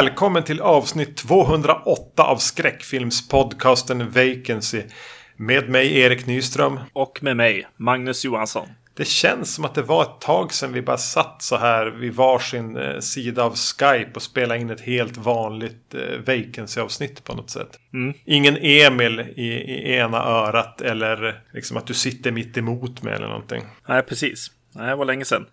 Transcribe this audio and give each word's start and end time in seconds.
Välkommen 0.00 0.42
till 0.42 0.60
avsnitt 0.60 1.16
208 1.16 2.22
av 2.22 2.36
skräckfilmspodcasten 2.36 4.10
Vacancy. 4.10 4.82
Med 5.36 5.68
mig 5.68 5.98
Erik 5.98 6.26
Nyström. 6.26 6.80
Och 6.92 7.22
med 7.22 7.36
mig, 7.36 7.66
Magnus 7.76 8.24
Johansson. 8.24 8.68
Det 8.96 9.04
känns 9.04 9.54
som 9.54 9.64
att 9.64 9.74
det 9.74 9.82
var 9.82 10.02
ett 10.02 10.20
tag 10.20 10.52
sedan 10.52 10.72
vi 10.72 10.82
bara 10.82 10.98
satt 10.98 11.42
så 11.42 11.56
här 11.56 11.86
vid 11.86 12.14
varsin 12.14 12.76
eh, 12.76 12.98
sida 12.98 13.44
av 13.44 13.54
Skype 13.56 14.10
och 14.14 14.22
spelade 14.22 14.60
in 14.60 14.70
ett 14.70 14.80
helt 14.80 15.16
vanligt 15.16 15.94
eh, 15.94 16.18
Vacancy-avsnitt 16.26 17.24
på 17.24 17.34
något 17.34 17.50
sätt. 17.50 17.78
Mm. 17.94 18.14
Ingen 18.24 18.56
Emil 18.56 19.20
i, 19.20 19.46
i 19.46 19.94
ena 19.94 20.24
örat 20.24 20.80
eller 20.80 21.40
liksom 21.52 21.76
att 21.76 21.86
du 21.86 21.94
sitter 21.94 22.32
mitt 22.32 22.56
emot 22.56 23.02
mig 23.02 23.14
eller 23.14 23.28
någonting. 23.28 23.62
Nej, 23.88 24.02
precis. 24.02 24.50
Nej, 24.74 24.86
det 24.86 24.94
var 24.96 25.04
länge 25.04 25.24
sedan. 25.24 25.46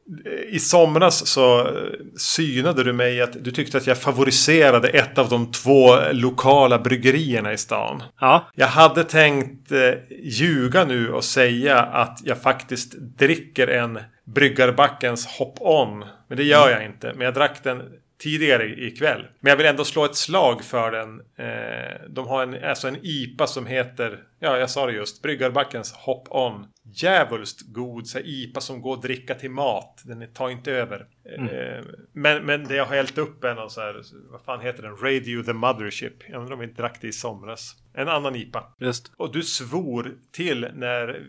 I 0.49 0.59
somras 0.59 1.27
så 1.27 1.59
eh, 1.59 1.73
synade 2.17 2.83
du 2.83 2.93
mig 2.93 3.21
att 3.21 3.43
du 3.43 3.51
tyckte 3.51 3.77
att 3.77 3.87
jag 3.87 3.97
favoriserade 4.01 4.87
ett 4.87 5.17
av 5.17 5.29
de 5.29 5.51
två 5.51 5.95
lokala 6.11 6.79
bryggerierna 6.79 7.53
i 7.53 7.57
stan. 7.57 8.03
Ja, 8.19 8.49
Jag 8.55 8.67
hade 8.67 9.03
tänkt 9.03 9.71
eh, 9.71 9.79
ljuga 10.23 10.85
nu 10.85 11.11
och 11.11 11.23
säga 11.23 11.79
att 11.79 12.19
jag 12.23 12.41
faktiskt 12.41 12.93
dricker 12.97 13.67
en 13.67 13.99
Bryggarbackens 14.25 15.27
Hop-On. 15.27 16.03
Men 16.27 16.37
det 16.37 16.43
gör 16.43 16.69
jag 16.69 16.85
inte. 16.85 17.13
Men 17.15 17.25
jag 17.25 17.33
drack 17.33 17.63
den 17.63 17.81
tidigare 18.17 18.69
ikväll. 18.69 19.27
Men 19.39 19.49
jag 19.49 19.57
vill 19.57 19.65
ändå 19.65 19.85
slå 19.85 20.05
ett 20.05 20.15
slag 20.15 20.63
för 20.63 20.91
den. 20.91 21.19
Eh, 21.19 22.09
de 22.09 22.27
har 22.27 22.43
en, 22.43 22.63
alltså 22.63 22.87
en 22.87 22.97
IPA 23.01 23.47
som 23.47 23.65
heter, 23.65 24.23
ja 24.39 24.57
jag 24.57 24.69
sa 24.69 24.85
det 24.85 24.93
just, 24.93 25.21
Bryggarbackens 25.21 25.93
Hop-On. 25.93 26.67
Djävulskt 26.83 27.61
god 27.61 28.07
så 28.07 28.19
IPA 28.19 28.61
som 28.61 28.81
går 28.81 28.93
att 28.93 29.01
dricka 29.01 29.35
till 29.35 29.51
mat. 29.51 30.01
Den 30.05 30.33
tar 30.33 30.49
inte 30.49 30.71
över. 30.71 31.05
Eh, 31.35 31.85
men, 32.13 32.45
men 32.45 32.63
det 32.63 32.75
jag 32.75 32.85
har 32.85 32.95
hällt 32.95 33.17
upp 33.17 33.43
är 33.43 33.55
någon 33.55 33.69
så 33.69 33.81
här, 33.81 34.01
vad 34.31 34.41
fan 34.41 34.61
heter 34.61 34.83
den? 34.83 34.97
Radio 34.97 35.43
the 35.43 35.53
Mothership. 35.53 36.29
Jag 36.29 36.39
undrar 36.39 36.53
om 36.53 36.59
vi 36.59 36.67
drack 36.67 36.97
det 37.01 37.07
i 37.07 37.13
somras. 37.13 37.75
En 37.97 38.09
annan 38.09 38.35
IPA. 38.35 38.63
just. 38.79 39.11
Och 39.17 39.33
du 39.33 39.43
svor 39.43 40.13
till 40.31 40.67
när, 40.73 41.21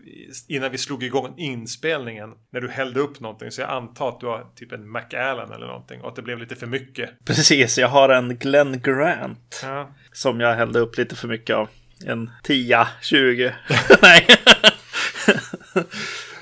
innan 0.47 0.71
vi 0.71 0.77
slog 0.77 1.03
igång 1.03 1.33
inspelningen. 1.37 2.33
När 2.51 2.61
du 2.61 2.69
hällde 2.69 2.99
upp 2.99 3.19
någonting. 3.19 3.51
Så 3.51 3.61
jag 3.61 3.69
antar 3.69 4.09
att 4.09 4.19
du 4.19 4.25
har 4.25 4.45
typ 4.55 4.71
en 4.71 4.89
Macallan 4.89 5.51
eller 5.51 5.67
någonting. 5.67 6.01
Och 6.01 6.09
att 6.09 6.15
det 6.15 6.21
blev 6.21 6.39
lite 6.39 6.55
för 6.55 6.67
mycket. 6.67 7.25
Precis, 7.25 7.77
jag 7.77 7.87
har 7.87 8.09
en 8.09 8.37
Glenn 8.37 8.81
Grant 8.81 9.59
Ja. 9.63 9.89
som 10.13 10.39
jag 10.39 10.55
hällde 10.55 10.79
upp 10.79 10.97
lite 10.97 11.15
för 11.15 11.27
mycket 11.27 11.55
av. 11.55 11.69
En 12.05 12.29
10, 12.43 12.87
20. 13.01 13.53
Nej. 14.01 14.27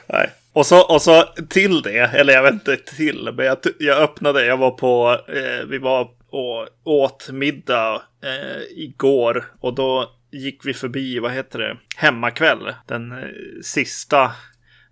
Nej. 0.07 0.29
Och 0.53 0.65
så, 0.65 0.81
och 0.93 1.01
så 1.01 1.23
till 1.49 1.81
det, 1.81 1.99
eller 1.99 2.33
jag 2.33 2.43
vet 2.43 2.53
inte 2.53 2.75
till, 2.77 3.29
men 3.33 3.45
jag, 3.45 3.57
jag 3.79 3.97
öppnade, 3.97 4.45
jag 4.45 4.57
var 4.57 4.71
på, 4.71 5.19
eh, 5.27 5.65
vi 5.67 5.77
var 5.77 6.09
och 6.29 6.67
åt 6.83 7.29
middag 7.31 8.01
eh, 8.23 8.61
igår 8.83 9.45
och 9.59 9.73
då 9.75 10.11
gick 10.37 10.65
vi 10.65 10.73
förbi, 10.73 11.19
vad 11.19 11.31
heter 11.31 11.59
det, 11.59 11.77
Hemmakväll, 11.95 12.73
den 12.85 13.11
eh, 13.11 13.27
sista 13.63 14.31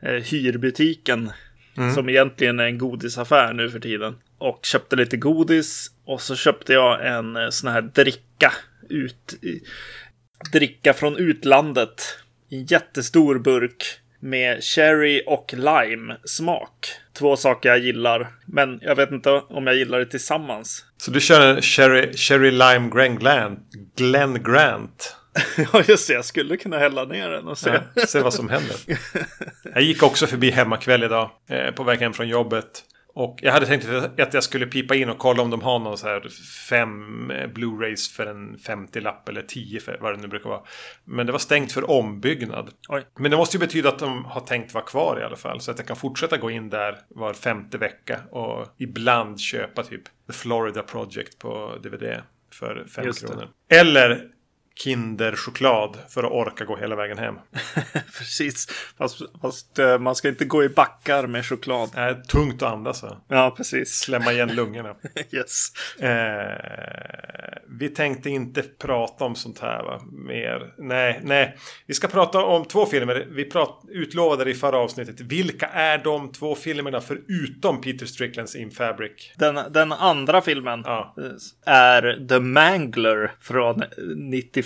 eh, 0.02 0.12
hyrbutiken 0.12 1.32
som 1.96 2.10
egentligen 2.10 2.60
är 2.60 2.66
en 2.66 2.78
godisaffär 2.78 3.54
nu 3.54 3.70
för 3.70 3.80
tiden. 3.80 4.16
Och 4.38 4.60
köpte 4.64 4.96
lite 4.96 5.18
godis 5.18 5.92
och 6.06 6.22
så 6.22 6.36
köpte 6.36 6.74
jag 6.74 7.08
en 7.08 7.36
eh, 7.36 7.50
sån 7.50 7.72
här 7.72 7.82
dricka 7.82 8.54
ut, 8.90 9.34
dricka 10.52 10.94
från 10.94 11.18
utlandet. 11.18 12.20
En 12.50 12.66
jättestor 12.66 13.40
burk 13.40 14.00
med 14.20 14.64
cherry 14.64 15.24
och 15.28 15.54
lime 15.54 16.18
smak. 16.24 16.88
Två 17.14 17.36
saker 17.36 17.70
jag 17.70 17.80
gillar, 17.80 18.28
men 18.46 18.80
jag 18.82 18.96
vet 18.96 19.12
inte 19.12 19.30
om 19.30 19.68
jag 19.68 19.76
gillar 19.76 20.00
det 20.00 20.06
tillsammans. 20.06 20.86
Så 20.98 21.12
du 21.12 21.22
kör 21.22 21.56
en 21.56 21.62
Cherry, 21.62 22.14
Cherry 22.14 22.52
Lime. 22.52 23.56
Glenn 23.96 24.44
Grant. 24.44 25.16
Ja, 25.74 25.84
just 25.88 26.08
det. 26.08 26.14
Jag 26.14 26.26
skulle 26.26 26.58
kunna 26.58 26.78
hälla 26.78 27.06
ner 27.06 27.30
den 27.30 27.48
och 27.48 27.58
se. 27.58 27.80
Ja, 27.96 28.06
se 28.06 28.20
vad 28.20 28.34
som 28.34 28.50
händer. 28.50 28.76
Jag 29.74 29.84
gick 29.84 30.04
också 30.04 30.28
förbi 30.28 30.52
hemmakväll 30.52 31.04
idag. 31.04 31.30
Eh, 31.50 31.72
på 31.72 31.84
väg 31.84 32.00
hem 32.00 32.14
från 32.14 32.28
jobbet. 32.28 32.84
Och 33.14 33.40
jag 33.42 33.52
hade 33.52 33.66
tänkt 33.66 33.88
att 34.20 34.34
jag 34.34 34.44
skulle 34.44 34.66
pipa 34.66 34.96
in 34.96 35.10
och 35.10 35.18
kolla 35.18 35.42
om 35.42 35.50
de 35.50 35.62
har 35.62 35.80
någon 35.80 35.98
så 35.98 36.08
här 36.08 36.30
fem 36.70 37.32
eh, 37.32 37.48
Blu-rays 37.48 38.16
för 38.16 38.26
en 38.26 38.58
50-lapp 38.58 39.30
eller 39.30 39.42
10 39.42 39.80
för 39.80 39.98
vad 40.02 40.14
det 40.14 40.22
nu 40.22 40.28
brukar 40.28 40.50
vara. 40.50 40.62
Men 41.04 41.26
det 41.26 41.32
var 41.32 41.40
stängt 41.40 41.72
för 41.72 41.92
ombyggnad. 41.92 42.70
Oj. 42.90 43.04
Men 43.20 43.32
det 43.32 43.38
måste 43.38 43.58
ju 43.58 43.60
betyda 43.60 43.90
att 43.90 44.00
de 44.00 44.26
har 44.26 44.42
tänkt 44.42 44.74
vara 44.74 44.84
kvar 44.86 45.20
i 45.22 45.24
alla 45.24 45.36
fall. 45.36 45.62
Så 45.62 45.72
att 45.72 45.78
jag 45.78 45.88
kan 45.88 45.96
fortsätta 45.96 46.38
gå 46.38 46.52
in 46.52 46.70
där 46.70 46.98
var 47.08 47.34
femte 47.34 47.78
vecka 47.78 48.20
och 48.32 48.68
ibland 48.78 49.40
köpa 49.40 49.84
typ 49.84 50.04
The 50.28 50.34
Florida 50.34 50.82
Project 50.82 51.40
på 51.40 51.78
DVD 51.84 52.22
för 52.54 52.86
5 52.96 53.06
Just 53.06 53.22
det. 53.22 53.28
kronor. 53.28 53.48
Eller 53.70 54.28
Kinderchoklad 54.80 55.98
för 56.10 56.24
att 56.24 56.32
orka 56.32 56.66
gå 56.66 56.78
hela 56.78 56.96
vägen 56.96 57.18
hem. 57.18 57.36
Precis. 58.18 58.68
Fast, 58.98 59.22
fast 59.42 59.80
eh, 59.80 60.00
man 60.00 60.16
ska 60.16 60.30
inte 60.30 60.46
gå 60.46 60.64
i 60.64 60.70
backar 60.70 61.28
med 61.28 61.46
choklad. 61.46 61.90
Är 61.96 62.14
tungt 62.14 62.62
att 62.62 62.74
andas. 62.74 63.04
Ja, 63.28 63.54
precis. 63.58 64.06
Klämma 64.06 64.32
igen 64.32 64.56
lungorna. 64.56 64.96
Yes. 65.32 65.72
Eh, 66.00 67.56
vi 67.80 67.90
tänkte 67.90 68.30
inte 68.30 68.62
prata 68.62 69.26
om 69.26 69.36
sånt 69.36 69.60
här 69.60 69.84
va? 69.84 70.02
mer. 70.12 70.74
Nej, 70.78 71.20
nej. 71.24 71.58
Vi 71.86 71.94
ska 71.94 72.08
prata 72.08 72.44
om 72.44 72.66
två 72.66 72.86
filmer. 72.86 73.28
Vi 73.32 73.46
prat, 73.46 73.84
utlovade 73.90 74.44
det 74.44 74.52
i 74.52 74.54
förra 74.54 74.78
avsnittet. 74.78 75.22
Vilka 75.22 75.66
är 75.66 75.98
de 75.98 76.32
två 76.32 76.56
filmerna 76.56 77.02
förutom 77.02 77.82
Peter 77.82 78.06
Stricklands 78.06 78.56
In 78.56 78.72
Fabric? 78.72 79.34
Den, 79.38 79.60
den 79.72 79.92
andra 79.92 80.42
filmen 80.42 80.82
Ja. 80.86 81.16
är 81.66 82.28
The 82.30 82.40
Mangler 82.40 83.32
från 83.42 83.84
95. 84.16 84.65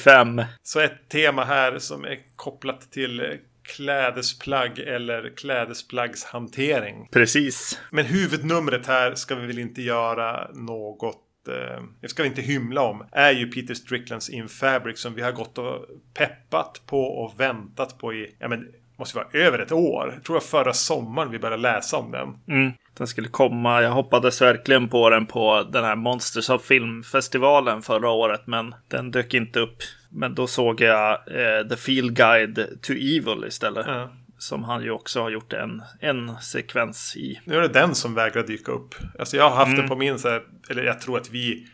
Så 0.64 0.80
ett 0.80 1.10
tema 1.10 1.44
här 1.44 1.80
som 1.80 2.06
är 2.06 2.20
kopplat 2.36 2.92
till 2.92 3.20
eh, 3.20 3.26
klädesplagg 3.64 4.80
eller 4.80 5.36
klädesplaggshantering. 5.38 7.10
Precis. 7.12 7.80
Men 7.92 8.06
huvudnumret 8.06 8.88
här 8.88 9.16
ska 9.16 9.36
vi 9.36 9.48
väl 9.48 9.60
inte 9.60 9.82
göra 9.82 10.52
något 10.54 11.48
eh, 11.48 11.84
det 12.02 12.10
ska 12.10 12.24
vi 12.24 12.30
inte 12.30 12.42
hymla 12.42 12.82
om. 12.82 13.06
Är 13.12 13.32
ju 13.32 13.48
Peter 13.52 13.74
Stricklands 13.74 14.30
In 14.30 14.50
Fabric 14.50 15.00
som 15.00 15.16
vi 15.16 15.22
har 15.22 15.32
gått 15.32 15.58
och 15.58 15.86
peppat 16.14 16.82
på 16.86 17.04
och 17.04 17.40
väntat 17.40 17.98
på 17.98 18.14
i, 18.14 18.36
ja 18.40 18.48
men 18.48 18.68
måste 19.00 19.18
vara 19.18 19.28
över 19.34 19.60
ett 19.60 19.72
år. 19.72 20.12
Jag 20.14 20.24
tror 20.24 20.36
det 20.36 20.40
var 20.40 20.64
förra 20.64 20.74
sommaren 20.74 21.32
vi 21.32 21.40
började 21.40 21.62
läsa 21.62 21.98
om 21.98 22.12
den. 22.12 22.58
Mm. 22.58 22.72
Den 22.98 23.08
skulle 23.08 23.28
komma. 23.28 23.82
Jag 23.82 23.92
hoppades 23.92 24.42
verkligen 24.42 24.90
på 24.90 25.10
den 25.10 25.26
på 25.26 25.68
den 25.72 25.84
här 25.84 25.96
Monsters 25.96 26.50
of 26.50 26.66
Film-festivalen 26.66 27.82
förra 27.82 28.10
året, 28.10 28.42
men 28.46 28.76
den 28.88 29.12
dök 29.12 29.34
inte 29.34 29.60
upp. 29.60 29.78
Men 30.10 30.36
då 30.36 30.48
såg 30.48 30.82
jag 30.82 31.12
eh, 31.12 31.68
The 31.70 31.76
Field 31.76 32.16
Guide 32.16 32.68
to 32.82 32.94
Evil 32.94 33.46
istället. 33.48 33.86
Ja. 33.88 34.10
Som 34.38 34.64
han 34.64 34.84
ju 34.84 34.92
också 34.92 35.22
har 35.22 35.30
gjort 35.30 35.54
en, 35.54 35.82
en 36.00 36.36
sekvens 36.42 37.18
i. 37.18 37.40
Nu 37.46 37.58
är 37.58 37.62
det 37.62 37.68
den 37.68 37.96
som 37.96 38.16
vägrar 38.16 38.44
dyka 38.44 38.72
upp. 38.72 38.96
Alltså 39.20 39.38
jag 39.38 39.50
har 39.50 39.56
haft 39.56 39.78
den 39.78 39.90
på 39.90 39.96
min 39.96 40.20
så 40.20 40.30
här, 40.30 40.42
eller 40.70 40.84
jag 40.84 41.02
tror 41.02 41.18
att 41.18 41.30
vi 41.30 41.68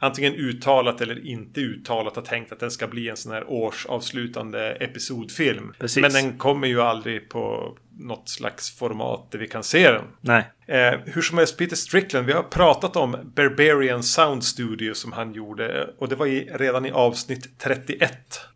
antingen 0.00 0.34
uttalat 0.34 1.00
eller 1.00 1.26
inte 1.26 1.60
uttalat 1.60 2.16
har 2.16 2.22
tänkt 2.22 2.52
att 2.52 2.60
den 2.60 2.70
ska 2.70 2.86
bli 2.86 3.08
en 3.08 3.16
sån 3.16 3.32
här 3.32 3.44
årsavslutande 3.50 4.72
episodfilm. 4.72 5.72
Precis. 5.78 6.02
Men 6.02 6.12
den 6.12 6.38
kommer 6.38 6.68
ju 6.68 6.80
aldrig 6.80 7.28
på 7.28 7.76
något 8.00 8.28
slags 8.28 8.78
format 8.78 9.30
där 9.30 9.38
vi 9.38 9.48
kan 9.48 9.62
se 9.62 9.90
den. 9.90 10.04
Nej. 10.20 10.50
Eh, 10.66 11.00
hur 11.04 11.22
som 11.22 11.38
helst, 11.38 11.58
Peter 11.58 11.76
Strickland, 11.76 12.26
vi 12.26 12.32
har 12.32 12.42
pratat 12.42 12.96
om 12.96 13.32
Barbarian 13.36 14.02
Sound 14.02 14.44
Studio 14.44 14.94
som 14.94 15.12
han 15.12 15.32
gjorde. 15.32 15.90
Och 15.98 16.08
det 16.08 16.16
var 16.16 16.26
i, 16.26 16.50
redan 16.54 16.86
i 16.86 16.90
avsnitt 16.90 17.58
31. 17.58 18.12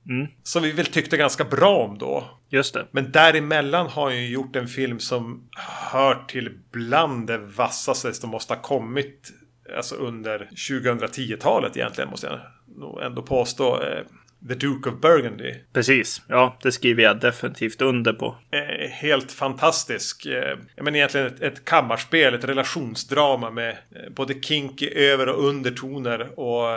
Mm. 0.09 0.27
Som 0.43 0.63
vi 0.63 0.73
väl 0.73 0.87
tyckte 0.87 1.17
ganska 1.17 1.45
bra 1.45 1.85
om 1.85 1.99
då. 1.99 2.25
Just 2.49 2.75
det. 2.75 2.87
Men 2.91 3.13
däremellan 3.13 3.87
har 3.87 4.05
han 4.05 4.17
ju 4.17 4.29
gjort 4.29 4.57
en 4.57 4.69
film 4.69 5.01
som 5.01 5.49
hör 5.91 6.25
till 6.29 6.59
bland 6.73 7.27
det 7.27 7.39
vassaste 7.39 8.15
som 8.15 8.31
måste 8.31 8.55
ha 8.55 8.61
kommit 8.61 9.33
alltså 9.77 9.95
under 9.95 10.49
2010-talet 10.57 11.77
egentligen 11.77 12.11
måste 12.11 12.27
jag 12.27 12.41
nog 12.77 13.03
ändå 13.03 13.23
påstå. 13.23 13.83
Eh, 13.83 14.05
The 14.49 14.55
Duke 14.55 14.91
of 14.91 15.01
Burgundy. 15.01 15.55
Precis. 15.73 16.23
Ja, 16.29 16.59
det 16.63 16.73
skriver 16.73 17.03
jag 17.03 17.21
definitivt 17.21 17.83
under 17.83 18.13
på. 18.13 18.37
Eh, 18.51 18.91
helt 18.91 19.33
fantastisk. 19.33 20.27
Eh, 20.27 20.59
menar 20.77 20.97
egentligen 20.97 21.27
ett, 21.27 21.43
ett 21.43 21.65
kammarspel, 21.65 22.35
ett 22.35 22.45
relationsdrama 22.45 23.51
med 23.51 23.71
eh, 23.71 24.11
både 24.11 24.35
kinky 24.41 24.91
över 24.95 25.29
och 25.29 25.45
undertoner 25.45 26.41
och 26.41 26.69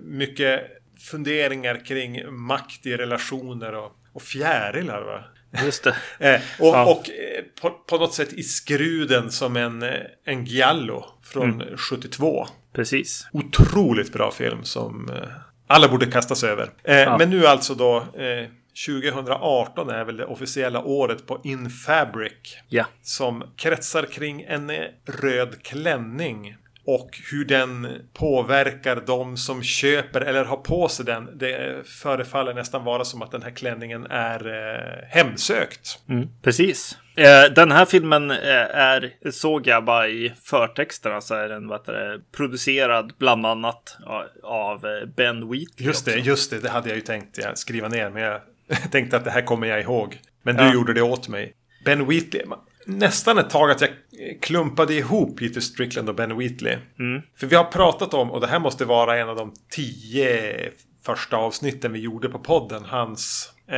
mycket 0.00 0.62
funderingar 1.10 1.84
kring 1.84 2.34
makt 2.34 2.86
i 2.86 2.96
relationer 2.96 3.74
och, 3.74 3.92
och 4.12 4.22
fjärilar. 4.22 5.02
Va? 5.02 5.24
Just 5.64 5.84
det. 5.84 5.96
Eh, 6.18 6.40
och 6.58 6.66
Ja. 6.74 6.84
och 6.84 7.10
eh, 7.10 7.44
på, 7.60 7.70
på 7.70 7.98
något 7.98 8.14
sätt 8.14 8.32
i 8.32 8.42
skruden 8.42 9.30
som 9.30 9.56
en, 9.56 9.82
eh, 9.82 9.90
en 10.24 10.44
giallo 10.44 11.04
från 11.22 11.62
72. 11.76 12.46
Precis. 12.72 13.26
Otroligt 13.32 14.12
bra 14.12 14.30
film 14.30 14.64
som 14.64 15.10
alla 15.66 15.88
borde 15.88 16.06
kastas 16.06 16.44
över. 16.44 16.70
Ja. 16.82 17.18
Men 17.18 17.30
nu 17.30 17.46
alltså 17.46 17.74
då 17.74 17.96
eh, 17.96 18.48
2018 18.86 19.90
är 19.90 20.04
väl 20.04 20.16
det 20.16 20.24
officiella 20.24 20.82
året 20.84 21.26
på 21.26 21.40
In 21.44 21.70
Fabric. 21.70 22.56
Ja. 22.68 22.84
Som 23.02 23.44
kretsar 23.56 24.02
kring 24.02 24.42
en 24.42 24.72
röd 25.22 25.62
klänning. 25.62 26.56
Och 26.86 27.20
hur 27.30 27.44
den 27.44 27.88
påverkar 28.12 29.02
de 29.06 29.36
som 29.36 29.62
köper 29.62 30.20
eller 30.20 30.44
har 30.44 30.56
på 30.56 30.88
sig 30.88 31.04
den. 31.06 31.38
Det 31.38 31.86
förefaller 31.86 32.54
nästan 32.54 32.84
vara 32.84 33.04
som 33.04 33.22
att 33.22 33.30
den 33.30 33.42
här 33.42 33.50
klänningen 33.50 34.06
är 34.10 34.46
eh, 34.46 35.08
hemsökt. 35.08 35.98
Mm, 36.08 36.28
precis. 36.42 36.98
Eh, 37.16 37.52
den 37.54 37.72
här 37.72 37.84
filmen 37.84 38.30
eh, 38.30 38.76
är, 38.76 39.30
såg 39.30 39.66
jag 39.66 39.84
bara 39.84 40.08
i 40.08 40.32
förtexterna, 40.42 41.20
så 41.20 41.34
är 41.34 41.48
den 41.48 41.68
vad 41.68 41.86
det, 41.86 42.20
producerad 42.36 43.12
bland 43.18 43.46
annat 43.46 43.96
av 44.42 44.86
eh, 44.86 45.08
Ben 45.16 45.50
Wheatley. 45.50 45.86
Just 45.86 46.04
det, 46.04 46.12
också. 46.12 46.26
just 46.26 46.50
det, 46.50 46.58
det 46.58 46.68
hade 46.68 46.88
jag 46.88 46.96
ju 46.96 47.02
tänkt 47.02 47.38
ja, 47.38 47.54
skriva 47.54 47.88
ner, 47.88 48.10
men 48.10 48.22
jag 48.22 48.40
tänkte 48.90 49.16
att 49.16 49.24
det 49.24 49.30
här 49.30 49.42
kommer 49.42 49.66
jag 49.66 49.80
ihåg. 49.80 50.18
Men 50.42 50.56
du 50.56 50.62
ja. 50.62 50.74
gjorde 50.74 50.92
det 50.92 51.02
åt 51.02 51.28
mig. 51.28 51.54
Ben 51.84 52.06
Wheatley, 52.06 52.42
nästan 52.86 53.38
ett 53.38 53.50
tag 53.50 53.70
att 53.70 53.80
jag 53.80 53.90
klumpade 54.42 54.94
ihop 54.94 55.38
Peter 55.38 55.60
Strickland 55.60 56.08
och 56.08 56.14
Ben 56.14 56.38
Wheatley. 56.38 56.76
Mm. 56.98 57.22
För 57.36 57.46
vi 57.46 57.56
har 57.56 57.64
pratat 57.64 58.14
om, 58.14 58.30
och 58.30 58.40
det 58.40 58.46
här 58.46 58.58
måste 58.58 58.84
vara 58.84 59.18
en 59.18 59.28
av 59.28 59.36
de 59.36 59.54
tio 59.70 60.70
första 61.04 61.36
avsnitten 61.36 61.92
vi 61.92 61.98
gjorde 61.98 62.28
på 62.28 62.38
podden, 62.38 62.84
hans 62.84 63.52
eh, 63.68 63.76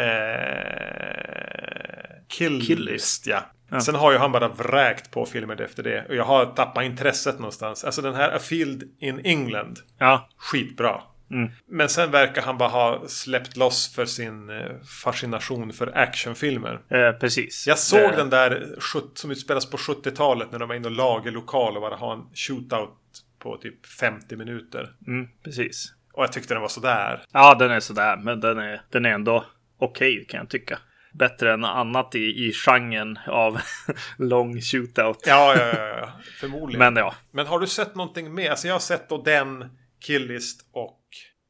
kill, 2.28 2.66
kill 2.66 2.84
list. 2.84 3.26
Ja. 3.26 3.40
ja. 3.70 3.80
Sen 3.80 3.94
har 3.94 4.12
ju 4.12 4.18
han 4.18 4.32
bara 4.32 4.48
vräkt 4.48 5.10
på 5.10 5.26
filmer 5.26 5.60
efter 5.60 5.82
det. 5.82 6.06
Och 6.08 6.14
jag 6.14 6.24
har 6.24 6.46
tappat 6.46 6.84
intresset 6.84 7.38
någonstans. 7.38 7.84
Alltså 7.84 8.02
den 8.02 8.14
här 8.14 8.36
A 8.36 8.38
Field 8.38 8.82
in 9.00 9.20
England. 9.24 9.78
Ja. 9.98 10.28
Skitbra. 10.36 11.02
Mm. 11.30 11.50
Men 11.68 11.88
sen 11.88 12.10
verkar 12.10 12.42
han 12.42 12.58
bara 12.58 12.68
ha 12.68 13.08
släppt 13.08 13.56
loss 13.56 13.94
för 13.94 14.04
sin 14.04 14.50
eh, 14.50 14.76
fascination 15.02 15.72
för 15.72 15.96
actionfilmer. 15.98 16.80
Eh, 16.88 17.12
precis. 17.12 17.66
Jag 17.66 17.78
såg 17.78 18.00
eh. 18.00 18.16
den 18.16 18.30
där 18.30 18.76
som 19.14 19.30
utspelas 19.30 19.70
på 19.70 19.76
70-talet 19.76 20.52
när 20.52 20.58
de 20.58 20.68
var 20.68 20.74
inne 20.76 20.88
och 20.88 20.94
lagerlokal 20.94 21.76
och 21.76 21.82
bara 21.82 21.96
ha 21.96 22.12
en 22.12 22.22
shootout 22.34 22.98
på 23.38 23.56
typ 23.56 23.86
50 23.86 24.36
minuter. 24.36 24.92
Mm, 25.06 25.28
precis. 25.44 25.92
Och 26.12 26.22
jag 26.22 26.32
tyckte 26.32 26.54
den 26.54 26.60
var 26.60 26.68
sådär. 26.68 27.24
Ja, 27.32 27.54
den 27.54 27.70
är 27.70 27.80
sådär, 27.80 28.16
men 28.16 28.40
den 28.40 28.58
är, 28.58 28.82
den 28.90 29.06
är 29.06 29.10
ändå 29.10 29.44
okej 29.78 30.14
okay, 30.14 30.24
kan 30.24 30.38
jag 30.38 30.50
tycka. 30.50 30.78
Bättre 31.12 31.52
än 31.52 31.64
annat 31.64 32.14
i, 32.14 32.46
i 32.48 32.52
genren 32.52 33.18
av 33.26 33.60
lång 34.18 34.60
shootout. 34.60 35.18
Ja, 35.26 35.54
ja, 35.56 35.66
ja, 35.66 35.86
ja. 35.86 36.12
förmodligen. 36.40 36.78
men 36.78 36.96
ja. 36.96 37.14
Men 37.30 37.46
har 37.46 37.60
du 37.60 37.66
sett 37.66 37.94
någonting 37.94 38.34
mer? 38.34 38.50
Alltså 38.50 38.66
jag 38.66 38.74
har 38.74 38.80
sett 38.80 39.08
då 39.08 39.22
den, 39.22 39.64
Killist 40.00 40.68
och 40.72 41.05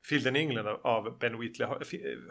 Field 0.08 0.26
in 0.26 0.36
England 0.36 0.66
av 0.82 1.18
Ben 1.18 1.40
Wheatley. 1.40 1.68
Har, 1.68 1.82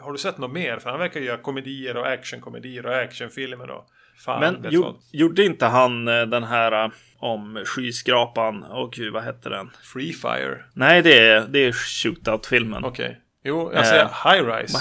har, 0.02 0.12
du 0.12 0.18
sett 0.18 0.38
något 0.38 0.52
mer? 0.52 0.78
För 0.78 0.90
han 0.90 0.98
verkar 0.98 1.20
göra 1.20 1.36
komedier 1.36 1.96
och 1.96 2.06
actionkomedier 2.06 2.86
och 2.86 2.96
actionfilmer 2.96 3.70
och 3.70 3.86
fan 4.24 4.40
Men 4.40 4.66
jo, 4.70 5.00
gjorde 5.12 5.44
inte 5.44 5.66
han 5.66 6.08
eh, 6.08 6.22
den 6.22 6.44
här 6.44 6.84
uh, 6.84 6.92
om 7.18 7.64
skyskrapan 7.66 8.62
och 8.62 8.92
gud 8.92 9.12
vad 9.12 9.22
hette 9.22 9.48
den? 9.48 9.70
Free 9.82 10.12
Fire? 10.12 10.64
Nej, 10.72 11.02
det 11.02 11.18
är, 11.28 11.40
det 11.48 11.58
är 11.58 11.72
shootout-filmen. 11.72 12.84
Okej. 12.84 13.06
Okay. 13.06 13.16
Jo, 13.44 13.72
jag 13.74 13.86
säger 13.86 14.04
uh, 14.04 14.10
High 14.24 14.56
Rise. 14.56 14.78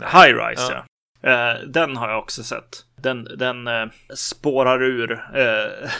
High 0.00 0.34
Rise, 0.34 0.72
ja. 0.72 0.84
ja. 1.20 1.54
Uh, 1.54 1.68
den 1.68 1.96
har 1.96 2.08
jag 2.08 2.18
också 2.18 2.42
sett. 2.42 2.87
Den, 3.02 3.28
den 3.36 3.66
eh, 3.66 3.86
spårar 4.14 4.82
ur 4.82 5.12
eh, 5.34 5.90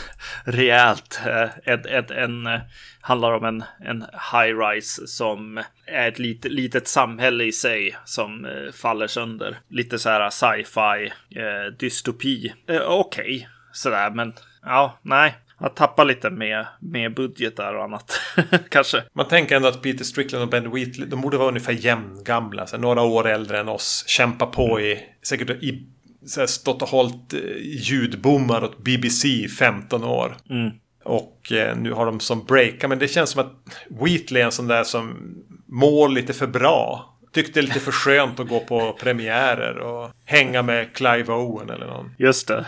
rejält. 0.45 1.21
Eh, 1.27 1.49
en, 1.65 1.87
en, 1.87 2.11
en, 2.11 2.61
handlar 3.01 3.33
om 3.33 3.45
en, 3.45 3.65
en 3.81 4.05
high-rise 4.33 5.07
som 5.07 5.63
är 5.87 6.09
ett 6.09 6.19
lit, 6.19 6.45
litet 6.45 6.89
samhälle 6.89 7.45
i 7.45 7.53
sig 7.53 7.97
som 8.05 8.45
eh, 8.45 8.73
faller 8.73 9.07
sönder. 9.07 9.59
Lite 9.69 9.99
så 9.99 10.09
här 10.09 10.31
sci-fi, 10.31 11.13
eh, 11.41 11.73
dystopi. 11.79 12.53
Eh, 12.69 12.81
okej, 12.81 13.37
okay, 13.37 13.47
sådär, 13.73 14.11
men 14.11 14.33
ja, 14.63 14.99
nej. 15.03 15.35
Att 15.61 15.77
tappa 15.77 16.05
lite 16.05 16.31
med, 16.31 16.67
med 16.81 17.15
budgetar 17.15 17.75
och 17.75 17.85
annat. 17.85 18.21
Kanske. 18.69 19.03
Man 19.13 19.29
tänker 19.29 19.57
ändå 19.57 19.69
att 19.69 19.83
Peter 19.83 20.05
Strickland 20.05 20.45
och 20.45 20.51
Ben 20.51 20.71
Wheatley, 20.71 21.09
de 21.09 21.21
borde 21.21 21.37
vara 21.37 21.49
ungefär 21.49 21.73
jämngamla. 21.73 22.67
några 22.79 23.03
år 23.03 23.29
äldre 23.29 23.61
än 23.61 23.69
oss. 23.69 24.05
Kämpa 24.07 24.47
på 24.47 24.81
i, 24.81 25.05
säkert 25.23 25.51
i 25.51 25.87
så 26.27 26.41
här, 26.41 26.47
stått 26.47 26.83
och 26.83 26.89
hållit 26.89 27.35
eh, 27.35 27.41
ljudbommar 27.61 28.65
åt 28.65 28.79
BBC 28.79 29.29
i 29.29 29.49
15 29.49 30.05
år. 30.05 30.37
Mm. 30.51 30.71
Och 31.05 31.53
eh, 31.53 31.77
nu 31.77 31.93
har 31.93 32.07
de 32.07 32.21
som 32.21 32.45
breaka. 32.45 32.89
Men 32.89 32.99
det 32.99 33.09
känns 33.09 33.31
som 33.31 33.41
att 33.41 33.53
Wheatley 33.89 34.43
är 34.43 34.47
en 34.47 34.53
sån 34.53 34.67
där 34.67 34.85
som 34.85 35.35
mår 35.67 36.09
lite 36.09 36.33
för 36.33 36.47
bra. 36.47 37.15
Tyckte 37.33 37.53
det 37.53 37.65
är 37.65 37.67
lite 37.67 37.81
för 37.81 37.93
skönt 37.93 38.41
att 38.41 38.49
gå 38.49 38.61
på 38.61 38.93
premiärer 39.01 39.79
och 39.79 40.11
hänga 40.25 40.63
med 40.63 40.95
Clive 40.95 41.33
Owen 41.33 41.71
eller 41.71 41.87
någon. 41.87 42.15
Just 42.19 42.49
det. 42.49 42.67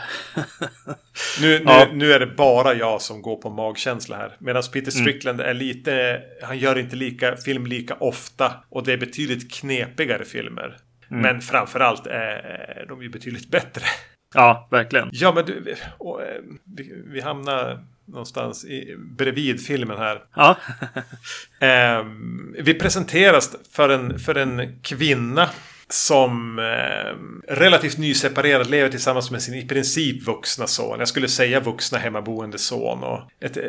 nu, 1.40 1.58
nu, 1.58 1.62
ja. 1.64 1.88
nu, 1.92 2.12
är 2.12 2.20
det 2.20 2.26
bara 2.26 2.74
jag 2.74 3.02
som 3.02 3.22
går 3.22 3.36
på 3.36 3.50
magkänsla 3.50 4.16
här. 4.16 4.36
Medan 4.38 4.62
Peter 4.62 4.92
mm. 4.92 5.04
Strickland 5.04 5.40
mm. 5.40 5.50
är 5.50 5.54
lite, 5.54 6.22
han 6.42 6.58
gör 6.58 6.78
inte 6.78 6.96
lika, 6.96 7.36
film 7.36 7.66
lika 7.66 7.94
ofta. 7.94 8.52
Och 8.68 8.84
det 8.84 8.92
är 8.92 8.96
betydligt 8.96 9.52
knepigare 9.52 10.24
filmer. 10.24 10.76
Mm. 11.10 11.22
Men 11.22 11.40
framförallt 11.40 12.06
är 12.06 12.86
de 12.88 13.02
ju 13.02 13.08
betydligt 13.08 13.50
bättre. 13.50 13.84
Ja, 14.34 14.68
verkligen. 14.70 15.08
Ja, 15.12 15.32
men 15.34 15.44
du, 15.44 15.74
och, 15.98 16.22
eh, 16.22 16.40
vi, 16.76 17.02
vi 17.06 17.20
hamnar 17.20 17.84
någonstans 18.04 18.64
i, 18.64 18.96
bredvid 18.98 19.66
filmen 19.66 19.98
här. 19.98 20.22
Ja. 20.34 20.56
eh, 21.66 22.04
vi 22.62 22.74
presenteras 22.74 23.56
för 23.72 23.88
en, 23.88 24.18
för 24.18 24.34
en 24.34 24.80
kvinna 24.82 25.48
som 25.92 26.58
eh, 26.58 27.54
relativt 27.54 27.98
nyseparerad 27.98 28.70
lever 28.70 28.90
tillsammans 28.90 29.30
med 29.30 29.42
sin 29.42 29.54
i 29.54 29.68
princip 29.68 30.26
vuxna 30.26 30.66
son. 30.66 30.98
Jag 30.98 31.08
skulle 31.08 31.28
säga 31.28 31.60
vuxna 31.60 31.98
hemmaboende 31.98 32.58
son. 32.58 33.04
Och 33.04 33.20
ett 33.40 33.56
eh, 33.56 33.62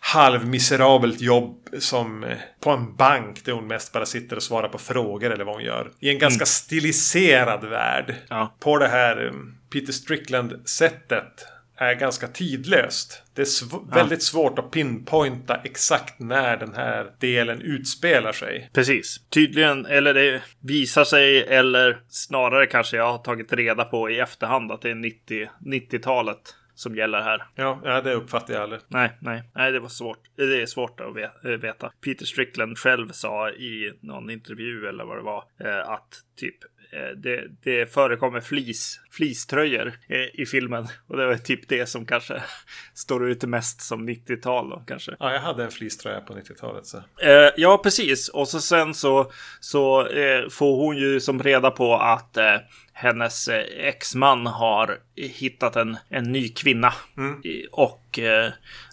halvmiserabelt 0.00 1.20
jobb 1.20 1.68
som 1.78 2.24
eh, 2.24 2.36
på 2.60 2.70
en 2.70 2.96
bank 2.96 3.44
där 3.44 3.52
hon 3.52 3.66
mest 3.66 3.92
bara 3.92 4.06
sitter 4.06 4.36
och 4.36 4.42
svarar 4.42 4.68
på 4.68 4.78
frågor 4.78 5.30
eller 5.30 5.44
vad 5.44 5.54
hon 5.54 5.64
gör. 5.64 5.90
I 6.00 6.10
en 6.10 6.18
ganska 6.18 6.42
mm. 6.42 6.46
stiliserad 6.46 7.64
värld. 7.64 8.14
Ja. 8.28 8.56
På 8.60 8.78
det 8.78 8.88
här 8.88 9.26
eh, 9.26 9.32
Peter 9.72 9.92
Strickland-sättet 9.92 11.46
är 11.76 11.94
ganska 11.94 12.28
tidlöst. 12.28 13.22
Det 13.36 13.42
är 13.42 13.46
sv 13.46 13.66
ja. 13.72 13.94
väldigt 13.94 14.22
svårt 14.22 14.58
att 14.58 14.70
pinpointa 14.70 15.60
exakt 15.64 16.20
när 16.20 16.56
den 16.56 16.74
här 16.74 17.12
delen 17.20 17.60
utspelar 17.60 18.32
sig. 18.32 18.70
Precis. 18.72 19.20
Tydligen, 19.30 19.86
eller 19.86 20.14
det 20.14 20.42
visar 20.60 21.04
sig, 21.04 21.42
eller 21.42 21.98
snarare 22.08 22.66
kanske 22.66 22.96
jag 22.96 23.12
har 23.12 23.18
tagit 23.18 23.52
reda 23.52 23.84
på 23.84 24.10
i 24.10 24.20
efterhand 24.20 24.72
att 24.72 24.82
det 24.82 24.90
är 24.90 24.94
90, 24.94 25.48
90-talet 25.60 26.54
som 26.74 26.96
gäller 26.96 27.20
här. 27.20 27.46
Ja, 27.54 27.80
ja, 27.84 28.00
det 28.00 28.14
uppfattar 28.14 28.54
jag 28.54 28.62
aldrig. 28.62 28.80
Nej, 28.88 29.10
nej, 29.20 29.42
nej, 29.54 29.72
det 29.72 29.80
var 29.80 29.88
svårt. 29.88 30.18
Det 30.36 30.62
är 30.62 30.66
svårt 30.66 31.00
att 31.00 31.62
veta. 31.62 31.92
Peter 32.04 32.24
Strickland 32.24 32.78
själv 32.78 33.12
sa 33.12 33.50
i 33.50 33.92
någon 34.00 34.30
intervju 34.30 34.86
eller 34.86 35.04
vad 35.04 35.16
det 35.18 35.22
var 35.22 35.44
eh, 35.60 35.88
att 35.88 36.22
typ 36.36 36.56
Eh, 36.64 36.75
det, 37.16 37.44
det 37.62 37.92
förekommer 37.92 38.40
flis, 38.40 39.00
fliströjor 39.10 39.92
eh, 40.08 40.40
i 40.40 40.46
filmen. 40.46 40.86
Och 41.06 41.16
det 41.16 41.26
var 41.26 41.34
typ 41.34 41.68
det 41.68 41.86
som 41.86 42.06
kanske 42.06 42.42
står 42.94 43.28
ut 43.30 43.42
mest 43.42 43.80
som 43.80 44.08
90-tal 44.08 44.82
kanske. 44.86 45.16
Ja, 45.18 45.32
jag 45.32 45.40
hade 45.40 45.64
en 45.64 45.70
fleecetröja 45.70 46.20
på 46.20 46.34
90-talet. 46.34 46.86
Så. 46.86 46.96
Eh, 47.22 47.50
ja, 47.56 47.80
precis. 47.82 48.28
Och 48.28 48.48
så 48.48 48.60
sen 48.60 48.94
så, 48.94 49.32
så 49.60 50.06
eh, 50.06 50.48
får 50.48 50.76
hon 50.76 50.96
ju 50.96 51.20
som 51.20 51.42
reda 51.42 51.70
på 51.70 51.94
att 51.94 52.36
eh, 52.36 52.56
hennes 52.92 53.48
eh, 53.48 53.88
exman 53.88 54.46
har 54.46 54.98
hittat 55.16 55.76
en, 55.76 55.96
en 56.08 56.32
ny 56.32 56.48
kvinna. 56.48 56.92
Mm. 57.16 57.40
Och 57.72 58.18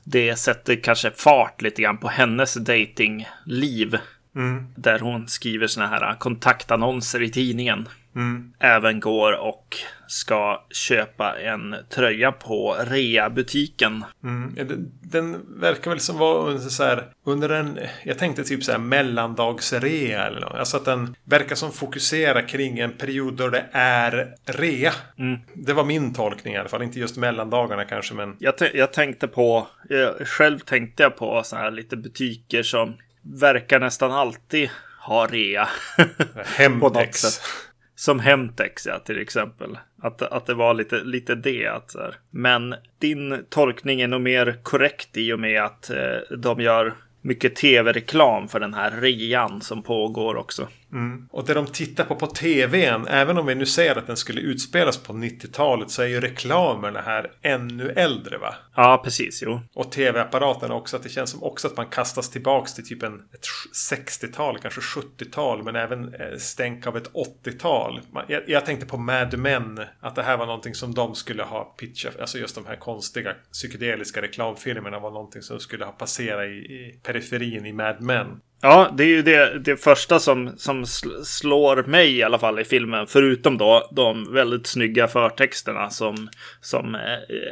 det 0.04 0.36
sätter 0.36 0.76
kanske 0.76 1.12
fart 1.12 1.62
lite 1.62 1.82
grann 1.82 1.98
på 1.98 2.08
hennes 2.08 2.54
datingliv. 2.54 3.98
Mm. 4.36 4.68
Där 4.76 5.00
hon 5.00 5.28
skriver 5.28 5.68
såna 5.68 5.88
här 5.88 6.16
kontaktannonser 6.16 7.22
i 7.22 7.30
tidningen. 7.30 7.88
Mm. 8.16 8.54
Även 8.60 9.00
går 9.00 9.34
och 9.34 9.78
ska 10.08 10.66
köpa 10.70 11.40
en 11.40 11.76
tröja 11.90 12.32
på 12.32 12.76
reabutiken. 12.84 14.06
Mm. 14.24 14.56
Den, 14.56 14.92
den 15.02 15.60
verkar 15.60 15.92
väl 15.92 16.00
som 16.00 16.18
vara 16.18 16.60
så 16.60 16.84
här, 16.84 17.04
under 17.24 17.50
en, 17.50 17.80
jag 18.04 18.18
tänkte 18.18 18.44
typ 18.44 18.64
så 18.64 18.72
här 18.72 18.80
mellandagsrea 18.80 20.26
eller 20.26 20.42
något. 20.42 20.54
Alltså 20.54 20.78
att 20.78 20.86
den 20.86 21.16
verkar 21.24 21.56
som 21.56 21.72
fokuserar 21.72 22.48
kring 22.48 22.80
en 22.80 22.92
period 22.92 23.34
då 23.34 23.50
det 23.50 23.66
är 23.72 24.36
rea. 24.46 24.94
Mm. 25.18 25.40
Det 25.54 25.74
var 25.74 25.84
min 25.84 26.14
tolkning 26.14 26.54
i 26.54 26.58
alla 26.58 26.70
fall, 26.70 26.84
inte 26.84 27.00
just 27.00 27.18
mellandagarna 27.18 27.86
kanske 27.86 28.14
men. 28.14 28.36
Jag, 28.40 28.54
jag 28.74 28.94
tänkte 28.94 29.28
på, 29.28 29.68
jag, 29.90 30.28
själv 30.28 30.60
tänkte 30.60 31.04
jag 31.04 31.18
på 31.18 31.42
så 31.46 31.56
här 31.56 31.72
lite 31.72 31.98
butiker 31.98 32.64
som 32.64 32.96
verkar 33.24 33.80
nästan 33.80 34.12
alltid 34.12 34.70
ha 35.00 35.28
rea. 35.28 35.68
Hemtex. 36.46 37.24
Som 37.96 38.20
Hemtex, 38.20 38.86
ja, 38.86 39.00
till 39.00 39.22
exempel. 39.22 39.78
Att, 40.02 40.22
att 40.22 40.46
det 40.46 40.54
var 40.54 40.74
lite, 40.74 41.04
lite 41.04 41.36
det. 41.36 41.68
Att, 41.68 41.92
så 41.92 42.00
här. 42.00 42.16
Men 42.30 42.76
din 43.00 43.46
tolkning 43.50 44.02
är 44.02 44.08
nog 44.08 44.22
mer 44.22 44.60
korrekt 44.64 45.18
i 45.18 45.34
och 45.34 45.40
med 45.40 45.64
att 45.64 45.90
eh, 45.90 46.38
de 46.38 46.60
gör 46.60 46.94
mycket 47.22 47.56
tv-reklam 47.56 48.48
för 48.48 48.60
den 48.60 48.74
här 48.74 48.92
rean 49.02 49.62
som 49.62 49.84
pågår 49.84 50.36
också. 50.36 50.68
Mm. 50.94 51.28
Och 51.32 51.46
det 51.46 51.54
de 51.54 51.68
tittar 51.68 52.04
på 52.04 52.16
på 52.16 52.28
tvn, 52.28 53.08
även 53.08 53.38
om 53.38 53.46
vi 53.46 53.56
nu 53.56 53.66
säger 53.66 53.96
att 53.96 54.08
den 54.08 54.18
skulle 54.18 54.42
utspelas 54.42 54.98
på 54.98 55.14
90-talet 55.14 55.90
så 55.90 56.02
är 56.02 56.08
ju 56.08 56.22
reklamerna 56.22 57.02
här 57.02 57.32
ännu 57.42 57.90
äldre 57.90 58.38
va? 58.38 58.56
Ja, 58.76 59.02
precis. 59.04 59.42
Jo. 59.42 59.60
Och 59.74 59.92
tv-apparaten 59.92 60.72
också. 60.72 60.98
Att 60.98 61.04
det 61.04 61.10
känns 61.10 61.30
som 61.30 61.44
också 61.44 61.68
att 61.68 61.78
man 61.78 61.86
kastas 61.86 62.30
tillbaks 62.30 62.74
till 62.74 62.88
typ 62.88 63.04
en, 63.04 63.16
ett 63.16 63.46
60-tal, 63.92 64.60
kanske 64.60 64.82
70-tal. 64.82 65.64
Men 65.64 65.76
även 65.76 66.14
eh, 66.14 66.38
stänk 66.38 66.88
av 66.88 66.98
ett 66.98 67.12
80-tal. 67.44 68.02
Jag, 68.28 68.44
jag, 68.48 68.66
tänkte 68.66 68.86
på 68.86 68.98
Mad 68.98 69.38
Men. 69.38 69.80
Att 70.00 70.16
det 70.16 70.24
här 70.24 70.38
var 70.38 70.46
någonting 70.46 70.76
som 70.76 70.94
de 70.94 71.16
skulle 71.16 71.44
ha 71.44 71.64
pitchat. 71.64 72.20
Alltså 72.20 72.38
just 72.38 72.56
de 72.56 72.66
här 72.66 72.76
konstiga 72.76 73.34
psykedeliska 73.52 74.22
reklamfilmerna 74.22 75.00
var 75.00 75.12
någonting 75.12 75.42
som 75.42 75.60
skulle 75.60 75.86
ha 75.86 75.92
passerat 75.92 76.46
i, 76.46 76.52
i 76.52 77.00
periferin 77.04 77.66
i 77.66 77.74
Mad 77.74 78.02
Men. 78.02 78.42
Ja, 78.66 78.90
det 78.94 79.04
är 79.04 79.08
ju 79.08 79.22
det, 79.22 79.60
det 79.60 79.78
första 79.78 80.20
som, 80.20 80.52
som 80.58 80.86
slår 81.26 81.84
mig 81.84 82.18
i 82.18 82.24
alla 82.24 82.40
fall 82.40 82.60
i 82.60 82.64
filmen. 82.64 83.08
Förutom 83.08 83.58
då 83.58 83.90
de 83.92 84.34
väldigt 84.34 84.68
snygga 84.68 85.08
förtexterna 85.08 85.90
som, 85.90 86.30
som 86.62 86.96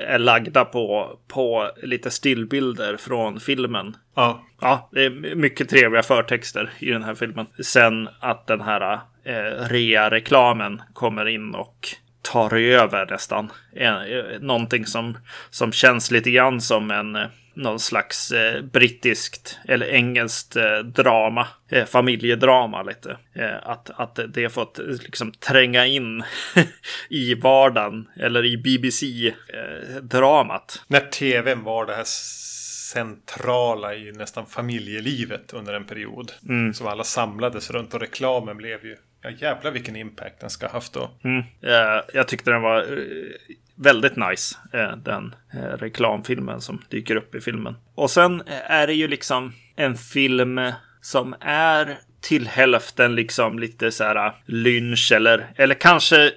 är 0.08 0.20
lagda 0.20 0.66
på, 0.66 1.18
på 1.28 1.72
lite 1.84 2.12
stillbilder 2.12 2.98
från 2.98 3.40
filmen. 3.40 3.96
Ja. 4.16 4.46
Ja, 4.62 4.90
det 4.92 5.06
är 5.06 5.36
mycket 5.36 5.70
trevliga 5.70 6.04
förtexter 6.04 6.70
i 6.80 6.92
den 6.92 7.04
här 7.04 7.16
filmen. 7.16 7.46
Sen 7.64 8.10
att 8.20 8.48
den 8.48 8.62
här 8.62 9.00
eh, 9.24 9.68
rea-reklamen 9.70 10.82
kommer 10.94 11.28
in 11.28 11.56
och 11.56 11.88
tar 12.22 12.56
över 12.56 13.08
nästan. 13.10 13.52
Eh, 13.76 13.94
någonting 14.40 14.86
som, 14.86 15.18
som 15.50 15.72
känns 15.72 16.12
lite 16.12 16.32
grann 16.32 16.62
som 16.62 16.92
en 16.92 17.18
någon 17.54 17.80
slags 17.80 18.32
eh, 18.32 18.62
brittiskt 18.62 19.60
eller 19.68 19.86
engelskt 19.86 20.56
eh, 20.56 20.80
drama, 20.80 21.48
eh, 21.70 21.86
familjedrama 21.86 22.84
lite. 22.84 23.18
Eh, 23.34 23.56
att, 23.64 23.90
att 23.90 24.20
det 24.28 24.50
fått 24.50 24.78
liksom 24.78 25.32
tränga 25.32 25.86
in 25.86 26.24
i 27.10 27.36
vardagen 27.36 28.08
eller 28.20 28.46
i 28.46 28.58
BBC-dramat. 28.58 30.84
När 30.88 31.00
tvn 31.00 31.64
var 31.64 31.86
det 31.86 31.96
här 31.96 32.06
centrala 32.92 33.96
i 33.96 34.12
nästan 34.12 34.46
familjelivet 34.46 35.54
under 35.54 35.74
en 35.74 35.86
period. 35.86 36.32
Mm. 36.50 36.74
Som 36.74 36.88
alla 36.88 37.04
samlades 37.04 37.72
runt 37.72 37.94
och 37.94 38.00
reklamen 38.00 38.58
blev 38.58 38.86
ju 38.86 38.98
Ja 39.24 39.30
jävlar 39.30 39.72
vilken 39.72 39.96
impact 39.96 40.40
den 40.40 40.50
ska 40.50 40.66
ha 40.66 40.74
haft 40.74 40.94
då. 40.94 41.12
Mm. 41.24 41.40
Uh, 41.40 42.02
jag 42.14 42.28
tyckte 42.28 42.52
den 42.52 42.62
var 42.62 42.82
väldigt 43.84 44.16
nice. 44.16 44.56
Uh, 44.76 44.98
den 44.98 45.36
reklamfilmen 45.80 46.62
som 46.62 46.82
dyker 46.90 47.16
upp 47.16 47.36
i 47.36 47.42
filmen. 47.42 47.76
Och 47.96 48.12
sen 48.12 48.44
är 48.68 48.88
det 48.88 48.94
ju 48.94 49.08
liksom 49.08 49.54
en 49.76 49.98
film 49.98 50.60
som 51.02 51.36
är 51.42 51.98
till 52.22 52.48
hälften 52.48 53.16
liksom 53.16 53.60
lite 53.60 53.92
så 53.92 54.04
här 54.04 54.34
lynch 54.46 55.12
eller, 55.16 55.52
eller 55.56 55.76
kanske 55.76 56.32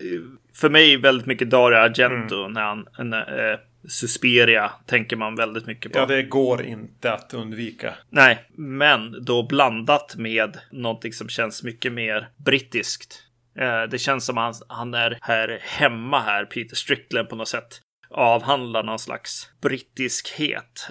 för 0.54 0.70
mig 0.70 0.96
väldigt 0.96 1.26
mycket 1.26 1.50
Dario 1.50 1.76
Argento 1.76 2.40
mm. 2.40 2.52
när 2.52 2.62
han, 2.62 2.86
när, 2.98 3.58
Suspiria 3.88 4.72
tänker 4.86 5.16
man 5.16 5.36
väldigt 5.36 5.66
mycket 5.66 5.92
på. 5.92 5.98
Ja, 5.98 6.06
det 6.06 6.22
går 6.22 6.62
inte 6.62 7.12
att 7.12 7.34
undvika. 7.34 7.94
Nej, 8.10 8.44
men 8.56 9.24
då 9.24 9.42
blandat 9.42 10.16
med 10.16 10.58
någonting 10.70 11.12
som 11.12 11.28
känns 11.28 11.62
mycket 11.62 11.92
mer 11.92 12.28
brittiskt. 12.36 13.22
Eh, 13.58 13.82
det 13.90 13.98
känns 13.98 14.24
som 14.24 14.38
att 14.38 14.56
han 14.68 14.94
är 14.94 15.18
här 15.22 15.58
hemma 15.62 16.20
här, 16.20 16.44
Peter 16.44 16.76
Strickland 16.76 17.28
på 17.28 17.36
något 17.36 17.48
sätt 17.48 17.80
avhandlar 18.14 18.82
någon 18.82 18.98
slags 18.98 19.48
brittiskhet. 19.62 20.88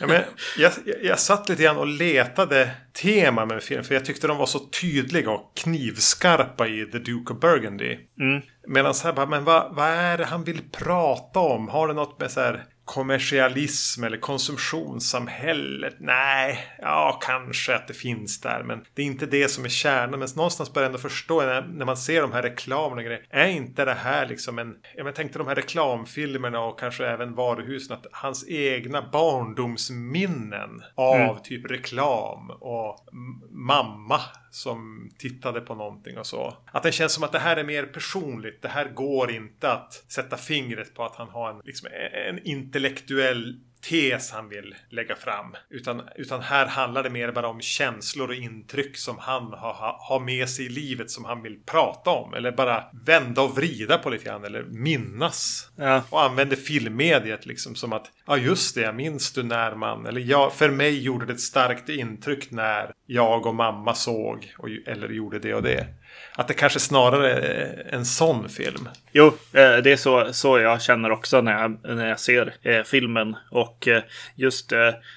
ja, 0.00 0.06
men 0.06 0.22
jag, 0.58 0.72
jag 1.02 1.18
satt 1.18 1.48
lite 1.48 1.62
grann 1.62 1.76
och 1.76 1.86
letade 1.86 2.70
tema 3.02 3.46
med 3.46 3.62
filmen. 3.62 3.84
För 3.84 3.94
jag 3.94 4.04
tyckte 4.04 4.26
de 4.26 4.36
var 4.36 4.46
så 4.46 4.58
tydliga 4.58 5.30
och 5.30 5.52
knivskarpa 5.56 6.66
i 6.66 6.86
The 6.86 6.98
Duke 6.98 7.32
of 7.32 7.40
Burgundy. 7.40 7.98
Mm. 8.20 8.42
Medan 8.66 8.94
så 8.94 9.08
här 9.08 9.14
bara, 9.14 9.26
men 9.26 9.44
vad, 9.44 9.74
vad 9.74 9.88
är 9.88 10.18
det 10.18 10.24
han 10.24 10.44
vill 10.44 10.62
prata 10.70 11.40
om? 11.40 11.68
Har 11.68 11.88
det 11.88 11.94
något 11.94 12.20
med 12.20 12.30
så 12.30 12.40
här 12.40 12.64
kommersialism 12.86 14.04
eller 14.04 14.16
konsumtionssamhället? 14.16 15.96
Nej, 15.98 16.66
ja 16.78 17.18
kanske 17.22 17.74
att 17.74 17.88
det 17.88 17.94
finns 17.94 18.40
där. 18.40 18.62
Men 18.62 18.84
det 18.94 19.02
är 19.02 19.06
inte 19.06 19.26
det 19.26 19.48
som 19.48 19.64
är 19.64 19.68
kärnan. 19.68 20.18
Men 20.18 20.28
någonstans 20.36 20.72
börjar 20.72 20.84
jag 20.84 20.90
ändå 20.90 20.98
förstå 20.98 21.42
när, 21.42 21.62
när 21.62 21.84
man 21.84 21.96
ser 21.96 22.22
de 22.22 22.32
här 22.32 22.42
reklamerna. 22.42 22.96
Och 22.96 23.04
grejer, 23.04 23.26
är 23.30 23.46
inte 23.46 23.84
det 23.84 23.94
här 23.94 24.26
liksom 24.26 24.58
en... 24.58 24.74
Jag 24.96 25.14
tänkte 25.14 25.38
de 25.38 25.48
här 25.48 25.54
reklamfilmerna 25.54 26.60
och 26.60 26.80
kanske 26.80 27.06
även 27.06 27.34
varuhusen. 27.34 27.96
Att 27.96 28.06
hans 28.12 28.48
egna 28.48 29.08
barndomsminnen 29.12 30.82
av 30.94 31.16
mm. 31.16 31.36
typ 31.44 31.70
reklam 31.70 32.50
och 32.50 33.08
mamma 33.50 34.20
som 34.56 35.10
tittade 35.18 35.60
på 35.60 35.74
någonting 35.74 36.18
och 36.18 36.26
så. 36.26 36.56
Att 36.66 36.82
det 36.82 36.92
känns 36.92 37.12
som 37.12 37.24
att 37.24 37.32
det 37.32 37.38
här 37.38 37.56
är 37.56 37.64
mer 37.64 37.82
personligt. 37.82 38.62
Det 38.62 38.68
här 38.68 38.88
går 38.88 39.30
inte 39.30 39.72
att 39.72 40.04
sätta 40.08 40.36
fingret 40.36 40.94
på 40.94 41.04
att 41.04 41.16
han 41.16 41.28
har 41.28 41.50
en, 41.50 41.60
liksom, 41.64 41.88
en 42.28 42.46
intellektuell 42.46 43.60
tes 43.88 44.30
han 44.32 44.48
vill 44.48 44.74
lägga 44.90 45.16
fram. 45.16 45.54
Utan, 45.70 46.02
utan 46.16 46.40
här 46.40 46.66
handlar 46.66 47.02
det 47.02 47.10
mer 47.10 47.32
bara 47.32 47.48
om 47.48 47.60
känslor 47.60 48.28
och 48.28 48.34
intryck 48.34 48.96
som 48.96 49.18
han 49.18 49.42
har, 49.42 49.96
har 49.98 50.20
med 50.20 50.48
sig 50.48 50.66
i 50.66 50.68
livet 50.68 51.10
som 51.10 51.24
han 51.24 51.42
vill 51.42 51.58
prata 51.66 52.10
om. 52.10 52.34
Eller 52.34 52.52
bara 52.52 52.84
vända 53.06 53.42
och 53.42 53.56
vrida 53.56 53.98
på 53.98 54.10
lite 54.10 54.24
grann. 54.24 54.44
Eller 54.44 54.62
minnas. 54.62 55.70
Ja. 55.76 56.02
Och 56.10 56.22
använder 56.22 56.56
filmmediet 56.56 57.46
liksom 57.46 57.74
som 57.74 57.92
att 57.92 58.10
Ja 58.26 58.36
just 58.36 58.74
det, 58.74 58.92
minns 58.92 59.32
du 59.32 59.42
när 59.42 59.74
man... 59.74 60.06
Eller 60.06 60.20
ja, 60.20 60.50
för 60.50 60.70
mig 60.70 61.02
gjorde 61.02 61.26
det 61.26 61.32
ett 61.32 61.40
starkt 61.40 61.88
intryck 61.88 62.50
när 62.50 62.92
jag 63.06 63.46
och 63.46 63.54
mamma 63.54 63.94
såg. 63.94 64.54
Och, 64.58 64.68
eller 64.86 65.08
gjorde 65.08 65.38
det 65.38 65.54
och 65.54 65.62
det. 65.62 65.86
Att 66.34 66.48
det 66.48 66.54
kanske 66.54 66.80
snarare 66.80 67.32
är 67.32 67.94
en 67.94 68.04
sån 68.04 68.48
film. 68.48 68.88
Jo, 69.12 69.26
eh, 69.26 69.76
det 69.76 69.92
är 69.92 69.96
så, 69.96 70.32
så 70.32 70.58
jag 70.58 70.82
känner 70.82 71.10
också 71.10 71.40
när 71.40 71.60
jag, 71.60 71.96
när 71.96 72.08
jag 72.08 72.20
ser 72.20 72.54
eh, 72.62 72.82
filmen. 72.82 73.36
Och 73.50 73.88
eh, 73.88 74.02
just 74.34 74.72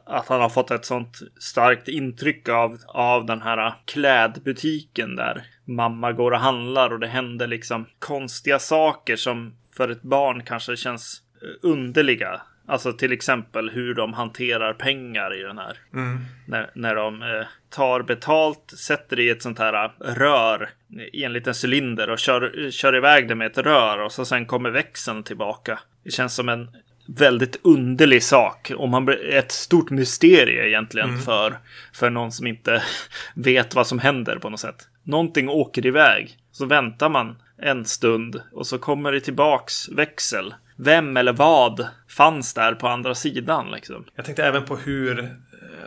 att 0.06 0.27
han 0.27 0.41
har 0.41 0.50
fått 0.50 0.72
ett 0.72 0.86
sånt 0.86 1.20
starkt 1.39 1.88
intryck 1.88 2.50
av, 2.50 2.77
av 2.88 3.25
den 3.25 3.41
här 3.41 3.74
klädbutiken 3.86 5.15
där 5.15 5.44
mamma 5.65 6.12
går 6.12 6.32
och 6.32 6.39
handlar 6.39 6.94
och 6.94 7.00
det 7.00 7.08
händer 7.08 7.48
liksom 7.48 7.86
konstiga 8.00 8.60
saker 8.60 9.15
som 9.15 9.56
för 9.77 9.89
ett 9.89 10.01
barn 10.01 10.44
kanske 10.44 10.77
känns 10.77 11.22
underliga. 11.62 12.41
Alltså 12.69 12.93
till 12.93 13.11
exempel 13.11 13.69
hur 13.69 13.93
de 13.93 14.13
hanterar 14.13 14.73
pengar 14.73 15.39
i 15.39 15.43
den 15.43 15.57
här. 15.57 15.77
Mm. 15.93 16.19
När, 16.47 16.69
när 16.73 16.95
de 16.95 17.21
eh, 17.21 17.47
tar 17.69 18.01
betalt, 18.01 18.73
sätter 18.77 19.15
det 19.15 19.23
i 19.23 19.29
ett 19.29 19.41
sånt 19.41 19.59
här 19.59 19.85
eh, 19.85 19.91
rör 19.99 20.69
i 21.13 21.23
en 21.23 21.33
liten 21.33 21.53
cylinder 21.63 22.09
och 22.09 22.19
kör, 22.19 22.71
kör 22.71 22.95
iväg 22.95 23.27
det 23.27 23.35
med 23.35 23.47
ett 23.47 23.57
rör 23.57 23.99
och 23.99 24.11
så 24.11 24.25
sen 24.25 24.45
kommer 24.45 24.69
växeln 24.69 25.23
tillbaka. 25.23 25.79
Det 26.03 26.11
känns 26.11 26.35
som 26.35 26.49
en 26.49 26.69
väldigt 27.17 27.59
underlig 27.63 28.23
sak. 28.23 28.71
Och 28.77 28.89
man 28.89 29.09
ett 29.09 29.51
stort 29.51 29.89
mysterie 29.89 30.67
egentligen 30.67 31.09
mm. 31.09 31.21
för, 31.21 31.57
för 31.93 32.09
någon 32.09 32.31
som 32.31 32.47
inte 32.47 32.83
vet 33.35 33.75
vad 33.75 33.88
som 33.88 33.99
händer 33.99 34.35
på 34.35 34.49
något 34.49 34.59
sätt. 34.59 34.88
Någonting 35.03 35.49
åker 35.49 35.85
iväg. 35.85 36.38
Så 36.51 36.65
väntar 36.65 37.09
man 37.09 37.41
en 37.61 37.85
stund 37.85 38.41
och 38.51 38.67
så 38.67 38.77
kommer 38.77 39.11
det 39.11 39.21
tillbaks 39.21 39.89
växel 39.89 40.53
vem 40.79 41.17
eller 41.17 41.33
vad 41.33 41.88
fanns 42.07 42.53
där 42.53 42.75
på 42.75 42.88
andra 42.88 43.15
sidan 43.15 43.71
liksom. 43.71 44.05
Jag 44.15 44.25
tänkte 44.25 44.45
även 44.45 44.65
på 44.65 44.75
hur 44.75 45.19
eh, 45.19 45.29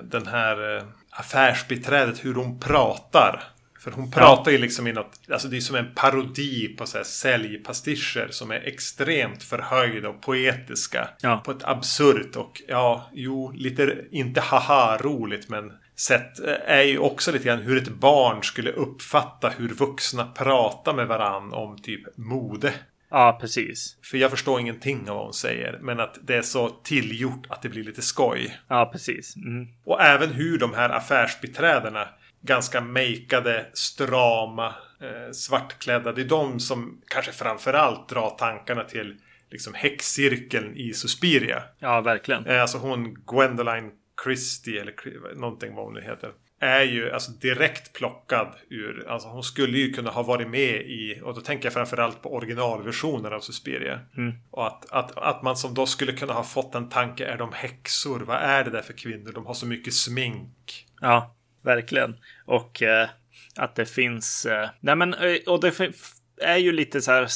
den 0.02 0.26
här 0.26 0.76
eh, 0.76 0.82
affärsbiträdet, 1.11 2.25
hur 2.25 2.34
hon 2.34 2.61
pratar. 2.61 3.42
För 3.80 3.90
hon 3.90 4.11
pratar 4.11 4.50
ja. 4.50 4.52
ju 4.52 4.58
liksom 4.58 4.87
i 4.87 4.92
något, 4.92 5.20
alltså 5.30 5.49
det 5.49 5.56
är 5.56 5.61
som 5.61 5.76
en 5.76 5.94
parodi 5.94 6.68
på 6.68 6.87
så 6.87 6.96
här 6.96 7.04
säljpastischer 7.04 8.28
som 8.30 8.50
är 8.50 8.61
extremt 8.61 9.42
förhöjda 9.42 10.08
och 10.08 10.22
poetiska. 10.22 11.08
Ja. 11.20 11.42
På 11.44 11.50
ett 11.50 11.64
absurt 11.64 12.37
och 12.37 12.62
ja, 12.68 13.11
jo, 13.12 13.52
lite, 13.54 13.96
inte 14.11 14.40
haha 14.40 14.99
roligt 14.99 15.49
men 15.49 15.72
sätt 15.96 16.38
eh, 16.46 16.76
är 16.76 16.82
ju 16.82 16.99
också 16.99 17.32
lite 17.32 17.44
grann 17.44 17.62
hur 17.62 17.76
ett 17.76 17.88
barn 17.88 18.42
skulle 18.42 18.72
uppfatta 18.72 19.49
hur 19.49 19.68
vuxna 19.68 20.25
pratar 20.25 20.94
med 20.94 21.06
varann 21.06 21.52
om 21.52 21.78
typ 21.78 22.16
mode. 22.16 22.72
Ja, 23.12 23.38
precis. 23.40 23.97
För 24.02 24.19
jag 24.19 24.31
förstår 24.31 24.61
ingenting 24.61 25.11
av 25.11 25.16
vad 25.16 25.25
hon 25.25 25.35
säger. 25.35 25.78
Men 25.83 26.00
att 26.00 26.19
det 26.23 26.37
är 26.37 26.42
så 26.42 26.69
tillgjort 26.69 27.47
att 27.49 27.62
det 27.62 27.69
blir 27.69 27.85
lite 27.85 28.02
skoj. 28.02 28.59
Ja, 28.69 28.90
precis. 28.92 29.37
Mm. 29.37 29.69
Och 29.85 30.02
även 30.02 30.31
hur 30.31 30.59
de 30.59 30.75
här 30.75 30.90
affärsbiträdena 30.90 32.09
ganska 32.40 32.81
makeade, 32.81 33.66
strama, 33.73 34.66
eh, 35.00 35.33
svartklädda. 35.33 36.12
Det 36.12 36.21
är 36.21 36.28
de 36.28 36.61
som 36.61 37.00
kanske 37.07 37.33
framförallt 37.33 38.09
drar 38.09 38.31
tankarna 38.31 38.85
till 38.85 39.16
liksom 39.50 39.75
häxcirkeln 39.75 40.76
i 40.76 40.92
Suspiria. 40.92 41.62
Ja, 41.78 42.00
verkligen. 42.00 42.47
Eh, 42.47 42.62
alltså 42.62 42.78
hon 42.78 43.14
Gwendoline 43.14 43.90
Christie 44.25 44.81
eller 44.81 44.95
någonting 45.35 45.75
vad 45.75 45.85
hon 45.85 45.95
nu 45.95 46.00
heter 46.00 46.31
är 46.62 46.83
ju 46.83 47.11
alltså 47.11 47.31
direkt 47.31 47.92
plockad 47.92 48.54
ur, 48.71 49.09
alltså 49.09 49.28
hon 49.28 49.42
skulle 49.42 49.78
ju 49.78 49.92
kunna 49.92 50.11
ha 50.11 50.23
varit 50.23 50.49
med 50.49 50.81
i, 50.81 51.21
och 51.23 51.35
då 51.35 51.40
tänker 51.40 51.66
jag 51.66 51.73
framförallt 51.73 52.23
på 52.23 52.35
originalversionen 52.35 53.33
av 53.33 53.40
Suspiria. 53.40 54.00
Mm. 54.16 54.35
Och 54.50 54.66
att, 54.66 54.90
att, 54.90 55.19
att 55.19 55.42
man 55.42 55.57
som 55.57 55.75
då 55.75 55.87
skulle 55.87 56.12
kunna 56.12 56.33
ha 56.33 56.45
fått 56.45 56.75
en 56.75 56.88
tanke, 56.88 57.25
är 57.25 57.38
de 57.38 57.52
häxor? 57.52 58.21
Vad 58.21 58.37
är 58.37 58.64
det 58.64 58.71
där 58.71 58.83
för 58.83 58.92
kvinnor? 58.92 59.33
De 59.33 59.47
har 59.47 59.54
så 59.54 59.66
mycket 59.66 59.95
smink. 59.95 60.87
Ja, 61.00 61.35
verkligen. 61.62 62.16
Och 62.45 62.83
eh, 62.83 63.09
att 63.57 63.75
det 63.75 63.87
finns, 63.87 64.47
eh, 64.47 64.69
nej 64.81 64.97
men, 64.97 65.14
eh, 65.14 65.37
och 65.47 65.61
det 65.61 65.73
är 66.42 66.56
ju 66.56 66.72
lite 66.72 67.02
så 67.02 67.12
här 67.12 67.28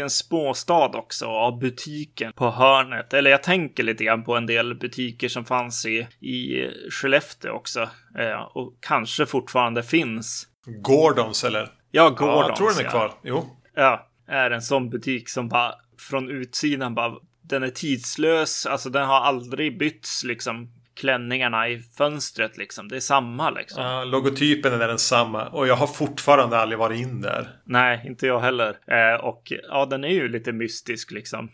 en 0.00 0.10
småstad 0.10 0.98
också 0.98 1.26
av 1.26 1.58
butiken 1.58 2.32
på 2.32 2.50
hörnet. 2.50 3.14
Eller 3.14 3.30
jag 3.30 3.42
tänker 3.42 3.82
lite 3.82 4.04
grann 4.04 4.24
på 4.24 4.36
en 4.36 4.46
del 4.46 4.74
butiker 4.74 5.28
som 5.28 5.44
fanns 5.44 5.86
i, 5.86 6.06
i 6.20 6.70
Skellefteå 6.90 7.52
också. 7.52 7.88
Eh, 8.18 8.42
och 8.54 8.74
kanske 8.80 9.26
fortfarande 9.26 9.82
finns. 9.82 10.48
Gordons 10.82 11.44
eller? 11.44 11.72
Ja, 11.90 12.08
Gordons. 12.08 12.36
Ja, 12.36 12.48
jag 12.48 12.56
tror 12.56 12.70
den 12.76 12.86
är 12.86 12.90
kvar. 12.90 13.06
Ja. 13.06 13.18
Jo. 13.22 13.46
Ja, 13.74 14.08
är 14.28 14.50
en 14.50 14.62
sån 14.62 14.90
butik 14.90 15.28
som 15.28 15.48
bara 15.48 15.74
från 15.98 16.30
utsidan 16.30 16.94
bara 16.94 17.14
den 17.48 17.62
är 17.62 17.68
tidslös, 17.68 18.66
alltså 18.66 18.90
den 18.90 19.06
har 19.06 19.20
aldrig 19.20 19.78
bytts 19.78 20.24
liksom 20.24 20.72
klänningarna 20.96 21.68
i 21.68 21.78
fönstret 21.78 22.56
liksom. 22.56 22.88
Det 22.88 22.96
är 22.96 23.00
samma 23.00 23.50
liksom. 23.50 23.84
Ja, 23.84 24.04
logotypen 24.04 24.72
är 24.72 24.88
densamma 24.88 25.48
och 25.48 25.66
jag 25.66 25.76
har 25.76 25.86
fortfarande 25.86 26.58
aldrig 26.58 26.78
varit 26.78 27.00
in 27.00 27.20
där. 27.20 27.48
Nej, 27.64 28.02
inte 28.06 28.26
jag 28.26 28.40
heller. 28.40 28.76
Eh, 28.86 29.24
och 29.24 29.52
ja, 29.68 29.86
den 29.86 30.04
är 30.04 30.08
ju 30.08 30.28
lite 30.28 30.52
mystisk 30.52 31.10
liksom. 31.10 31.50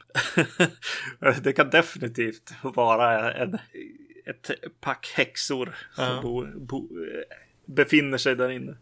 det 1.43 1.53
kan 1.53 1.71
definitivt 1.71 2.55
vara 2.63 3.33
en, 3.33 3.59
ett 4.27 4.51
pack 4.81 5.13
häxor 5.17 5.75
ja. 5.97 6.07
som 6.07 6.23
bo, 6.23 6.47
bo, 6.61 6.89
befinner 7.67 8.19
sig 8.19 8.37
där 8.37 8.51
inne. 8.51 8.77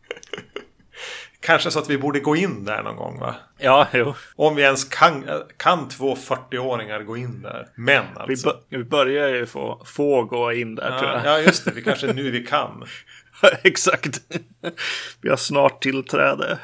Kanske 1.41 1.71
så 1.71 1.79
att 1.79 1.91
vi 1.91 1.99
borde 1.99 2.21
gå 2.21 2.37
in 2.37 2.65
där 2.65 2.83
någon 2.83 2.97
gång 2.97 3.19
va? 3.19 3.35
Ja, 3.59 3.89
jo. 3.93 4.15
Om 4.37 4.57
vi 4.57 4.63
ens 4.63 4.85
kan, 4.85 5.25
kan 5.57 5.89
två 5.89 6.15
40-åringar 6.15 7.03
gå 7.03 7.17
in 7.17 7.43
där. 7.43 7.69
Men 7.75 8.05
alltså. 8.17 8.61
Vi, 8.69 8.77
vi 8.77 8.85
börjar 8.85 9.29
ju 9.29 9.47
få, 9.47 9.83
få 9.87 10.25
gå 10.25 10.53
in 10.53 10.75
där 10.75 10.91
ja, 10.91 10.99
tror 10.99 11.11
jag. 11.11 11.25
Ja, 11.25 11.39
just 11.39 11.65
det. 11.65 11.71
Vi 11.71 11.83
kanske 11.83 12.13
nu 12.13 12.31
vi 12.31 12.47
kan. 12.47 12.85
Exakt. 13.63 14.21
Vi 15.21 15.29
har 15.29 15.37
snart 15.37 15.83
tillträde. 15.83 16.59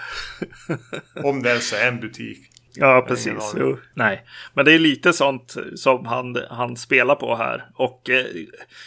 Om 1.25 1.42
det 1.42 1.49
ens 1.49 1.73
är 1.73 1.88
en 1.88 2.00
butik. 2.00 2.38
Ja, 2.78 3.04
precis. 3.09 3.54
Jo. 3.56 3.78
Nej, 3.95 4.25
men 4.54 4.64
det 4.64 4.73
är 4.73 4.78
lite 4.78 5.12
sånt 5.12 5.56
som 5.76 6.06
han, 6.06 6.38
han 6.50 6.76
spelar 6.76 7.14
på 7.14 7.37
här. 7.37 7.68
Och 7.75 8.11
eh, 8.11 8.26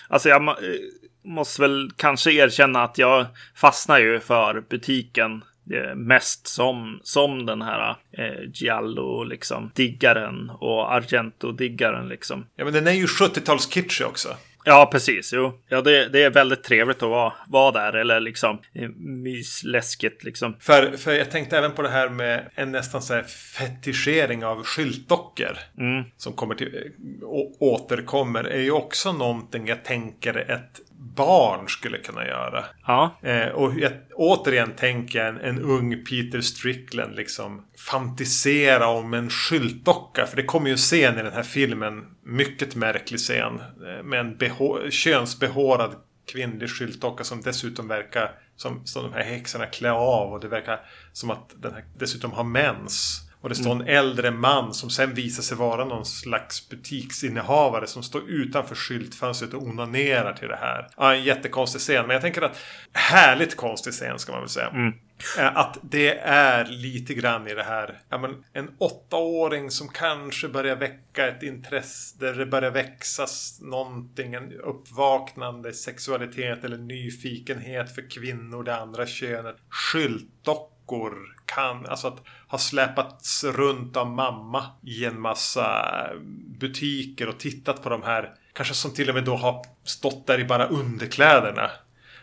alltså 0.07 0.29
jag 0.29 0.47
eh, 0.47 0.53
måste 1.23 1.61
väl 1.61 1.91
kanske 1.95 2.31
erkänna 2.31 2.83
att 2.83 2.97
jag 2.97 3.25
fastnar 3.55 3.99
ju 3.99 4.19
för 4.19 4.63
butiken 4.69 5.43
Eh, 5.73 5.95
mest 5.95 6.47
som, 6.47 6.99
som 7.03 7.45
den 7.45 7.61
här 7.61 7.95
eh, 8.11 8.49
Giallo, 8.53 9.23
liksom, 9.23 9.71
diggaren 9.75 10.49
och 10.49 10.93
Argento-diggaren 10.93 12.07
liksom. 12.07 12.45
Ja, 12.55 12.63
men 12.63 12.73
den 12.73 12.87
är 12.87 12.91
ju 12.91 13.05
70-talskitschig 13.05 14.05
också. 14.05 14.29
Ja, 14.65 14.89
precis. 14.91 15.33
Jo, 15.33 15.61
ja, 15.67 15.81
det, 15.81 16.07
det 16.07 16.23
är 16.23 16.29
väldigt 16.29 16.63
trevligt 16.63 17.03
att 17.03 17.09
vara, 17.09 17.33
vara 17.47 17.71
där 17.71 17.93
eller 17.93 18.19
liksom 18.19 18.59
eh, 18.73 18.89
mysläskigt 18.97 20.23
liksom. 20.23 20.55
För, 20.59 20.97
för 20.97 21.11
jag 21.11 21.31
tänkte 21.31 21.57
även 21.57 21.71
på 21.71 21.81
det 21.81 21.89
här 21.89 22.09
med 22.09 22.49
en 22.55 22.71
nästan 22.71 23.01
så 23.01 23.13
här 23.13 23.23
fetischering 23.23 24.45
av 24.45 24.63
skyltdockor. 24.63 25.57
Mm. 25.77 26.03
Som 26.17 26.33
kommer 26.33 26.55
till, 26.55 26.91
å, 27.23 27.55
återkommer. 27.59 28.43
Är 28.43 28.61
ju 28.61 28.71
också 28.71 29.11
någonting 29.11 29.67
jag 29.67 29.83
tänker 29.83 30.51
ett 30.51 30.81
barn 30.99 31.67
skulle 31.67 31.97
kunna 31.97 32.27
göra. 32.27 32.65
Ja. 32.87 33.19
Eh, 33.21 33.47
och 33.47 33.79
jag, 33.79 33.91
återigen 34.15 34.75
tänker 34.75 35.19
jag 35.19 35.27
en, 35.27 35.37
en, 35.37 35.61
ung 35.61 36.05
Peter 36.05 36.41
Strickland 36.41 37.15
liksom 37.15 37.65
fantisera 37.87 38.87
om 38.87 39.13
en 39.13 39.29
skyltdocka. 39.29 40.25
För 40.25 40.35
det 40.35 40.43
kommer 40.43 40.67
ju 40.67 40.71
en 40.71 40.77
scen 40.77 41.19
i 41.19 41.23
den 41.23 41.33
här 41.33 41.43
filmen. 41.43 42.05
Mycket 42.23 42.75
märklig 42.75 43.19
scen. 43.19 43.59
Eh, 43.59 44.03
med 44.03 44.19
en 44.19 44.91
könsbehårad 44.91 45.95
kvinnlig 46.31 46.69
skyltdocka 46.69 47.23
som 47.23 47.41
dessutom 47.41 47.87
verkar 47.87 48.31
som, 48.55 48.85
som 48.85 49.03
de 49.03 49.13
här 49.13 49.23
häxorna 49.23 49.65
klär 49.65 49.89
av. 49.89 50.33
Och 50.33 50.39
det 50.39 50.47
verkar 50.47 50.79
som 51.13 51.31
att 51.31 51.53
den 51.57 51.73
här 51.73 51.85
dessutom 51.97 52.31
har 52.31 52.43
mens. 52.43 53.28
Och 53.41 53.49
det 53.49 53.55
står 53.55 53.71
en 53.71 53.87
äldre 53.87 54.31
man 54.31 54.73
som 54.73 54.89
sen 54.89 55.13
visar 55.13 55.43
sig 55.43 55.57
vara 55.57 55.85
någon 55.85 56.05
slags 56.05 56.69
butiksinnehavare 56.69 57.87
som 57.87 58.03
står 58.03 58.29
utanför 58.29 58.75
skyltfönstret 58.75 59.53
och 59.53 59.63
onanerar 59.63 60.33
till 60.33 60.47
det 60.47 60.55
här. 60.55 60.87
Ja, 60.97 61.13
en 61.13 61.23
jättekonstig 61.23 61.81
scen. 61.81 62.07
Men 62.07 62.13
jag 62.13 62.21
tänker 62.21 62.41
att 62.41 62.57
härligt 62.93 63.55
konstig 63.55 63.93
scen 63.93 64.19
ska 64.19 64.31
man 64.31 64.41
väl 64.41 64.49
säga. 64.49 64.67
Mm. 64.67 64.93
Eh, 65.37 65.57
att 65.57 65.77
det 65.81 66.17
är 66.19 66.65
lite 66.65 67.13
grann 67.13 67.47
i 67.47 67.53
det 67.53 67.63
här. 67.63 67.99
Ja, 68.09 68.17
men 68.17 68.43
en 68.53 68.69
åttaåring 68.77 69.71
som 69.71 69.87
kanske 69.87 70.47
börjar 70.47 70.75
väcka 70.75 71.27
ett 71.27 71.43
intresse. 71.43 72.15
Där 72.19 72.33
det 72.33 72.45
börjar 72.45 72.71
växas 72.71 73.59
någonting. 73.61 74.33
En 74.33 74.53
uppvaknande 74.53 75.73
sexualitet 75.73 76.63
eller 76.63 76.77
nyfikenhet 76.77 77.95
för 77.95 78.09
kvinnor, 78.09 78.63
det 78.63 78.75
andra 78.75 79.05
könet. 79.05 79.55
Skyltdock 79.69 80.78
kan, 81.45 81.85
alltså 81.85 82.07
att 82.07 82.23
ha 82.47 82.57
släpats 82.57 83.43
runt 83.43 83.97
av 83.97 84.07
mamma 84.07 84.65
i 84.83 85.05
en 85.05 85.21
massa 85.21 85.85
butiker 86.59 87.29
och 87.29 87.39
tittat 87.39 87.83
på 87.83 87.89
de 87.89 88.03
här. 88.03 88.29
Kanske 88.53 88.73
som 88.73 88.93
till 88.93 89.09
och 89.09 89.15
med 89.15 89.23
då 89.23 89.35
har 89.35 89.65
stått 89.83 90.27
där 90.27 90.39
i 90.39 90.45
bara 90.45 90.65
underkläderna. 90.65 91.69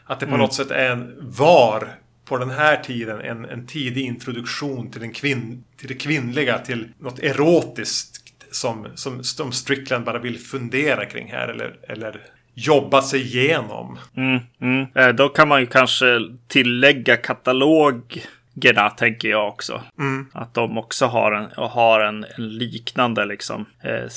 Att 0.04 0.20
det 0.20 0.26
på 0.26 0.34
mm. 0.34 0.40
något 0.40 0.54
sätt 0.54 0.70
är 0.70 0.90
en, 0.90 1.16
var 1.20 1.88
på 2.24 2.38
den 2.38 2.50
här 2.50 2.76
tiden 2.76 3.20
en, 3.20 3.44
en 3.44 3.66
tidig 3.66 4.04
introduktion 4.04 4.90
till, 4.90 5.00
den 5.00 5.12
kvinn, 5.12 5.64
till 5.76 5.88
det 5.88 5.94
kvinnliga, 5.94 6.58
till 6.58 6.88
något 6.98 7.18
erotiskt 7.18 8.22
som, 8.50 8.86
som, 8.94 9.24
som 9.24 9.52
Strickland 9.52 10.04
bara 10.04 10.18
vill 10.18 10.38
fundera 10.38 11.06
kring 11.06 11.32
här 11.32 11.48
eller, 11.48 11.76
eller 11.88 12.20
jobba 12.54 13.02
sig 13.02 13.20
igenom. 13.20 13.98
Mm, 14.16 14.38
mm. 14.60 14.86
Eh, 14.94 15.08
då 15.08 15.28
kan 15.28 15.48
man 15.48 15.60
ju 15.60 15.66
kanske 15.66 16.20
tillägga 16.48 17.16
katalog 17.16 18.26
Gerda 18.62 18.90
tänker 18.90 19.28
jag 19.28 19.48
också. 19.48 19.82
Mm. 19.98 20.26
Att 20.32 20.54
de 20.54 20.78
också 20.78 21.06
har 21.06 21.32
en, 21.32 21.50
har 21.56 22.00
en, 22.00 22.24
en 22.36 22.48
liknande 22.48 23.24
liksom, 23.24 23.66
eh, 23.82 24.08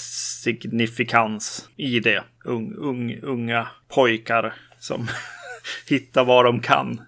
signifikans 0.44 1.70
i 1.76 2.00
det. 2.00 2.24
Ung, 2.46 2.74
ung, 2.78 3.20
unga 3.22 3.68
pojkar 3.96 4.54
som 4.80 5.08
hittar 5.90 6.26
vad 6.26 6.46
de 6.46 6.60
kan 6.60 7.02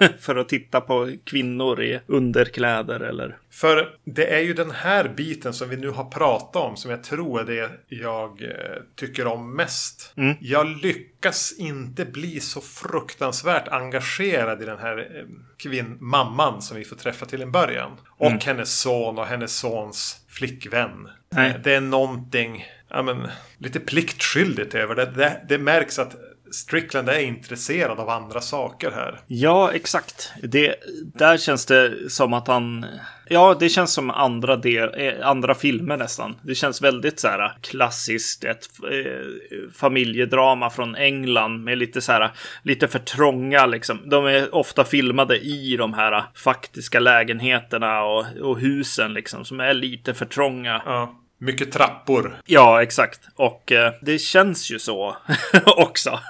för 0.20 0.36
att 0.36 0.48
titta 0.48 0.80
på 0.80 1.12
kvinnor 1.24 1.82
i 1.82 2.00
underkläder 2.06 3.00
eller... 3.00 3.36
För 3.50 3.96
det 4.04 4.34
är 4.34 4.40
ju 4.40 4.54
den 4.54 4.70
här 4.70 5.08
biten 5.08 5.52
som 5.52 5.68
vi 5.68 5.76
nu 5.76 5.88
har 5.88 6.04
pratat 6.04 6.56
om 6.62 6.76
som 6.76 6.90
jag 6.90 7.04
tror 7.04 7.40
är 7.40 7.44
det 7.44 7.70
jag 7.88 8.42
eh, 8.42 8.82
tycker 8.96 9.26
om 9.26 9.56
mest. 9.56 10.12
Mm. 10.16 10.36
Jag 10.40 10.66
lyckas 10.82 11.54
inte 11.58 12.04
bli 12.04 12.40
så 12.40 12.60
fruktansvärt 12.60 13.68
engagerad 13.68 14.62
i 14.62 14.64
den 14.64 14.78
här 14.78 14.98
eh, 14.98 15.24
kvinn, 15.56 15.96
mamman 16.00 16.62
som 16.62 16.76
vi 16.76 16.84
får 16.84 16.96
träffa 16.96 17.26
till 17.26 17.42
en 17.42 17.52
början. 17.52 17.92
Och 18.08 18.26
mm. 18.26 18.40
hennes 18.44 18.80
son 18.80 19.18
och 19.18 19.26
hennes 19.26 19.58
sons 19.58 20.24
flickvän. 20.28 21.08
Nej. 21.30 21.60
Det 21.64 21.74
är 21.74 21.80
någonting 21.80 22.66
ja, 22.88 23.02
men, 23.02 23.28
lite 23.58 23.80
pliktskyldigt 23.80 24.74
över 24.74 24.94
det. 24.94 25.04
det. 25.04 25.40
Det 25.48 25.58
märks 25.58 25.98
att 25.98 26.16
Strickland 26.50 27.08
är 27.08 27.20
intresserad 27.20 28.00
av 28.00 28.08
andra 28.08 28.40
saker 28.40 28.90
här. 28.90 29.20
Ja, 29.26 29.72
exakt. 29.72 30.32
Det, 30.42 30.74
där 31.14 31.36
känns 31.36 31.66
det 31.66 32.10
som 32.10 32.32
att 32.32 32.48
han... 32.48 32.86
Ja, 33.30 33.56
det 33.60 33.68
känns 33.68 33.92
som 33.92 34.10
andra, 34.10 34.56
del, 34.56 34.94
eh, 34.96 35.28
andra 35.28 35.54
filmer 35.54 35.96
nästan. 35.96 36.36
Det 36.42 36.54
känns 36.54 36.82
väldigt 36.82 37.20
så 37.20 37.28
här 37.28 37.56
klassiskt. 37.60 38.44
Ett 38.44 38.68
eh, 38.92 39.70
familjedrama 39.74 40.70
från 40.70 40.96
England 40.96 41.64
med 41.64 41.78
lite 41.78 42.00
så 42.00 42.12
här, 42.12 42.30
lite 42.62 42.88
för 42.88 42.98
trånga 42.98 43.66
liksom. 43.66 44.00
De 44.04 44.26
är 44.26 44.54
ofta 44.54 44.84
filmade 44.84 45.38
i 45.38 45.76
de 45.76 45.94
här 45.94 46.24
faktiska 46.34 47.00
lägenheterna 47.00 48.02
och, 48.02 48.26
och 48.40 48.58
husen 48.58 49.12
liksom 49.12 49.44
som 49.44 49.60
är 49.60 49.74
lite 49.74 50.14
för 50.14 50.26
trånga. 50.26 50.82
Ja. 50.86 51.14
Mycket 51.40 51.72
trappor. 51.72 52.40
Ja, 52.46 52.82
exakt. 52.82 53.20
Och 53.36 53.72
eh, 53.72 53.92
det 54.00 54.18
känns 54.18 54.70
ju 54.70 54.78
så 54.78 55.16
också. 55.76 56.20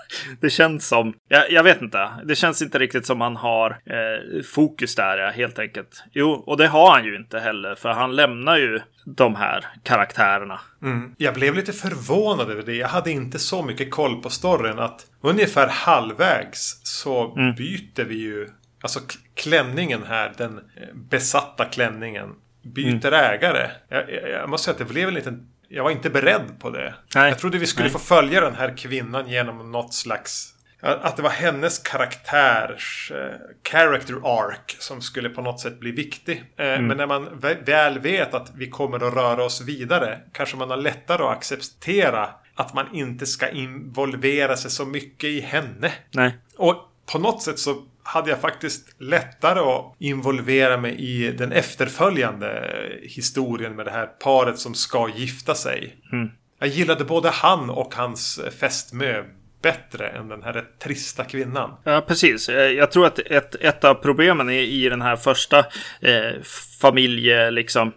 Det 0.40 0.50
känns 0.50 0.88
som, 0.88 1.14
jag, 1.28 1.50
jag, 1.52 1.62
vet 1.62 1.82
inte, 1.82 2.10
det 2.24 2.34
känns 2.34 2.62
inte 2.62 2.78
riktigt 2.78 3.06
som 3.06 3.20
han 3.20 3.36
har 3.36 3.70
eh, 3.70 4.42
fokus 4.54 4.94
där 4.94 5.18
ja, 5.18 5.30
helt 5.30 5.58
enkelt. 5.58 6.02
Jo, 6.12 6.30
och 6.30 6.56
det 6.56 6.66
har 6.66 6.90
han 6.90 7.04
ju 7.04 7.16
inte 7.16 7.38
heller, 7.38 7.74
för 7.74 7.88
han 7.88 8.16
lämnar 8.16 8.56
ju 8.56 8.80
de 9.04 9.34
här 9.34 9.66
karaktärerna. 9.82 10.60
Mm. 10.82 11.14
Jag 11.18 11.34
blev 11.34 11.54
lite 11.54 11.72
förvånad 11.72 12.50
över 12.50 12.62
det. 12.62 12.74
Jag 12.74 12.88
hade 12.88 13.10
inte 13.10 13.38
så 13.38 13.62
mycket 13.62 13.90
koll 13.90 14.22
på 14.22 14.30
storyn 14.30 14.78
att 14.78 15.06
ungefär 15.20 15.68
halvvägs 15.68 16.80
så 16.82 17.34
mm. 17.34 17.54
byter 17.54 18.04
vi 18.04 18.14
ju 18.14 18.48
Alltså 18.82 19.00
klänningen 19.34 20.02
här, 20.02 20.32
den 20.36 20.58
eh, 20.58 20.94
besatta 20.94 21.64
klänningen 21.64 22.34
byter 22.62 23.06
mm. 23.06 23.34
ägare. 23.34 23.70
Jag, 23.88 24.10
jag, 24.10 24.30
jag, 24.30 24.48
måste 24.48 24.64
säga 24.64 24.72
att 24.72 24.78
det 24.78 24.94
blev 24.94 25.08
en 25.08 25.14
liten... 25.14 25.48
Jag 25.68 25.84
var 25.84 25.90
inte 25.90 26.10
beredd 26.10 26.60
på 26.60 26.70
det. 26.70 26.94
Nej. 27.14 27.28
Jag 27.28 27.38
trodde 27.38 27.58
vi 27.58 27.66
skulle 27.66 27.84
Nej. 27.84 27.92
få 27.92 27.98
följa 27.98 28.40
den 28.40 28.54
här 28.54 28.76
kvinnan 28.76 29.28
genom 29.28 29.72
något 29.72 29.94
slags... 29.94 30.54
Att 30.80 31.16
det 31.16 31.22
var 31.22 31.30
hennes 31.30 31.78
karaktärs 31.78 33.12
eh, 33.14 33.34
character 33.70 34.14
arc 34.24 34.76
som 34.78 35.02
skulle 35.02 35.28
på 35.28 35.42
något 35.42 35.60
sätt 35.60 35.80
bli 35.80 35.90
viktig. 35.90 36.44
Eh, 36.56 36.66
mm. 36.66 36.86
Men 36.86 36.96
när 36.96 37.06
man 37.06 37.38
väl 37.64 37.98
vet 37.98 38.34
att 38.34 38.52
vi 38.54 38.70
kommer 38.70 38.96
att 38.96 39.14
röra 39.14 39.44
oss 39.44 39.60
vidare 39.60 40.18
kanske 40.32 40.56
man 40.56 40.70
har 40.70 40.76
lättare 40.76 41.22
att 41.22 41.36
acceptera 41.36 42.28
att 42.54 42.74
man 42.74 42.94
inte 42.94 43.26
ska 43.26 43.48
involvera 43.48 44.56
sig 44.56 44.70
så 44.70 44.84
mycket 44.84 45.30
i 45.30 45.40
henne. 45.40 45.92
Nej. 46.10 46.36
Och 46.56 46.76
på 47.12 47.18
något 47.18 47.42
sätt 47.42 47.58
så 47.58 47.84
hade 48.08 48.30
jag 48.30 48.40
faktiskt 48.40 48.96
lättare 48.98 49.60
att 49.60 49.96
involvera 49.98 50.76
mig 50.76 50.94
i 50.98 51.32
den 51.32 51.52
efterföljande 51.52 52.70
historien 53.02 53.76
med 53.76 53.86
det 53.86 53.92
här 53.92 54.06
paret 54.06 54.58
som 54.58 54.74
ska 54.74 55.08
gifta 55.16 55.54
sig. 55.54 55.96
Mm. 56.12 56.30
Jag 56.58 56.68
gillade 56.68 57.04
både 57.04 57.30
han 57.30 57.70
och 57.70 57.94
hans 57.94 58.40
fästmö 58.60 59.24
bättre 59.62 60.08
än 60.08 60.28
den 60.28 60.42
här 60.42 60.52
rätt 60.52 60.78
trista 60.78 61.24
kvinnan. 61.24 61.70
Ja, 61.84 62.04
precis. 62.06 62.48
Eh, 62.48 62.70
jag 62.70 62.90
tror 62.90 63.06
att 63.06 63.18
ett, 63.18 63.54
ett 63.54 63.84
av 63.84 63.94
problemen 63.94 64.50
i, 64.50 64.58
i 64.58 64.88
den 64.88 65.02
här 65.02 65.16
första 65.16 65.58
eh, 66.00 66.42
familje, 66.80 67.50
liksom, 67.50 67.92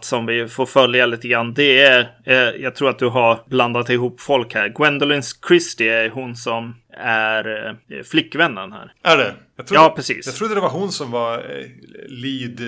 som 0.00 0.26
vi 0.26 0.48
får 0.48 0.66
följa 0.66 1.06
lite 1.06 1.28
grann, 1.28 1.54
det 1.54 1.82
är, 1.82 2.00
eh, 2.24 2.36
jag 2.36 2.74
tror 2.74 2.90
att 2.90 2.98
du 2.98 3.08
har 3.08 3.42
blandat 3.46 3.90
ihop 3.90 4.20
folk 4.20 4.54
här. 4.54 4.68
Gwendolyn 4.68 5.22
Christie 5.48 6.04
är 6.04 6.10
hon 6.10 6.36
som 6.36 6.74
är 6.98 7.68
eh, 7.88 8.02
flickvännen 8.02 8.72
här. 8.72 8.92
Är 9.02 9.16
det? 9.16 9.34
Jag 9.56 9.66
trodde, 9.66 9.82
Ja, 9.82 9.92
precis. 9.96 10.26
Jag 10.26 10.34
trodde 10.34 10.54
det 10.54 10.60
var 10.60 10.70
hon 10.70 10.92
som 10.92 11.10
var 11.10 11.38
eh, 11.38 11.66
lead, 12.08 12.60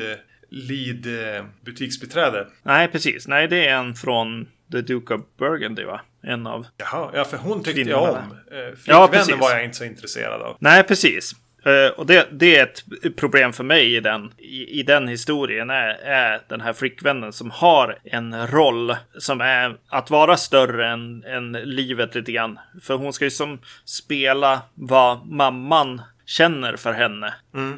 lead 0.50 1.36
eh, 1.36 1.44
butiksbiträde. 1.64 2.46
Nej, 2.62 2.88
precis. 2.88 3.28
Nej, 3.28 3.48
det 3.48 3.66
är 3.66 3.74
en 3.76 3.94
från 3.94 4.46
The 4.72 4.80
Duke 4.80 5.14
of 5.14 5.20
Burgundy, 5.38 5.84
va? 5.84 6.00
En 6.22 6.46
av... 6.46 6.66
Jaha, 6.76 7.10
ja 7.14 7.24
för 7.24 7.36
hon 7.36 7.62
tyckte 7.62 7.80
jag 7.80 8.02
om. 8.02 8.16
Eh, 8.16 8.18
Ja, 8.58 8.72
Flickvännen 8.76 9.08
precis. 9.10 9.36
var 9.40 9.50
jag 9.50 9.64
inte 9.64 9.76
så 9.76 9.84
intresserad 9.84 10.42
av. 10.42 10.56
Nej, 10.60 10.82
precis. 10.82 11.32
Eh, 11.66 11.90
och 11.96 12.06
det, 12.06 12.28
det 12.32 12.56
är 12.56 12.62
ett 12.62 13.16
problem 13.16 13.52
för 13.52 13.64
mig 13.64 13.96
i 13.96 14.00
den, 14.00 14.32
i, 14.38 14.80
i 14.80 14.82
den 14.82 15.08
historien. 15.08 15.70
Är, 15.70 15.88
är 16.04 16.40
den 16.48 16.60
här 16.60 16.72
flickvännen 16.72 17.32
som 17.32 17.50
har 17.50 17.98
en 18.04 18.46
roll 18.46 18.96
som 19.18 19.40
är 19.40 19.76
att 19.88 20.10
vara 20.10 20.36
större 20.36 20.88
än, 20.88 21.24
än 21.24 21.52
livet 21.52 22.14
lite 22.14 22.32
grann. 22.32 22.58
För 22.82 22.94
hon 22.94 23.12
ska 23.12 23.24
ju 23.24 23.30
som 23.30 23.58
spela 23.84 24.60
vad 24.74 25.26
mamman 25.26 26.02
känner 26.26 26.76
för 26.76 26.92
henne. 26.92 27.34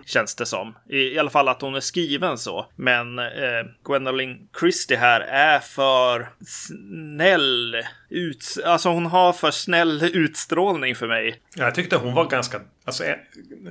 Känns 0.06 0.36
det 0.36 0.46
som. 0.46 0.74
I, 0.88 0.98
I 0.98 1.18
alla 1.18 1.30
fall 1.30 1.48
att 1.48 1.62
hon 1.62 1.74
är 1.74 1.80
skriven 1.80 2.38
så. 2.38 2.66
Men 2.76 3.18
eh, 3.18 3.24
Gwendolyn 3.84 4.48
Christie 4.60 4.96
här 4.96 5.20
är 5.20 5.58
för 5.58 6.28
snäll. 6.46 7.76
Ut, 8.10 8.44
alltså 8.64 8.88
hon 8.88 9.06
har 9.06 9.32
för 9.32 9.50
snäll 9.50 10.10
utstrålning 10.14 10.94
för 10.94 11.08
mig. 11.08 11.40
Ja, 11.56 11.64
Jag 11.64 11.74
tyckte 11.74 11.96
hon 11.96 12.14
var 12.14 12.24
ganska, 12.30 12.60
alltså 12.84 13.04
eh, 13.04 13.16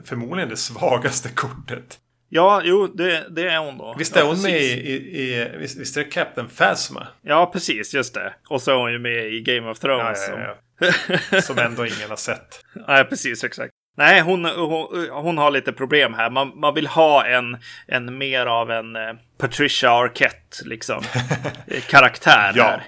förmodligen 0.05 0.49
det 0.49 0.57
svagaste 0.57 1.29
kortet. 1.29 1.99
Ja, 2.29 2.61
jo, 2.63 2.87
det, 2.87 3.25
det 3.35 3.47
är 3.49 3.57
hon 3.59 3.77
då. 3.77 3.95
Visst 3.97 4.15
är 4.15 4.19
ja, 4.19 4.25
hon 4.25 4.41
med 4.41 4.61
i, 4.61 4.65
i, 4.65 5.33
i 5.33 5.51
visst, 5.59 5.79
visst 5.79 5.97
är 5.97 6.03
det 6.03 6.09
Captain 6.09 6.47
Phasma? 6.57 7.07
Ja, 7.21 7.49
precis, 7.53 7.93
just 7.93 8.13
det. 8.13 8.33
Och 8.49 8.61
så 8.61 8.71
är 8.71 8.75
hon 8.75 8.91
ju 8.91 8.99
med 8.99 9.33
i 9.33 9.41
Game 9.41 9.69
of 9.69 9.79
Thrones. 9.79 10.19
ja, 10.29 10.33
som- 10.33 10.41
ja. 10.41 11.41
Som 11.41 11.57
ändå 11.57 11.85
ingen 11.85 12.09
har 12.09 12.15
sett. 12.15 12.61
Nej, 12.87 13.03
precis, 13.05 13.43
exakt. 13.43 13.71
Nej, 13.97 14.21
hon, 14.21 14.45
hon, 14.45 15.09
hon 15.11 15.37
har 15.37 15.51
lite 15.51 15.71
problem 15.73 16.13
här. 16.13 16.29
Man, 16.29 16.51
man 16.55 16.73
vill 16.73 16.87
ha 16.87 17.25
en, 17.25 17.57
en 17.87 18.17
mer 18.17 18.45
av 18.45 18.71
en 18.71 18.95
eh, 18.95 19.13
Patricia 19.37 19.91
Arquette, 19.91 20.65
liksom, 20.65 21.03
karaktär 21.89 22.51
Ja. 22.55 22.63
här. 22.63 22.83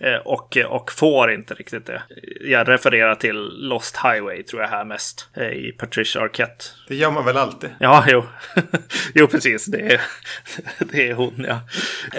Eh, 0.00 0.16
och, 0.16 0.56
och 0.68 0.92
får 0.92 1.32
inte 1.32 1.54
riktigt 1.54 1.86
det. 1.86 2.02
Jag 2.40 2.68
refererar 2.68 3.14
till 3.14 3.36
Lost 3.52 3.96
Highway, 3.96 4.42
tror 4.42 4.62
jag 4.62 4.68
här 4.68 4.84
mest, 4.84 5.28
eh, 5.36 5.46
i 5.48 5.72
Patricia 5.78 6.22
Arquette. 6.22 6.64
Det 6.88 6.94
gör 6.94 7.10
man 7.10 7.24
väl 7.24 7.36
alltid. 7.36 7.70
Ja, 7.80 8.04
jo. 8.08 8.24
jo, 9.14 9.26
precis. 9.26 9.66
Det 9.66 9.80
är, 9.92 10.00
det 10.78 11.08
är 11.10 11.14
hon, 11.14 11.46
ja. 11.48 11.60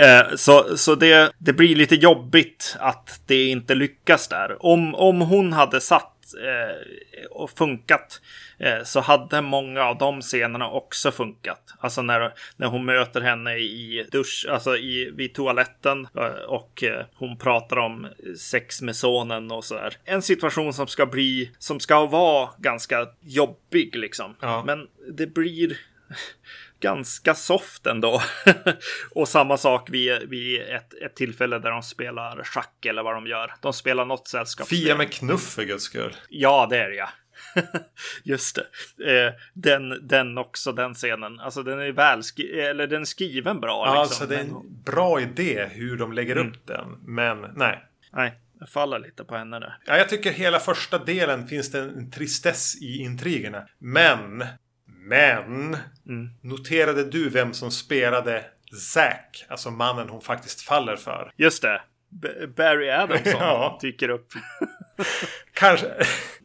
Eh, 0.06 0.36
så 0.36 0.78
så 0.78 0.96
det, 0.96 1.32
det 1.38 1.54
blir 1.54 1.76
lite 1.76 1.96
jobbigt 1.96 2.76
att 2.80 3.22
det 3.26 3.48
inte 3.50 3.76
lyckas 3.76 4.28
där. 4.28 4.66
Om, 4.66 4.96
om 4.96 5.22
hon 5.22 5.54
hade 5.54 5.82
satt 5.82 6.13
eh, 6.34 7.26
och 7.30 7.50
funkat 7.50 8.22
eh, 8.58 8.84
så 8.84 9.00
hade 9.00 9.42
många 9.42 9.84
av 9.84 9.98
de 9.98 10.22
scenerna 10.22 10.70
också 10.70 11.12
funkat. 11.12 11.74
Alltså 11.80 12.02
när, 12.02 12.34
när 12.56 12.68
hon 12.68 12.86
möter 12.86 13.22
henne 13.22 13.56
i 13.58 14.08
dusch, 14.12 14.46
alltså 14.50 14.78
i, 14.78 15.12
vid 15.16 15.34
toaletten 15.34 16.08
eh, 16.18 16.44
och 16.48 16.84
eh, 16.84 17.06
hon 17.16 17.38
pratar 17.38 17.78
om 17.78 18.08
sex 18.40 18.82
med 18.82 18.96
sonen 18.96 19.52
och 19.52 19.66
sådär. 19.66 19.98
En 20.04 20.22
situation 20.22 20.74
som 20.74 20.88
ska 20.88 21.06
bli, 21.06 21.52
som 21.60 21.80
ska 21.80 22.06
vara 22.06 22.50
ganska 22.58 23.08
jobbig 23.22 23.96
liksom. 23.96 24.36
Ja. 24.40 24.64
Men 24.66 24.88
det 25.12 25.28
blir 25.28 25.78
ganska 26.84 27.36
soft 27.36 27.88
ändå. 27.88 28.22
och 29.16 29.28
samma 29.28 29.58
sak 29.58 29.90
vid, 29.90 30.30
vid 30.30 30.62
ett, 30.62 30.94
ett 30.94 31.16
tillfälle 31.16 31.60
där 31.60 31.72
de 31.72 31.84
spelar 31.84 32.44
schack 32.44 32.86
eller 32.86 33.04
vad 33.04 33.16
de 33.16 33.28
gör. 33.28 33.54
De 33.62 33.74
spelar 33.74 34.06
något 34.06 34.28
sällskapsspel. 34.28 34.80
Fia 34.80 34.96
med 34.96 35.14
knuff 35.14 35.54
för 35.54 35.64
guds 35.64 35.84
skull. 35.84 36.16
Ja, 36.30 36.68
det 36.70 36.78
är 36.78 36.90
det 36.90 36.96
ja. 36.96 37.10
Just 38.24 38.60
det. 38.98 39.26
Eh, 39.26 39.34
den, 39.54 40.08
den 40.08 40.38
också, 40.38 40.72
den 40.72 40.94
scenen. 40.94 41.40
Alltså 41.40 41.64
den 41.64 41.80
är 41.80 41.92
väl 41.92 42.22
eller 42.54 42.88
den 42.88 43.02
är 43.02 43.06
skriven 43.06 43.60
bra. 43.60 43.84
Ja, 43.86 43.90
liksom. 43.90 44.00
alltså 44.00 44.26
det 44.26 44.36
är 44.36 44.40
en 44.40 44.84
bra 44.84 45.22
idé 45.22 45.70
hur 45.72 45.98
de 45.98 46.14
lägger 46.14 46.38
upp 46.38 46.68
den. 46.68 46.98
Men 47.02 47.42
nej. 47.56 47.86
Nej, 48.12 48.34
jag 48.60 48.70
faller 48.70 49.00
lite 49.00 49.24
på 49.24 49.36
henne 49.36 49.60
där. 49.60 49.78
Ja, 49.86 49.98
jag 49.98 50.10
tycker 50.10 50.32
hela 50.32 50.60
första 50.60 50.98
delen 50.98 51.48
finns 51.48 51.72
det 51.72 51.80
en 51.80 52.12
tristess 52.12 52.82
i 52.82 52.98
intrigerna. 52.98 53.68
Men, 53.80 54.46
men. 54.86 55.78
Noterade 56.42 57.04
du 57.04 57.30
vem 57.30 57.54
som 57.54 57.72
spelade 57.72 58.46
Zack? 58.94 59.46
Alltså 59.50 59.72
mannen 59.72 60.10
hon 60.10 60.22
faktiskt 60.22 60.62
faller 60.62 60.96
för. 60.96 61.32
Just 61.38 61.62
det. 61.62 61.82
B- 62.22 62.48
Barry 62.56 62.90
Adamson 62.90 63.34
Ja. 63.40 63.80
dyker 63.82 64.10
upp. 64.10 64.28
Kanske, 65.54 65.88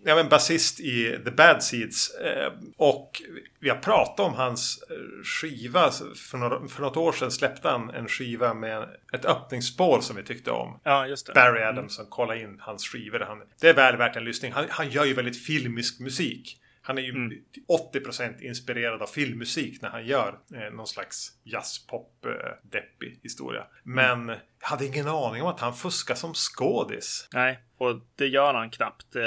ja 0.05 0.15
men 0.15 0.29
basist 0.29 0.81
i 0.81 1.19
The 1.25 1.31
Bad 1.31 1.63
Seeds. 1.63 2.15
Eh, 2.15 2.53
och 2.77 3.23
vi 3.61 3.69
har 3.69 3.77
pratat 3.77 4.21
om 4.27 4.35
hans 4.35 4.83
eh, 4.91 4.97
skiva. 5.25 5.91
För, 6.31 6.39
några, 6.39 6.69
för 6.69 6.83
något 6.83 6.97
år 6.97 7.13
sedan 7.13 7.31
släppte 7.31 7.69
han 7.69 7.91
en 7.91 8.09
skiva 8.09 8.55
med 8.55 8.89
ett 9.13 9.25
öppningsspår 9.25 10.01
som 10.01 10.17
vi 10.17 10.23
tyckte 10.23 10.51
om. 10.51 10.81
Ja, 10.85 11.07
just 11.07 11.27
det. 11.27 11.33
Barry 11.33 11.63
Adamson, 11.63 12.07
kolla 12.09 12.37
in 12.37 12.57
hans 12.61 12.89
skivor. 12.89 13.21
Han, 13.21 13.43
det 13.61 13.69
är 13.69 13.75
väl 13.75 13.97
värt 13.97 14.17
en 14.17 14.25
lyssning. 14.25 14.53
Han, 14.53 14.65
han 14.71 14.91
gör 14.91 15.05
ju 15.05 15.15
väldigt 15.15 15.45
filmisk 15.47 16.01
musik. 16.01 16.61
Han 16.89 16.99
är 16.99 17.03
ju 17.03 17.11
Mm. 17.11 17.31
till 17.53 17.63
80% 17.69 18.41
inspirerad 18.43 19.03
av 19.03 19.07
filmmusik 19.07 19.83
när 19.83 19.89
han 19.89 20.07
gör 20.07 20.39
eh, 20.55 20.75
någon 20.75 20.87
slags 20.87 21.33
jazzpop 21.45 22.25
eh, 22.27 22.33
deppig 22.71 23.21
historia. 23.23 23.61
Mm. 23.87 23.95
Men 24.27 24.37
jag 24.61 24.69
hade 24.69 24.87
ingen 24.87 25.09
aning 25.09 25.43
om 25.43 25.49
att 25.49 25.61
han 25.61 25.75
fuskar 25.75 26.15
som 26.15 26.35
skådis. 26.35 27.29
Nej, 27.35 27.59
och 27.79 27.95
det 28.17 28.27
gör 28.27 28.55
han 28.55 28.71
knappt. 28.71 29.17
Eh, 29.17 29.23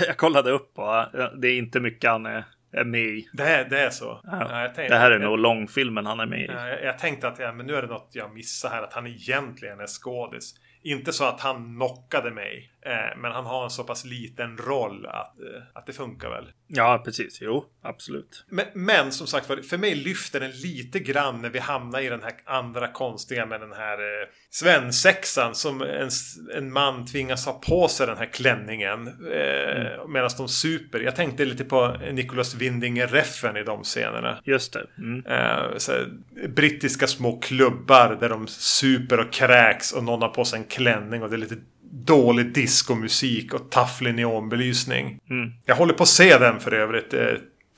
Jag 0.06 0.16
kollade 0.16 0.50
upp 0.50 0.78
och 0.78 0.96
eh, 1.20 1.32
det 1.34 1.48
är 1.48 1.58
inte 1.58 1.80
mycket 1.80 2.10
han 2.10 2.26
är 2.26 2.44
är 2.72 2.84
med 2.84 3.00
i. 3.00 3.28
Det 3.32 3.42
är, 3.42 3.68
det 3.68 3.80
är 3.80 3.90
så. 3.90 4.20
Ja, 4.24 4.62
Ja, 4.62 4.66
tänkte- 4.74 4.88
det 4.94 4.98
här 4.98 5.10
är 5.10 5.20
jag- 5.20 5.22
nog 5.30 5.38
långfilmen 5.38 6.06
han 6.06 6.20
är 6.20 6.26
med 6.26 6.40
i. 6.40 6.46
Ja, 6.46 6.68
Jag, 6.68 6.84
jag 6.84 6.98
tänkte 6.98 7.28
att 7.28 7.38
ja, 7.38 7.52
men 7.52 7.66
nu 7.66 7.74
är 7.74 7.82
det 7.82 7.88
något 7.88 8.10
jag 8.12 8.34
missar 8.34 8.70
här. 8.70 8.82
Att 8.82 8.92
han 8.92 9.06
egentligen 9.06 9.80
är 9.80 9.86
skådis. 9.86 10.54
Inte 10.82 11.12
så 11.12 11.24
att 11.24 11.40
han 11.40 11.74
knockade 11.76 12.30
mig. 12.30 12.72
Eh, 12.86 13.18
men 13.18 13.32
han 13.32 13.46
har 13.46 13.64
en 13.64 13.70
så 13.70 13.84
pass 13.84 14.04
liten 14.04 14.56
roll 14.56 15.06
att, 15.06 15.40
eh, 15.40 15.62
att 15.72 15.86
det 15.86 15.92
funkar 15.92 16.30
väl. 16.30 16.52
Ja, 16.66 17.02
precis. 17.04 17.38
Jo, 17.40 17.64
absolut. 17.82 18.44
Men, 18.48 18.66
men 18.74 19.12
som 19.12 19.26
sagt 19.26 19.48
var, 19.48 19.56
för 19.56 19.78
mig 19.78 19.94
lyfter 19.94 20.40
den 20.40 20.50
lite 20.50 20.98
grann 20.98 21.42
när 21.42 21.50
vi 21.50 21.58
hamnar 21.58 22.00
i 22.00 22.08
den 22.08 22.22
här 22.22 22.32
andra 22.44 22.88
konstiga 22.88 23.46
med 23.46 23.60
den 23.60 23.72
här 23.72 23.98
eh, 23.98 24.28
svensexan 24.50 25.54
som 25.54 25.82
en, 25.82 26.10
en 26.54 26.72
man 26.72 27.06
tvingas 27.06 27.46
ha 27.46 27.52
på 27.52 27.88
sig 27.88 28.06
den 28.06 28.16
här 28.16 28.32
klänningen 28.32 29.06
eh, 29.06 30.08
medan 30.08 30.30
de 30.36 30.48
super. 30.48 31.00
Jag 31.00 31.16
tänkte 31.16 31.44
lite 31.44 31.64
på 31.64 31.96
Nicholas 32.12 32.54
Winding-reffen 32.54 33.56
i 33.56 33.62
de 33.62 33.82
scenerna. 33.82 34.38
Just 34.44 34.72
det. 34.72 34.86
Mm. 34.98 35.26
Eh, 35.26 35.76
så 35.76 35.92
här, 35.92 36.08
brittiska 36.48 37.06
små 37.06 37.40
klubbar 37.40 38.16
där 38.20 38.28
de 38.28 38.46
super 38.48 39.20
och 39.20 39.32
kräks 39.32 39.92
och 39.92 40.04
någon 40.04 40.22
har 40.22 40.28
på 40.28 40.44
sig 40.44 40.58
en 40.58 40.64
klänning 40.64 41.22
och 41.22 41.30
det 41.30 41.36
är 41.36 41.38
lite 41.38 41.56
dålig 41.90 42.54
discomusik 42.54 43.54
och 43.54 43.70
tafflig 43.70 44.14
neonbelysning. 44.14 45.18
Mm. 45.30 45.52
Jag 45.64 45.76
håller 45.76 45.94
på 45.94 46.02
att 46.02 46.08
se 46.08 46.38
den 46.38 46.60
för 46.60 46.72
övrigt. 46.74 47.14
Eh, 47.14 47.26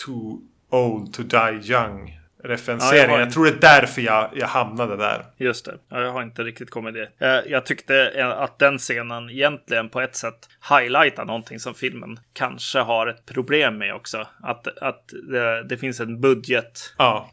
Too 0.06 0.40
Old 0.70 1.12
to 1.12 1.22
Die 1.22 1.72
Young. 1.72 2.17
Ja, 2.42 2.48
Referenseringen. 2.48 3.10
jag 3.10 3.20
jag, 3.20 3.32
tror 3.32 3.44
det 3.44 3.50
är 3.50 3.60
därför 3.60 4.02
jag, 4.02 4.30
jag 4.34 4.46
hamnade 4.46 4.96
där. 4.96 5.24
Just 5.36 5.64
det. 5.64 5.78
Ja, 5.88 6.00
jag 6.00 6.12
har 6.12 6.22
inte 6.22 6.42
riktigt 6.42 6.70
kommit 6.70 6.94
det. 6.94 7.08
Jag, 7.18 7.50
jag 7.50 7.66
tyckte 7.66 8.06
eh, 8.08 8.28
att 8.28 8.58
den 8.58 8.78
scenen 8.78 9.30
egentligen 9.30 9.88
på 9.88 10.00
ett 10.00 10.16
sätt 10.16 10.48
highlightar 10.70 11.24
någonting 11.24 11.60
som 11.60 11.74
filmen 11.74 12.20
kanske 12.32 12.78
har 12.78 13.06
ett 13.06 13.26
problem 13.26 13.78
med 13.78 13.94
också. 13.94 14.26
Att, 14.42 14.78
att 14.78 15.12
det, 15.30 15.62
det 15.68 15.76
finns 15.76 16.00
en 16.00 16.20
budget 16.20 16.94
Ja. 16.98 17.30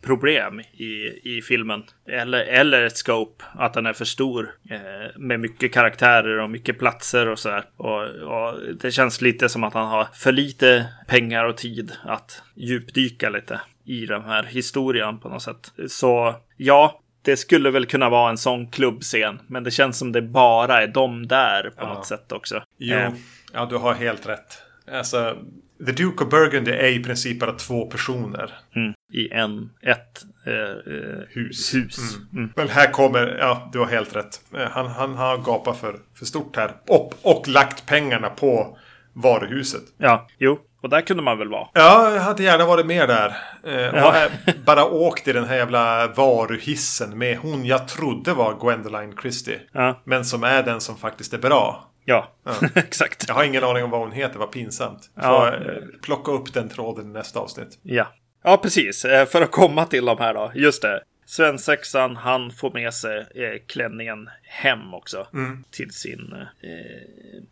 i, 0.73 0.93
i 1.37 1.41
filmen. 1.47 1.83
Eller, 2.09 2.39
eller 2.39 2.83
ett 2.83 2.97
scope, 2.97 3.45
att 3.53 3.73
den 3.73 3.85
är 3.85 3.93
för 3.93 4.05
stor. 4.05 4.55
Eh, 4.69 4.79
med 5.17 5.39
mycket 5.39 5.73
karaktärer 5.73 6.39
och 6.39 6.49
mycket 6.49 6.79
platser 6.79 7.27
och 7.27 7.39
sådär. 7.39 7.63
Och, 7.77 8.03
och 8.03 8.59
det 8.81 8.91
känns 8.91 9.21
lite 9.21 9.49
som 9.49 9.63
att 9.63 9.73
han 9.73 9.87
har 9.87 10.07
för 10.13 10.31
lite 10.31 10.85
pengar 11.07 11.45
och 11.45 11.57
tid 11.57 11.91
att 12.03 12.41
djupdyka 12.55 13.29
lite 13.29 13.59
i 13.85 14.05
den 14.05 14.21
här 14.23 14.43
historien 14.43 15.19
på 15.19 15.29
något 15.29 15.41
sätt. 15.43 15.71
Så 15.87 16.35
ja, 16.57 17.01
det 17.21 17.37
skulle 17.37 17.71
väl 17.71 17.85
kunna 17.85 18.09
vara 18.09 18.29
en 18.29 18.37
sån 18.37 18.71
klubbscen. 18.71 19.39
Men 19.47 19.63
det 19.63 19.71
känns 19.71 19.97
som 19.97 20.11
det 20.11 20.21
bara 20.21 20.81
är 20.83 20.87
de 20.87 21.27
där 21.27 21.63
på 21.63 21.83
Ja. 21.83 21.93
något 21.93 22.05
sätt 22.05 22.31
också. 22.31 22.63
Jo. 22.77 22.95
Eh, 22.97 23.11
Ja, 23.53 23.65
du 23.65 23.77
har 23.77 23.93
helt 23.93 24.27
rätt. 24.29 24.57
Alltså, 24.91 25.37
The 25.85 25.91
Duke 25.91 26.23
of 26.23 26.29
Burgundy 26.29 26.71
är 26.71 26.87
i 26.99 27.03
princip 27.03 27.39
bara 27.39 27.51
två 27.51 27.85
personer. 27.85 28.51
Mm. 28.75 28.93
I 29.13 29.29
en, 29.31 29.69
ett 29.81 30.23
eh, 30.47 30.53
eh, 30.93 31.19
Hus. 31.29 31.73
hus. 31.75 31.97
Mm. 32.33 32.49
Men 32.55 32.69
här 32.69 32.91
kommer, 32.91 33.37
ja 33.39 33.69
du 33.73 33.79
har 33.79 33.85
helt 33.85 34.15
rätt. 34.15 34.41
Eh, 34.57 34.69
Han, 34.71 34.87
han 34.87 35.15
har 35.15 35.37
gapat 35.37 35.77
för, 35.77 35.95
för 36.15 36.25
stort 36.25 36.55
här. 36.55 36.71
Och, 36.87 37.13
och 37.21 37.47
lagt 37.47 37.85
pengarna 37.85 38.29
på 38.29 38.77
varuhuset. 39.15 39.83
Ja, 39.97 40.27
jo. 40.37 40.59
Och 40.81 40.89
där 40.89 41.01
kunde 41.01 41.23
man 41.23 41.37
väl 41.37 41.49
vara. 41.49 41.67
Ja, 41.73 42.11
jag 42.13 42.21
hade 42.21 42.43
gärna 42.43 42.65
varit 42.65 42.85
med 42.85 43.09
där. 43.09 43.37
Eh, 43.67 43.73
Ja. 43.81 44.27
bara 44.65 44.85
åkt 44.85 45.27
i 45.27 45.33
den 45.33 45.45
här 45.45 45.55
jävla 45.55 46.07
varuhissen 46.07 47.17
med 47.17 47.37
hon 47.37 47.65
jag 47.65 47.87
trodde 47.87 48.33
var 48.33 48.53
Gwendoline 48.61 49.13
Christie. 49.21 49.59
Ja, 49.71 50.01
Men 50.03 50.25
som 50.25 50.43
är 50.43 50.63
den 50.63 50.81
som 50.81 50.97
faktiskt 50.97 51.33
är 51.33 51.37
bra. 51.37 51.91
ja. 52.05 52.27
exakt. 52.75 53.25
Jag 53.27 53.35
har 53.35 53.43
ingen 53.43 53.63
aning 53.63 53.83
om 53.83 53.89
vad 53.89 53.99
hon 53.99 54.11
heter, 54.11 54.39
vad 54.39 54.51
pinsamt. 54.51 54.99
Får 55.15 55.23
Ja. 55.23 55.47
eh, 55.53 55.59
plocka 56.03 56.31
upp 56.31 56.53
den 56.53 56.69
tråden 56.69 57.05
i 57.05 57.13
nästa 57.13 57.39
avsnitt. 57.39 57.79
Ja. 57.83 58.05
Ja, 58.43 58.57
precis. 58.57 59.05
Eh, 59.05 59.25
För 59.25 59.41
att 59.41 59.51
komma 59.51 59.85
till 59.85 60.05
de 60.05 60.17
här 60.19 60.33
då. 60.33 60.51
Just 60.55 60.81
det. 60.81 61.01
Svensexan, 61.25 62.15
han 62.15 62.51
får 62.51 62.71
med 62.71 62.93
sig 62.93 63.17
eh, 63.35 63.61
klänningen 63.67 64.29
hem 64.43 64.93
också. 64.93 65.27
Till 65.71 65.91
sin 65.91 66.35
eh, 66.61 66.69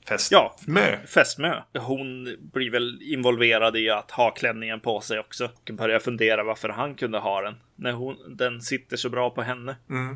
Fest. 0.08 0.32
Ja. 0.32 0.56
Mö. 0.68 0.98
fästmö. 1.08 1.62
Hon 1.78 2.38
blir 2.54 2.72
väl 2.72 3.02
involverad 3.02 3.78
i 3.78 3.90
att 3.90 4.12
ha 4.12 4.32
klänningen 4.32 4.80
på 4.80 5.02
sig 5.02 5.20
också. 5.20 5.46
Och 5.46 5.72
börjar 5.74 6.00
fundera 6.00 6.44
varför 6.44 6.70
han 6.70 6.96
kunde 6.96 7.18
ha 7.18 7.42
den. 7.42 7.56
När 7.76 7.92
hon, 7.92 8.38
den 8.38 8.62
sitter 8.62 8.98
så 8.98 9.10
bra 9.10 9.30
på 9.30 9.42
henne. 9.42 9.76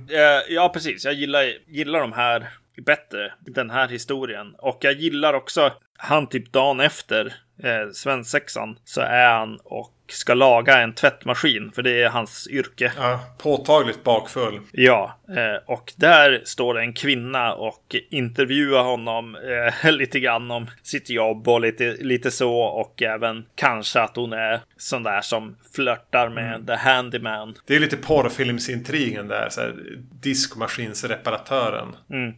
Eh, 0.10 0.54
ja, 0.54 0.70
precis. 0.74 1.06
Jag 1.06 1.14
gillar, 1.14 1.44
gillar 1.68 2.00
de 2.00 2.14
här 2.14 2.48
bättre. 2.86 3.34
Den 3.40 3.70
här 3.70 3.88
historien. 3.88 4.56
Och 4.58 4.78
jag 4.82 4.94
gillar 4.94 5.34
också 5.34 5.74
han 5.98 6.28
typ 6.28 6.52
dagen 6.52 6.80
efter 6.80 7.36
eh, 7.64 7.90
svensexan 7.94 8.80
så 8.84 9.02
är 9.02 9.30
han 9.30 9.60
och 9.64 9.94
ska 10.12 10.34
laga 10.34 10.82
en 10.82 10.94
tvättmaskin. 10.94 11.72
För 11.76 11.82
det 11.82 12.02
är 12.04 12.10
hans 12.10 12.48
yrke. 12.52 12.92
Ja, 12.98 13.20
påtagligt 13.38 14.04
bakfull. 14.04 14.60
Ja, 14.72 15.20
eh, 15.30 15.74
och 15.74 15.94
där 15.96 16.42
står 16.46 16.80
en 16.80 16.94
kvinna 16.94 17.54
och 17.54 17.96
intervjuar 18.10 18.84
honom 18.84 19.36
eh, 19.84 19.92
lite 19.92 20.20
grann 20.20 20.52
om 20.52 20.68
sitt 20.84 21.10
jobb 21.10 21.48
och 21.48 21.62
lite, 21.62 21.98
lite 22.00 22.32
så 22.32 22.60
och 22.60 23.02
även 23.02 23.46
kanske 23.56 24.02
att 24.02 24.16
hon 24.16 24.34
är 24.34 24.60
sån 24.78 25.04
där 25.04 25.22
som 25.22 25.58
flörtar 25.76 26.30
med 26.30 26.68
the 26.68 26.76
handyman. 26.76 27.56
Det 27.66 27.76
är 27.76 27.80
lite 27.80 27.98
porrfilmsintrigen 27.98 29.28
där. 29.28 29.50
Så 29.50 29.62
här, 29.62 29.76
diskmaskinsreparatören. 30.22 31.96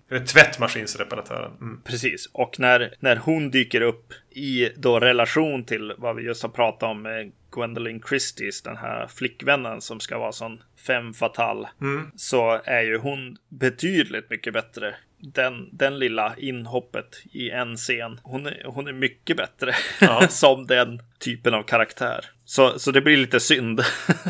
Eller 0.09 0.25
tvättmaskinsreparatören. 0.25 1.51
Mm. 1.61 1.81
Precis, 1.83 2.29
och 2.33 2.59
när, 2.59 2.93
när 2.99 3.15
hon 3.15 3.51
dyker 3.51 3.81
upp 3.81 4.13
i 4.29 4.69
då 4.75 4.99
relation 4.99 5.63
till 5.63 5.93
vad 5.97 6.15
vi 6.15 6.23
just 6.23 6.43
har 6.43 6.49
pratat 6.49 6.83
om 6.83 7.01
med 7.01 7.31
Gwendolyn 7.59 8.01
Christies, 8.09 8.61
den 8.61 8.77
här 8.77 9.07
flickvännen 9.07 9.81
som 9.81 9.99
ska 9.99 10.17
vara 10.17 10.31
sån 10.31 10.63
fem 10.87 11.13
fatal, 11.13 11.67
så 12.15 12.61
är 12.63 12.81
ju 12.81 12.97
hon 12.97 13.37
betydligt 13.49 14.29
mycket 14.29 14.53
bättre. 14.53 14.95
Den, 15.21 15.69
den 15.71 15.99
lilla 15.99 16.35
inhoppet 16.37 17.21
i 17.31 17.49
en 17.49 17.77
scen. 17.77 18.19
Hon 18.23 18.45
är, 18.45 18.63
hon 18.65 18.87
är 18.87 18.93
mycket 18.93 19.37
bättre 19.37 19.75
Ja. 20.01 20.27
som 20.29 20.67
den 20.67 21.01
typen 21.19 21.53
av 21.53 21.63
karaktär. 21.63 22.25
Så, 22.45 22.79
så 22.79 22.91
det 22.91 23.01
blir 23.01 23.17
lite 23.17 23.39
synd 23.39 23.81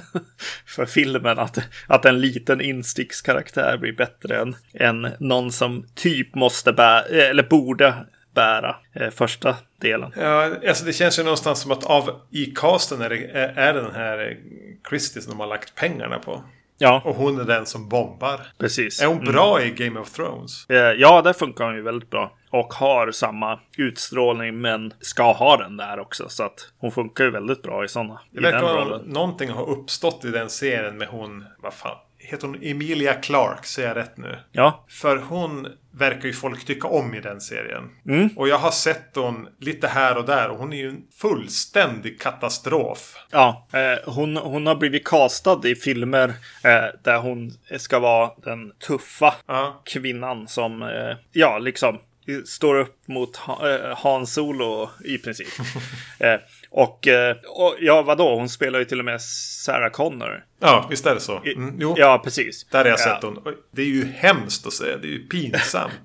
för 0.65 0.85
filmen 0.85 1.39
att, 1.39 1.59
att 1.87 2.05
en 2.05 2.21
liten 2.21 2.61
instickskaraktär 2.61 3.77
blir 3.77 3.93
bättre 3.93 4.41
än, 4.41 4.55
än 4.73 5.07
någon 5.19 5.51
som 5.51 5.85
typ 5.95 6.35
måste 6.35 6.73
bära, 6.73 7.01
eller 7.01 7.43
borde 7.43 7.93
bära 8.33 8.75
eh, 8.93 9.09
första 9.09 9.55
delen. 9.81 10.11
Ja, 10.17 10.51
alltså 10.67 10.85
det 10.85 10.93
känns 10.93 11.19
ju 11.19 11.23
någonstans 11.23 11.61
som 11.61 11.71
att 11.71 11.83
av 11.83 12.21
i 12.31 12.45
casten 12.45 13.01
är 13.01 13.09
det, 13.09 13.17
är 13.25 13.53
är 13.57 13.73
den 13.73 13.91
här 13.95 14.17
eh, 14.31 14.37
Christie 14.89 15.21
som 15.21 15.31
de 15.31 15.39
har 15.39 15.47
lagt 15.47 15.75
pengarna 15.75 16.19
på. 16.19 16.43
Ja, 16.81 17.01
Och 17.05 17.15
hon 17.15 17.39
är 17.39 17.43
den 17.43 17.65
som 17.65 17.89
bombar. 17.89 18.39
precis. 18.57 19.01
Är 19.01 19.07
hon 19.07 19.19
bra 19.25 19.61
i 19.63 19.69
Game 19.71 19.99
of 19.99 20.11
Thrones? 20.11 20.69
Eh, 20.69 20.75
Ja, 20.77 21.21
där 21.21 21.33
funkar 21.33 21.65
hon 21.65 21.75
ju 21.75 21.81
väldigt 21.81 22.09
bra. 22.09 22.31
Och 22.51 22.73
har 22.73 23.11
samma 23.11 23.59
utstrålning, 23.77 24.61
men 24.61 24.93
ska 24.99 25.31
ha 25.31 25.57
den 25.57 25.77
där 25.77 25.99
också. 25.99 26.29
Så 26.29 26.43
att 26.43 26.71
hon 26.77 26.91
funkar 26.91 27.23
ju 27.23 27.31
väldigt 27.31 27.61
bra 27.61 27.85
i 27.85 27.87
sådana. 27.87 28.21
Det 28.31 28.41
verkar 28.41 28.61
vara 28.61 28.97
någonting 29.05 29.49
har 29.49 29.69
uppstått 29.69 30.25
i 30.25 30.29
den 30.31 30.49
serien 30.49 30.97
med 30.97 31.07
hon, 31.07 31.45
vad 31.59 31.73
fan, 31.73 31.97
heter 32.17 32.47
hon 32.47 32.57
Emilia 32.61 33.13
Clark? 33.13 33.65
Säger 33.65 33.87
jag 33.87 33.97
rätt 33.97 34.17
nu? 34.17 34.37
Ja, 34.51 34.85
För 34.89 35.17
hon 35.17 35.67
verkar 35.99 36.25
ju 36.27 36.33
folk 36.33 36.65
tycka 36.65 36.87
om 36.87 37.13
i 37.15 37.19
den 37.19 37.41
serien. 37.41 37.89
Och 38.35 38.47
jag 38.47 38.57
har 38.57 38.71
sett 38.71 39.15
hon 39.15 39.47
lite 39.59 39.87
här 39.87 40.17
och 40.17 40.25
där 40.25 40.49
och 40.49 40.57
hon 40.57 40.73
är 40.73 40.77
ju 40.77 40.89
en 40.89 41.01
fullständig 41.21 42.21
katastrof. 42.21 43.15
ja. 43.31 43.67
Eh, 43.73 44.13
hon, 44.13 44.37
hon 44.37 44.67
har 44.67 44.75
blivit 44.75 45.05
castad 45.07 45.61
i 45.67 45.75
filmer 45.75 46.29
eh, 46.63 46.85
där 47.03 47.17
hon 47.19 47.51
ska 47.77 47.99
vara 47.99 48.31
den 48.43 48.71
tuffa 48.87 49.35
Ja. 49.47 49.81
kvinnan 49.85 50.47
som, 50.47 50.81
eh, 50.81 51.15
ja, 51.31 51.57
liksom 51.57 51.99
står 52.45 52.75
upp 52.79 53.07
mot 53.07 53.39
eh, 53.47 53.97
Han 53.97 54.27
Solo 54.27 54.89
i 55.05 55.17
princip. 55.17 55.47
och, 56.71 57.07
eh, 57.07 57.35
och 57.47 57.75
ja, 57.79 58.01
vadå? 58.01 58.35
Hon 58.35 58.49
spelar 58.49 58.79
ju 58.79 58.85
till 58.85 58.99
och 58.99 59.05
med 59.05 59.21
Sarah 59.21 59.89
Connor. 59.89 60.43
Ja, 60.61 60.87
visst 60.89 61.05
är 61.05 61.13
det 61.13 61.19
så. 61.21 61.41
Mm, 61.45 61.93
Ja, 61.97 62.21
precis. 62.23 62.65
där 62.71 62.79
har 62.79 62.85
jag 62.85 62.99
Ja. 62.99 63.03
sett 63.03 63.23
hon. 63.23 63.41
Oj, 63.45 63.53
Det 63.71 63.81
är 63.81 63.85
ju 63.85 64.05
hemskt 64.05 64.67
att 64.67 64.73
säga. 64.73 64.97
Det 64.97 65.07
är 65.07 65.11
ju 65.11 65.27
pinsamt. 65.27 65.93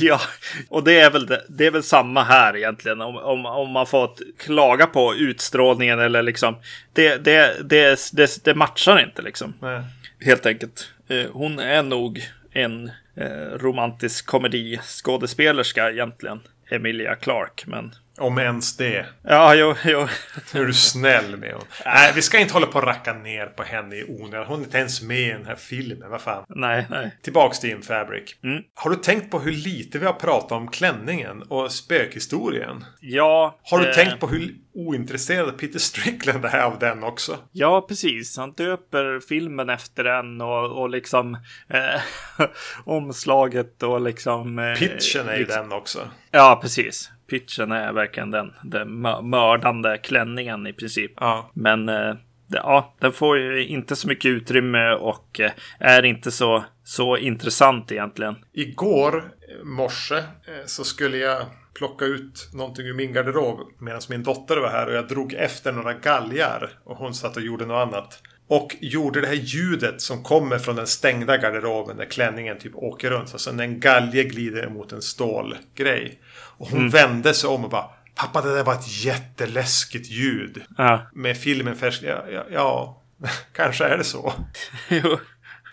Ja, 0.00 0.20
och 0.68 0.84
det 0.84 1.00
är 1.00 1.10
väl, 1.10 1.26
det, 1.26 1.44
det 1.48 1.66
är 1.66 1.70
väl 1.70 1.82
samma 1.82 2.22
här 2.22 2.56
egentligen. 2.56 3.00
Om, 3.00 3.16
om, 3.16 3.46
om 3.46 3.70
man 3.70 3.86
får 3.86 4.10
klaga 4.38 4.86
på 4.86 5.14
utstrålningen 5.14 5.98
eller 6.00 6.22
liksom. 6.22 6.56
Det, 6.92 7.16
det, 7.24 7.56
det, 7.68 7.98
det, 8.12 8.44
det 8.44 8.54
matchar 8.54 9.00
inte 9.00 9.22
liksom. 9.22 9.54
Nej. 9.60 9.82
Helt 10.24 10.46
enkelt. 10.46 10.88
Eh, 11.08 11.26
Hon 11.32 11.58
är 11.58 11.82
nog 11.82 12.22
en 12.52 12.90
eh, 13.16 13.26
romantisk 13.58 14.26
komediskådespelerska 14.26 15.90
egentligen. 15.90 16.40
Emilia 16.70 17.14
Clark, 17.14 17.64
men 17.66 17.94
Om 18.20 18.38
ens 18.38 18.76
det. 18.76 19.06
ja, 19.22 19.54
jo, 19.54 19.74
jo. 19.84 20.08
Nu 20.54 20.60
är 20.60 20.66
du 20.66 20.72
snäll 20.72 21.36
med 21.36 21.52
hon. 21.52 21.64
Nej, 21.84 22.12
vi 22.14 22.22
ska 22.22 22.38
inte 22.38 22.52
hålla 22.52 22.66
på 22.66 22.78
och 22.78 22.84
racka 22.84 23.12
ner 23.12 23.46
på 23.46 23.62
henne 23.62 23.96
i 23.96 24.04
onödan. 24.08 24.46
Hon 24.46 24.60
är 24.60 24.64
inte 24.64 24.78
ens 24.78 25.02
med 25.02 25.20
i 25.20 25.32
den 25.32 25.46
här 25.46 25.54
filmen. 25.54 26.10
Vad 26.10 26.20
fan. 26.20 26.44
Nej, 26.48 26.86
nej. 26.90 27.16
Tillbaks 27.22 27.60
till 27.60 27.70
In 27.70 27.82
Fabric. 27.82 28.36
Mm. 28.44 28.62
Har 28.74 28.90
du 28.90 28.96
tänkt 28.96 29.30
på 29.30 29.38
hur 29.38 29.52
lite 29.52 29.98
vi 29.98 30.06
har 30.06 30.12
pratat 30.12 30.52
om 30.52 30.68
klänningen 30.68 31.42
och 31.42 31.72
spökhistorien? 31.72 32.84
Ja. 33.00 33.58
Har 33.62 33.78
du 33.78 33.88
eh, 33.88 33.94
tänkt 33.94 34.20
på 34.20 34.26
hur 34.26 34.54
ointresserad 34.74 35.58
Peter 35.58 35.78
Strickland 35.78 36.44
är 36.44 36.62
av 36.62 36.78
den 36.78 37.02
också? 37.02 37.38
Ja, 37.52 37.86
precis. 37.88 38.36
Han 38.36 38.52
döper 38.52 39.20
filmen 39.28 39.70
efter 39.70 40.04
den 40.04 40.40
och, 40.40 40.80
och 40.80 40.90
liksom 40.90 41.34
eh, 41.68 42.00
omslaget 42.84 43.82
och 43.82 44.00
liksom... 44.00 44.58
Eh, 44.58 44.74
Pitchen 44.74 45.28
är 45.28 45.32
ju 45.32 45.38
liksom, 45.38 45.68
den 45.68 45.72
också. 45.72 46.08
Ja, 46.30 46.58
precis. 46.62 47.10
Pitchen 47.30 47.72
är 47.72 47.92
verkligen 47.92 48.30
den. 48.30 48.52
Den 48.62 48.88
mö- 49.06 49.22
mördande 49.22 49.98
klänningen 49.98 50.66
i 50.66 50.72
princip. 50.72 51.12
Ja. 51.16 51.50
Men 51.54 51.88
eh, 51.88 52.14
ja, 52.48 52.94
den 52.98 53.12
får 53.12 53.38
ju 53.38 53.66
inte 53.66 53.96
så 53.96 54.08
mycket 54.08 54.28
utrymme 54.28 54.92
och 54.92 55.40
eh, 55.40 55.50
är 55.78 56.04
inte 56.04 56.30
så, 56.30 56.64
så 56.84 57.16
intressant 57.16 57.92
egentligen. 57.92 58.36
Igår 58.52 59.16
eh, 59.16 59.64
morse 59.64 60.22
så 60.66 60.84
skulle 60.84 61.16
jag 61.16 61.42
plocka 61.74 62.04
ut 62.04 62.50
någonting 62.54 62.86
ur 62.86 62.94
min 62.94 63.12
garderob 63.12 63.58
medan 63.78 64.00
min 64.08 64.22
dotter 64.22 64.56
var 64.56 64.68
här 64.68 64.86
och 64.86 64.92
jag 64.92 65.08
drog 65.08 65.32
efter 65.32 65.72
några 65.72 65.92
galgar 65.92 66.70
och 66.84 66.96
hon 66.96 67.14
satt 67.14 67.36
och 67.36 67.42
gjorde 67.42 67.66
något 67.66 67.88
annat. 67.88 68.22
Och 68.50 68.76
gjorde 68.80 69.20
det 69.20 69.26
här 69.26 69.34
ljudet 69.34 70.02
som 70.02 70.22
kommer 70.22 70.58
från 70.58 70.76
den 70.76 70.86
stängda 70.86 71.36
garderoben 71.36 71.96
där 71.96 72.04
klänningen 72.04 72.58
typ 72.58 72.74
åker 72.74 73.10
runt. 73.10 73.32
Alltså 73.32 73.52
när 73.52 73.64
en 73.64 73.80
galge 73.80 74.24
glider 74.24 74.68
mot 74.68 74.92
en 74.92 75.02
stålgrej. 75.02 76.20
Och 76.32 76.68
hon 76.68 76.90
vände 76.90 77.34
sig 77.34 77.50
om 77.50 77.64
och 77.64 77.70
bara 77.70 77.90
Pappa 78.14 78.42
det 78.42 78.54
där 78.54 78.64
var 78.64 78.74
ett 78.74 79.04
jätteläskigt 79.04 80.10
ljud. 80.10 80.62
Ja, 80.76 81.10
Med 81.12 81.36
filmen 81.36 81.76
färsk. 81.76 82.02
Ja, 82.02 82.24
ja, 82.30 82.44
ja 82.52 83.02
kanske 83.52 83.84
är 83.84 83.98
det 83.98 84.04
så. 84.04 84.32
jo. 84.88 85.18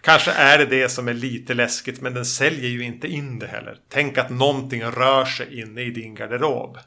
Kanske 0.07 0.31
är 0.31 0.57
det 0.57 0.65
det 0.65 0.89
som 0.89 1.07
är 1.07 1.13
lite 1.13 1.53
läskigt 1.53 2.01
men 2.01 2.13
den 2.13 2.25
säljer 2.25 2.69
ju 2.69 2.83
inte 2.83 3.07
in 3.07 3.39
det 3.39 3.47
heller. 3.47 3.77
Tänk 3.89 4.17
att 4.17 4.29
någonting 4.29 4.83
rör 4.83 5.25
sig 5.25 5.61
inne 5.61 5.81
i 5.81 5.91
din 5.91 6.15
garderob. 6.15 6.77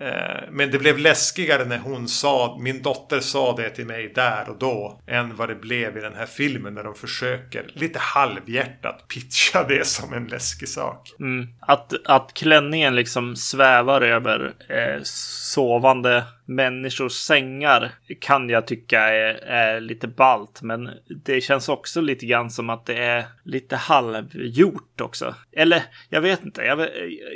Eh, 0.00 0.10
men 0.50 0.70
det 0.70 0.78
blev 0.78 0.98
läskigare 0.98 1.64
när 1.64 1.78
hon 1.78 2.08
sa, 2.08 2.58
min 2.60 2.82
dotter 2.82 3.20
sa 3.20 3.56
det 3.56 3.70
till 3.70 3.86
mig 3.86 4.12
där 4.14 4.48
och 4.48 4.58
då. 4.58 5.00
Än 5.06 5.36
vad 5.36 5.48
det 5.48 5.54
blev 5.54 5.96
i 5.96 6.00
den 6.00 6.14
här 6.14 6.26
filmen 6.26 6.74
när 6.74 6.84
de 6.84 6.94
försöker 6.94 7.70
lite 7.72 7.98
halvhjärtat 7.98 9.08
pitcha 9.08 9.64
det 9.68 9.86
som 9.86 10.12
en 10.12 10.24
läskig 10.24 10.68
sak. 10.68 11.12
Mm. 11.20 11.48
Att, 11.60 11.92
att 12.04 12.34
klänningen 12.34 12.96
liksom 12.96 13.36
svävar 13.36 14.00
över 14.00 14.54
eh, 14.68 15.02
sovande 15.02 16.24
människors 16.46 17.12
sängar 17.12 17.90
kan 18.20 18.48
jag 18.48 18.66
tycka 18.66 19.00
är, 19.00 19.34
är 19.46 19.80
lite 19.80 20.08
balt. 20.08 20.62
Men 20.62 20.90
det 21.24 21.40
känns 21.40 21.68
också 21.68 22.00
lite 22.00 22.26
grann 22.26 22.50
som 22.50 22.70
att 22.70 22.86
det 22.86 22.96
är 22.96 23.24
lite 23.44 23.76
halvgjort 23.76 25.00
också. 25.00 25.34
Eller 25.52 25.82
jag 26.08 26.20
vet 26.20 26.44
inte. 26.44 26.62
Jag, 26.62 26.88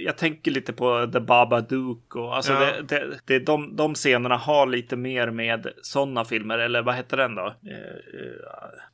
jag 0.04 0.16
tänker 0.16 0.50
lite 0.50 0.72
på 0.72 1.10
The 1.12 1.20
Babadook 1.20 2.16
och 2.16 2.36
alltså 2.36 2.52
Ja. 2.52 2.60
det, 2.60 2.82
det, 2.88 3.18
det, 3.24 3.38
de, 3.38 3.76
de 3.76 3.94
scenerna 3.94 4.36
har 4.36 4.66
lite 4.66 4.96
mer 4.96 5.30
med 5.30 5.66
sådana 5.82 6.24
filmer. 6.24 6.58
Eller 6.58 6.82
vad 6.82 6.94
heter 6.94 7.16
den 7.16 7.34
då? 7.34 7.46
Eh, 7.46 7.72
eh, 8.20 8.24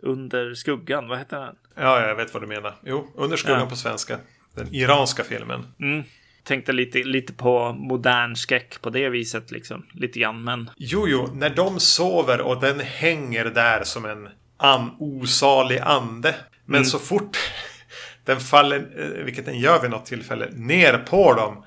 under 0.01 0.55
skuggan, 0.55 1.09
vad 1.09 1.19
heter 1.19 1.41
den? 1.41 1.55
Ja, 1.75 2.07
jag 2.09 2.17
vet 2.17 2.35
vad 2.35 2.43
du 2.43 2.47
menar. 2.47 2.75
Jo, 2.85 3.07
Under 3.17 3.37
skuggan 3.37 3.61
Ja. 3.61 3.67
på 3.67 3.77
svenska. 3.77 4.19
Den 4.55 4.75
iranska 4.75 5.25
filmen. 5.25 5.67
Mm. 5.81 6.03
Tänkte 6.47 6.73
lite, 6.73 6.99
lite 6.99 7.33
på 7.33 7.73
modern 7.73 8.37
skräck 8.37 8.83
på 8.83 8.91
det 8.91 9.09
viset 9.09 9.51
liksom. 9.51 9.87
Lite 9.93 10.19
grann, 10.19 10.45
men 10.45 10.71
Jo, 10.77 11.09
jo, 11.09 11.29
när 11.35 11.51
de 11.51 11.81
sover 11.81 12.41
och 12.41 12.61
den 12.61 12.81
hänger 12.81 13.45
där 13.45 13.85
som 13.85 14.05
en 14.05 14.29
an 14.57 14.91
osalig 14.99 15.79
ande. 15.79 16.35
Men 16.65 16.85
så 16.85 16.99
fort 16.99 17.39
den 18.25 18.41
faller, 18.41 18.89
eh, 18.99 19.25
vilket 19.25 19.45
den 19.45 19.59
gör 19.59 19.83
vid 19.83 19.91
något 19.91 20.07
tillfälle, 20.07 20.49
ner 20.53 20.99
på 20.99 21.35
dem. 21.35 21.65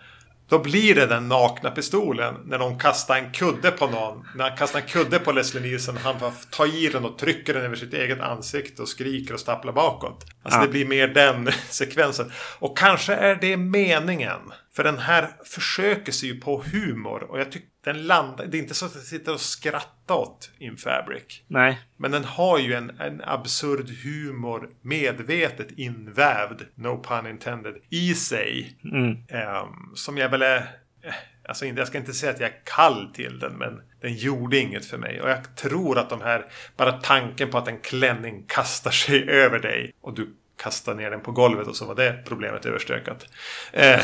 Då 0.50 0.60
blir 0.60 0.96
det 0.96 1.06
den 1.06 1.28
nakna 1.28 1.72
pistolen 1.72 2.36
när 2.46 2.60
de 2.60 2.80
kastar 2.80 3.18
en 3.18 3.32
kudde 3.32 3.72
på 3.72 3.88
någon. 3.88 4.26
När 4.36 4.50
han 4.50 4.58
kastar 4.58 4.80
en 4.80 4.88
kudde 4.88 5.20
på 5.20 5.32
Leslie 5.32 5.64
Nielsen. 5.64 5.98
Han 5.98 6.20
får 6.20 6.32
ta 6.50 6.66
i 6.66 6.90
den 6.90 7.06
och 7.06 7.18
trycker 7.18 7.54
den 7.54 7.64
över 7.64 7.76
sitt 7.76 7.94
eget 7.94 8.22
ansikte 8.22 8.82
och 8.82 8.88
skriker 8.88 9.34
och 9.34 9.40
stapplar 9.40 9.74
bakåt. 9.74 10.26
Alltså 10.44 10.60
Ja. 10.60 10.66
det 10.66 10.72
blir 10.72 10.86
mer 10.86 11.08
den 11.08 11.52
sekvensen. 11.70 12.32
Och 12.60 12.78
kanske 12.78 13.14
är 13.14 13.36
det 13.36 13.58
meningen. 13.58 14.40
För 14.76 14.84
den 14.84 14.98
här 14.98 15.30
försöker 15.46 16.12
sig 16.12 16.30
ju 16.30 16.40
på 16.40 16.64
humor. 16.74 17.24
Och 17.24 17.40
jag 17.40 17.52
tycker 17.52 17.68
den 17.84 18.08
landar... 18.08 18.46
Det 18.46 18.58
är 18.58 18.60
inte 18.62 18.74
så 18.74 18.86
att 18.86 18.96
jag 18.96 19.04
sitter 19.04 19.34
och 19.34 19.42
skrattar 19.42 20.16
åt 20.16 20.52
In 20.58 20.78
Fabric. 20.78 21.42
nej. 21.48 21.80
Men 21.98 22.12
den 22.12 22.24
har 22.24 22.60
ju 22.60 22.74
en, 22.74 22.90
en 23.00 23.22
absurd 23.22 23.90
humor 24.04 24.70
medvetet 24.82 25.68
invävd, 25.72 26.62
no 26.76 27.04
pun 27.04 27.28
intended, 27.28 27.76
i 27.90 28.14
sig. 28.16 28.78
Mm. 28.84 29.12
Ehm, 29.30 29.96
som 29.96 30.18
jag 30.18 30.30
väl 30.30 30.42
är... 30.42 30.58
eh, 31.04 31.14
Alltså 31.50 31.66
jag 31.66 31.88
ska 31.88 31.98
inte 31.98 32.14
säga 32.14 32.32
att 32.32 32.40
jag 32.40 32.50
är 32.50 32.62
kall 32.66 33.12
till 33.14 33.40
den, 33.40 33.54
men 33.58 33.82
den 34.02 34.14
gjorde 34.16 34.58
inget 34.58 34.86
för 34.86 34.98
mig. 34.98 35.22
Och 35.22 35.30
jag 35.30 35.56
tror 35.56 35.98
att 35.98 36.10
de 36.10 36.22
här, 36.22 36.46
bara 36.78 36.92
tanken 36.92 37.50
på 37.50 37.58
att 37.58 37.68
en 37.68 37.80
klänning 37.80 38.44
kastar 38.48 38.92
sig 38.92 39.30
över 39.30 39.60
dig 39.60 39.92
och 40.02 40.14
du 40.16 40.36
kastar 40.62 40.96
ner 40.96 41.12
den 41.12 41.22
på 41.22 41.32
golvet 41.32 41.68
och 41.68 41.76
så 41.76 41.86
var 41.86 41.96
det 41.96 42.24
problemet 42.26 42.66
överstökat. 42.66 43.26
Eh, 43.74 44.00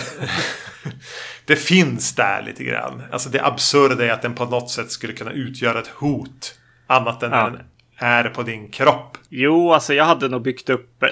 det 1.45 1.55
finns 1.55 2.15
där 2.15 2.41
lite 2.41 2.63
grann. 2.63 3.03
Alltså 3.11 3.29
det 3.29 3.45
absurda 3.45 4.05
är 4.05 4.09
att 4.11 4.21
den 4.21 4.35
på 4.35 4.45
något 4.45 4.69
sätt 4.71 4.91
skulle 4.91 5.13
kunna 5.13 5.31
utgöra 5.31 5.79
ett 5.79 5.87
hot. 5.87 6.59
Annat 6.87 7.23
än 7.23 7.31
Ja. 7.31 7.49
den 7.49 7.59
är 7.97 8.23
på 8.29 8.43
din 8.43 8.67
kropp. 8.71 9.17
Jo, 9.29 9.71
alltså 9.73 9.93
jag 9.93 10.05
hade 10.05 10.27
nog 10.27 10.41
byggt 10.41 10.69
upp, 10.69 11.03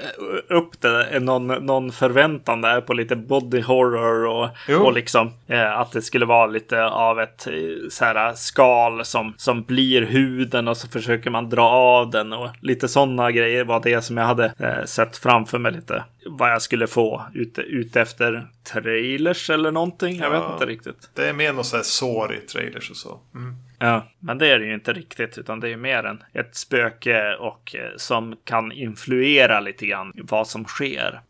upp 0.50 0.82
det, 0.82 1.20
någon, 1.20 1.48
någon 1.48 1.92
förväntan 1.92 2.62
där 2.62 2.82
på 2.82 2.94
lite 2.94 3.16
body 3.16 3.62
horror 3.62 4.26
och, 4.28 4.50
Jo. 4.68 4.80
och 4.80 4.94
liksom 4.94 5.32
eh, 5.48 5.80
att 5.80 5.92
det 5.92 6.02
skulle 6.02 6.26
vara 6.26 6.46
lite 6.48 6.84
av 6.86 7.20
ett 7.20 7.48
eh, 7.48 7.54
så 7.90 8.06
här 8.06 8.34
skal 8.34 9.06
som, 9.06 9.34
som 9.38 9.64
blir 9.64 10.02
huden 10.02 10.68
och 10.68 10.78
så 10.78 10.88
försöker 10.88 11.30
man 11.30 11.50
dra 11.50 11.64
av 11.70 12.10
den 12.10 12.34
och 12.34 12.50
lite 12.62 12.88
sådana 12.88 13.32
grejer 13.32 13.64
var 13.64 13.80
det 13.84 14.02
som 14.02 14.18
jag 14.18 14.26
hade 14.26 14.54
eh, 14.60 14.86
sett 14.86 15.18
framför 15.18 15.60
mig 15.60 15.72
lite. 15.72 16.04
Vad 16.26 16.52
jag 16.52 16.62
skulle 16.62 16.88
få 16.88 17.22
ute, 17.34 17.62
ute 17.62 18.02
efter 18.02 18.48
trailers 18.74 19.50
eller 19.50 19.72
någonting. 19.72 20.18
Jag 20.18 20.34
Ja. 20.34 20.40
vet 20.42 20.54
inte 20.54 20.66
riktigt. 20.66 21.10
Det 21.14 21.30
är 21.30 21.34
mer 21.34 21.54
något 21.54 21.66
så 21.66 21.76
här 21.76 21.84
sår 21.84 22.34
i 22.36 22.38
trailers 22.48 22.90
och 22.90 22.98
så. 22.98 23.20
Mm. 23.36 23.56
Ja, 23.84 24.08
men 24.20 24.38
det 24.38 24.48
är 24.48 24.60
det 24.60 24.66
ju 24.66 24.74
inte 24.74 24.94
riktigt, 24.94 25.38
utan 25.38 25.60
det 25.60 25.70
är 25.70 25.78
mer 25.78 26.04
än 26.04 26.24
ett 26.34 26.56
spöke 26.56 27.36
och 27.36 27.76
eh, 27.76 27.92
som 27.98 28.36
kan 28.44 28.72
influera 28.72 29.60
lite 29.60 29.86
grann 29.86 30.14
vad 30.16 30.48
som 30.48 30.66
sker. 30.66 31.22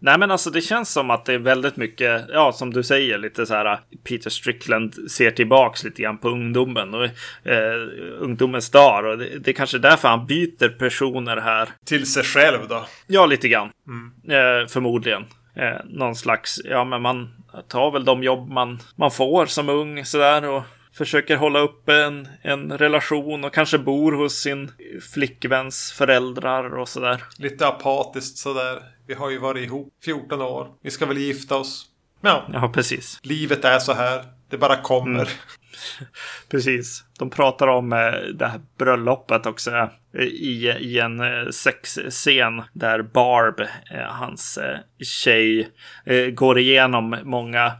Nej, 0.00 0.18
men 0.18 0.30
alltså 0.30 0.50
det 0.50 0.60
känns 0.60 0.90
som 0.90 1.10
att 1.10 1.24
det 1.24 1.34
är 1.34 1.38
väldigt 1.38 1.76
mycket, 1.76 2.24
ja, 2.32 2.52
som 2.52 2.72
du 2.72 2.82
säger, 2.82 3.18
lite 3.18 3.46
så 3.46 3.54
här. 3.54 3.80
Peter 4.04 4.30
Strickland 4.30 4.94
ser 5.10 5.30
tillbaks 5.30 5.84
lite 5.84 6.02
grann 6.02 6.18
på 6.18 6.28
ungdomen 6.28 6.94
och 6.94 7.04
eh, 7.50 7.88
ungdomens 8.18 8.70
dagar 8.70 9.02
och 9.02 9.18
det, 9.18 9.38
det 9.38 9.50
är 9.50 9.54
kanske 9.54 9.78
därför 9.78 10.08
han 10.08 10.26
byter 10.26 10.68
personer 10.68 11.36
här. 11.36 11.68
Till 11.84 12.06
sig 12.06 12.22
själv 12.22 12.68
då. 12.68 12.86
Ja, 13.06 13.26
lite 13.26 13.48
grann. 13.48 13.70
Eh, 14.28 14.66
förmodligen. 14.68 15.24
Eh, 15.54 15.76
någon 15.84 16.14
slags, 16.14 16.60
ja, 16.64 16.84
men 16.84 17.02
man 17.02 17.28
tar 17.68 17.90
väl 17.90 18.04
de 18.04 18.22
jobb 18.22 18.48
man, 18.48 18.78
man 18.96 19.10
får 19.10 19.46
som 19.46 19.68
ung 19.68 20.04
sådär 20.04 20.48
och 20.48 20.62
försöker 20.98 21.36
hålla 21.36 21.58
uppe 21.60 21.94
en, 21.94 22.28
en 22.42 22.78
relation 22.78 23.44
och 23.44 23.54
kanske 23.54 23.78
bor 23.78 24.12
hos 24.12 24.34
sin 24.34 24.72
flickväns 25.14 25.92
föräldrar 25.92 26.78
och 26.78 26.88
sådär. 26.88 27.24
Lite 27.38 27.66
apatiskt 27.66 28.38
sådär. 28.38 28.82
Vi 29.06 29.14
har 29.14 29.30
ju 29.30 29.38
varit 29.38 29.64
ihop 29.64 29.88
14 30.04 30.42
år. 30.42 30.68
Vi 30.82 30.90
ska 30.90 31.06
väl 31.06 31.18
gifta 31.18 31.56
oss. 31.56 31.86
Ja, 32.20 32.46
Ja, 32.52 32.70
precis. 32.74 33.18
livet 33.22 33.64
är 33.64 33.78
så 33.78 33.92
här. 33.92 34.24
Det 34.50 34.58
bara 34.58 34.76
kommer. 34.76 35.28
Precis. 36.50 37.04
De 37.18 37.30
pratar 37.30 37.66
om 37.66 37.92
eh, 37.92 37.98
det 38.34 38.46
här 38.46 38.60
bröllopet 38.78 39.46
också 39.46 39.70
eh, 39.70 40.22
i, 40.22 40.76
i 40.80 40.98
en 40.98 41.20
eh, 41.20 41.48
sexscen 41.50 42.62
där 42.72 43.02
Barb, 43.02 43.66
hans 44.08 44.58
tjej, 45.02 45.68
går 46.32 46.58
igenom 46.58 47.16
många 47.24 47.72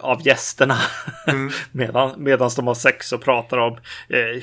av 0.00 0.26
gästerna 0.26 0.76
medan, 1.72 2.22
medan 2.22 2.50
de 2.56 2.66
har 2.66 2.74
sex 2.74 3.12
och 3.12 3.24
pratar 3.24 3.58
om 3.58 3.76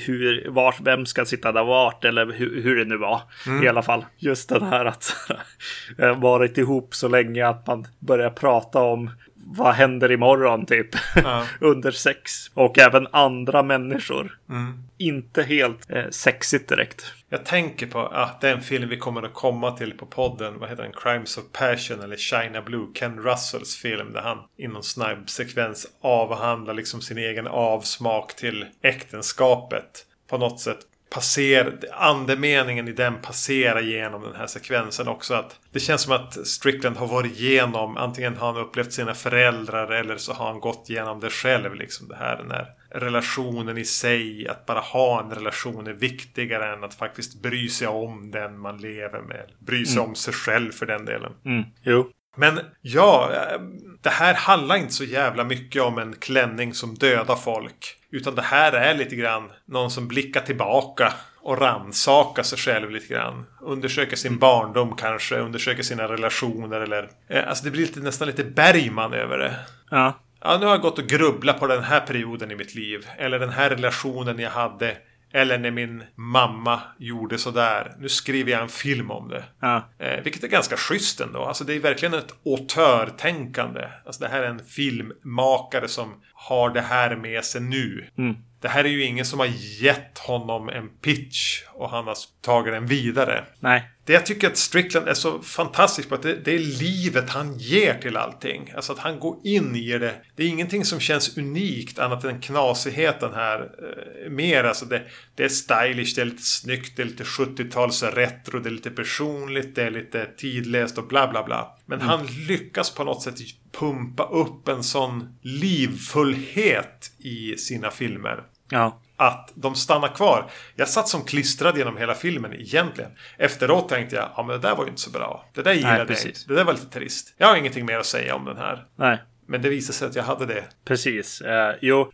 hur, 0.06 0.50
var, 0.50 0.74
vem 0.80 1.06
ska 1.06 1.24
sitta 1.24 1.52
där 1.52 1.64
vart 1.64 2.04
eller 2.04 2.26
hur, 2.26 2.62
hur 2.62 2.76
det 2.76 2.84
nu 2.84 2.96
var. 2.96 3.20
I 3.62 3.68
alla 3.68 3.82
fall 3.82 4.04
just 4.18 4.48
den 4.48 4.62
här 4.62 4.84
att 4.84 5.16
varit 6.16 6.58
ihop 6.58 6.94
så 6.94 7.08
länge 7.08 7.46
att 7.46 7.66
man 7.66 7.86
börjar 7.98 8.30
prata 8.30 8.82
om 8.82 9.10
vad 9.56 9.74
händer 9.74 10.12
imorgon 10.12 10.66
typ 10.66 10.88
Ja. 11.14 11.46
under 11.60 11.90
sex 11.90 12.32
och 12.54 12.78
även 12.78 13.06
andra 13.10 13.62
människor. 13.62 14.38
Mm. 14.48 14.82
Inte 14.98 15.42
helt 15.42 15.90
eh, 15.90 16.04
sexigt 16.10 16.68
direkt. 16.68 17.12
Jag 17.28 17.44
tänker 17.44 17.86
på 17.86 18.00
att 18.00 18.40
den 18.40 18.60
film 18.60 18.88
vi 18.88 18.96
kommer 18.96 19.22
att 19.22 19.34
komma 19.34 19.70
till 19.70 19.92
på 19.92 20.06
podden. 20.06 20.58
Vad 20.58 20.68
heter 20.68 20.82
den? 20.82 20.92
Crimes 20.92 21.38
of 21.38 21.44
Passion 21.52 22.00
eller 22.00 22.16
China 22.16 22.62
Blue. 22.62 22.86
Ken 22.94 23.18
Russells 23.22 23.76
film 23.76 24.12
där 24.12 24.20
han 24.20 24.38
i 24.56 24.68
någon 24.68 24.82
snabb 24.82 25.30
sekvens 25.30 25.86
avhandlar 26.00 26.74
liksom 26.74 27.00
sin 27.00 27.18
egen 27.18 27.46
avsmak 27.46 28.36
till 28.36 28.66
äktenskapet. 28.82 30.06
På 30.28 30.38
något 30.38 30.60
sätt 30.60 30.78
passerar, 31.10 31.78
andemeningen 31.92 32.88
i 32.88 32.92
den 32.92 33.20
passerar 33.22 33.80
genom 33.80 34.22
den 34.22 34.34
här 34.34 34.46
sekvensen 34.46 35.08
också. 35.08 35.34
att 35.34 35.60
Det 35.72 35.80
känns 35.80 36.02
som 36.02 36.12
att 36.12 36.46
Strickland 36.46 36.96
har 36.96 37.06
varit 37.06 37.40
igenom, 37.40 37.96
antingen 37.96 38.36
har 38.36 38.52
han 38.52 38.62
upplevt 38.62 38.92
sina 38.92 39.14
föräldrar 39.14 39.90
eller 39.90 40.16
så 40.16 40.32
har 40.32 40.46
han 40.46 40.60
gått 40.60 40.90
igenom 40.90 41.20
det 41.20 41.30
själv. 41.30 41.74
Liksom 41.74 42.08
det 42.08 42.16
här, 42.16 42.36
den 42.36 42.50
här 42.50 42.66
relationen 42.90 43.78
i 43.78 43.84
sig, 43.84 44.48
att 44.48 44.66
bara 44.66 44.80
ha 44.80 45.22
en 45.22 45.30
relation 45.30 45.86
är 45.86 45.92
viktigare 45.92 46.72
än 46.72 46.84
att 46.84 46.94
faktiskt 46.94 47.42
bry 47.42 47.68
sig 47.68 47.88
om 47.88 48.30
den 48.30 48.58
man 48.58 48.78
lever 48.78 49.20
med. 49.20 49.46
Bry 49.58 49.86
sig 49.86 50.02
om 50.02 50.14
sig 50.14 50.34
själv 50.34 50.72
för 50.72 50.86
den 50.86 51.04
delen. 51.04 51.32
Mm. 51.44 51.64
Jo. 51.82 52.10
Men 52.36 52.60
ja, 52.80 53.30
eh, 53.34 53.60
det 54.02 54.10
här 54.10 54.34
handlar 54.34 54.76
inte 54.76 54.92
så 54.92 55.04
jävla 55.04 55.44
mycket 55.44 55.82
om 55.82 55.98
en 55.98 56.16
klänning 56.16 56.74
som 56.74 56.94
dödar 56.94 57.36
folk. 57.36 57.96
Utan 58.10 58.34
det 58.34 58.42
här 58.42 58.72
är 58.72 58.94
lite 58.94 59.16
grann 59.16 59.50
någon 59.64 59.90
som 59.90 60.08
blickar 60.08 60.40
tillbaka 60.40 61.12
och 61.42 61.58
rannsakar 61.58 62.42
sig 62.42 62.58
själv 62.58 62.90
lite 62.90 63.14
grann. 63.14 63.46
Undersöker 63.60 64.16
sin 64.16 64.38
barndom 64.38 64.96
kanske, 64.96 65.38
undersöker 65.38 65.82
sina 65.82 66.08
relationer 66.08 66.80
eller... 66.80 67.08
Eh, 67.28 67.48
alltså 67.48 67.64
det 67.64 67.70
blir 67.70 67.82
lite, 67.82 68.00
nästan 68.00 68.28
lite 68.28 68.44
Bergman 68.44 69.12
över 69.12 69.38
det. 69.38 69.56
Ja. 69.90 70.20
Ja, 70.42 70.58
nu 70.58 70.66
har 70.66 70.72
jag 70.72 70.80
gått 70.80 70.98
och 70.98 71.06
grubblat 71.06 71.60
på 71.60 71.66
den 71.66 71.84
här 71.84 72.00
perioden 72.00 72.50
i 72.50 72.56
mitt 72.56 72.74
liv. 72.74 73.06
Eller 73.18 73.38
den 73.38 73.50
här 73.50 73.70
relationen 73.70 74.38
jag 74.38 74.50
hade. 74.50 74.96
Eller 75.32 75.58
när 75.58 75.70
min 75.70 76.02
mamma 76.14 76.80
gjorde 76.98 77.38
sådär. 77.38 77.94
Nu 77.98 78.08
skriver 78.08 78.52
jag 78.52 78.62
en 78.62 78.68
film 78.68 79.10
om 79.10 79.28
det. 79.28 79.44
Ja. 79.60 79.88
Eh, 79.98 80.20
vilket 80.24 80.44
är 80.44 80.48
ganska 80.48 80.76
schysst 80.76 81.20
ändå. 81.20 81.44
Alltså 81.44 81.64
det 81.64 81.74
är 81.74 81.80
verkligen 81.80 82.14
ett 82.14 82.34
autörtänkande. 82.46 83.88
Alltså 84.06 84.22
det 84.22 84.28
här 84.28 84.42
är 84.42 84.48
en 84.48 84.64
filmmakare 84.64 85.88
som 85.88 86.14
har 86.32 86.70
det 86.70 86.80
här 86.80 87.16
med 87.16 87.44
sig 87.44 87.60
nu. 87.60 88.06
Mm. 88.18 88.36
Det 88.60 88.68
här 88.68 88.84
är 88.84 88.88
ju 88.88 89.04
ingen 89.04 89.24
som 89.24 89.38
har 89.38 89.48
gett 89.80 90.18
honom 90.18 90.68
en 90.68 90.88
pitch 90.88 91.62
och 91.72 91.90
han 91.90 92.06
har 92.06 92.16
tagit 92.40 92.74
den 92.74 92.86
vidare. 92.86 93.44
Nej. 93.60 93.90
Det 94.10 94.14
jag 94.14 94.26
tycker 94.26 94.50
att 94.50 94.56
Strickland 94.56 95.08
är 95.08 95.14
så 95.14 95.42
fantastisk 95.42 96.08
på 96.08 96.14
att 96.14 96.22
det, 96.22 96.34
det 96.34 96.54
är 96.54 96.58
livet 96.58 97.30
han 97.30 97.58
ger 97.58 97.94
till 97.94 98.16
allting. 98.16 98.72
Alltså 98.76 98.92
att 98.92 98.98
han 98.98 99.20
går 99.20 99.36
in 99.44 99.76
i 99.76 99.98
det. 99.98 100.14
Det 100.36 100.42
är 100.42 100.48
ingenting 100.48 100.84
som 100.84 101.00
känns 101.00 101.38
unikt 101.38 101.98
annat 101.98 102.24
än 102.24 102.40
knasigheten 102.40 103.34
här. 103.34 103.60
Eh, 103.60 104.30
mer 104.30 104.64
alltså 104.64 104.84
det, 104.84 105.02
det 105.34 105.44
är 105.44 105.48
stylish, 105.48 106.14
det 106.14 106.20
är 106.20 106.24
lite 106.24 106.42
snyggt, 106.42 106.96
det 106.96 107.02
är 107.02 107.06
lite 107.06 107.24
70-tals 107.24 108.02
retro, 108.02 108.60
det 108.60 108.68
är 108.68 108.70
lite 108.70 108.90
personligt, 108.90 109.74
det 109.74 109.82
är 109.82 109.90
lite 109.90 110.26
tidlöst 110.36 110.98
och 110.98 111.06
bla 111.06 111.28
bla 111.28 111.44
bla. 111.44 111.76
Men 111.86 112.00
han 112.00 112.26
lyckas 112.26 112.94
på 112.94 113.04
något 113.04 113.22
sätt 113.22 113.38
pumpa 113.72 114.24
upp 114.24 114.68
en 114.68 114.82
sån 114.82 115.38
livfullhet 115.42 117.12
i 117.18 117.56
sina 117.56 117.90
filmer. 117.90 118.42
Ja. 118.70 119.00
Att 119.20 119.52
de 119.54 119.74
stannar 119.74 120.08
kvar. 120.08 120.50
Jag 120.76 120.88
satt 120.88 121.08
som 121.08 121.24
klistrad 121.24 121.78
genom 121.78 121.96
hela 121.96 122.14
filmen 122.14 122.52
egentligen. 122.52 123.10
Efteråt 123.38 123.88
tänkte 123.88 124.16
jag, 124.16 124.28
ja 124.36 124.42
men 124.42 124.60
det 124.60 124.68
där 124.68 124.76
var 124.76 124.84
ju 124.84 124.88
inte 124.90 125.00
så 125.00 125.10
bra. 125.10 125.44
Det 125.54 125.62
där 125.62 125.72
gillade 125.72 125.98
jag 125.98 126.26
inte. 126.26 126.40
Det 126.48 126.54
där 126.54 126.64
var 126.64 126.72
lite 126.72 126.86
trist. 126.86 127.34
Jag 127.36 127.46
har 127.46 127.56
ingenting 127.56 127.86
mer 127.86 127.98
att 127.98 128.06
säga 128.06 128.34
om 128.34 128.44
den 128.44 128.56
här. 128.56 128.84
Nej. 128.96 129.18
Men 129.46 129.62
det 129.62 129.68
visade 129.68 129.98
sig 129.98 130.08
att 130.08 130.16
jag 130.16 130.22
hade 130.22 130.46
det. 130.46 130.64
Precis. 130.84 131.40
Eh, 131.40 131.74
jo, 131.80 132.12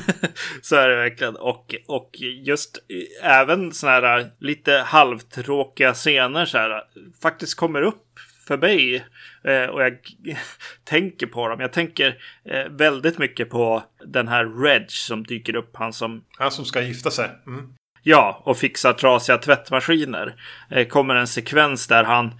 så 0.62 0.76
är 0.76 0.88
det 0.88 0.96
verkligen. 0.96 1.36
Och, 1.36 1.74
och 1.86 2.10
just 2.44 2.78
eh, 3.22 3.30
även 3.30 3.72
sådana 3.72 4.06
här 4.06 4.18
eh, 4.18 4.26
lite 4.38 4.72
halvtråkiga 4.72 5.94
scener 5.94 6.44
så 6.44 6.58
här, 6.58 6.82
faktiskt 7.22 7.54
kommer 7.54 7.82
upp 7.82 8.02
för 8.48 8.56
mig. 8.58 9.04
Eh, 9.44 9.64
och 9.64 9.82
jag 9.82 9.98
tänker 10.84 11.26
på 11.26 11.48
dem. 11.48 11.60
Jag 11.60 11.72
tänker 11.72 12.16
eh, 12.44 12.64
väldigt 12.70 13.18
mycket 13.18 13.50
på 13.50 13.82
den 14.06 14.28
här 14.28 14.62
Reg 14.64 14.90
som 14.90 15.24
dyker 15.24 15.56
upp. 15.56 15.76
Han 15.76 15.92
som 15.92 16.24
Han 16.38 16.50
som 16.50 16.64
ska 16.64 16.80
gifta 16.82 17.10
sig. 17.10 17.30
Mm. 17.46 17.68
Ja, 18.02 18.42
och 18.44 18.58
fixar 18.58 18.92
trasiga 18.92 19.38
tvättmaskiner. 19.38 20.34
Eh, 20.70 20.86
kommer 20.86 21.14
en 21.14 21.26
sekvens 21.26 21.86
där 21.86 22.04
han 22.04 22.34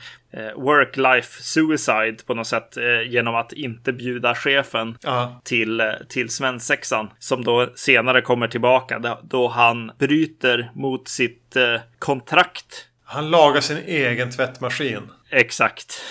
work-life 0.56 1.42
suicide 1.42 2.16
på 2.26 2.34
något 2.34 2.46
sätt 2.46 2.76
genom 3.06 3.34
att 3.34 3.52
inte 3.52 3.92
bjuda 3.92 4.34
chefen 4.34 4.96
Ja. 5.02 5.40
till, 5.44 5.82
till 6.08 6.28
svensexan. 6.30 7.10
Som 7.18 7.44
då 7.44 7.72
senare 7.74 8.20
kommer 8.20 8.48
tillbaka 8.48 9.18
då- 9.22 9.48
han 9.48 9.92
bryter 9.98 10.70
mot 10.74 11.08
sitt 11.08 11.56
kontrakt. 11.98 12.88
Han 13.06 13.30
lagar 13.30 13.60
sin 13.60 13.78
egen 13.78 14.30
tvättmaskin. 14.30 15.10
Exakt. 15.30 16.02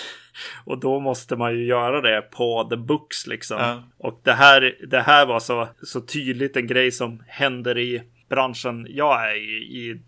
Och 0.64 0.78
då 0.78 1.00
måste 1.00 1.36
man 1.36 1.52
ju 1.54 1.64
göra 1.64 2.00
det 2.00 2.22
på 2.22 2.66
the 2.70 2.76
books 2.76 3.26
liksom. 3.26 3.58
Ja. 3.58 3.82
Och 3.98 4.20
det 4.24 4.32
här, 4.32 4.74
det 4.88 5.00
här 5.00 5.26
var 5.26 5.40
så, 5.40 5.68
så 5.82 6.00
tydligt 6.00 6.56
en 6.56 6.66
grej 6.66 6.92
som 6.92 7.22
händer 7.26 7.78
i 7.78 8.02
branschen 8.28 8.86
jag 8.90 9.30
är 9.30 9.36
i, 9.36 9.56
i 9.56 10.00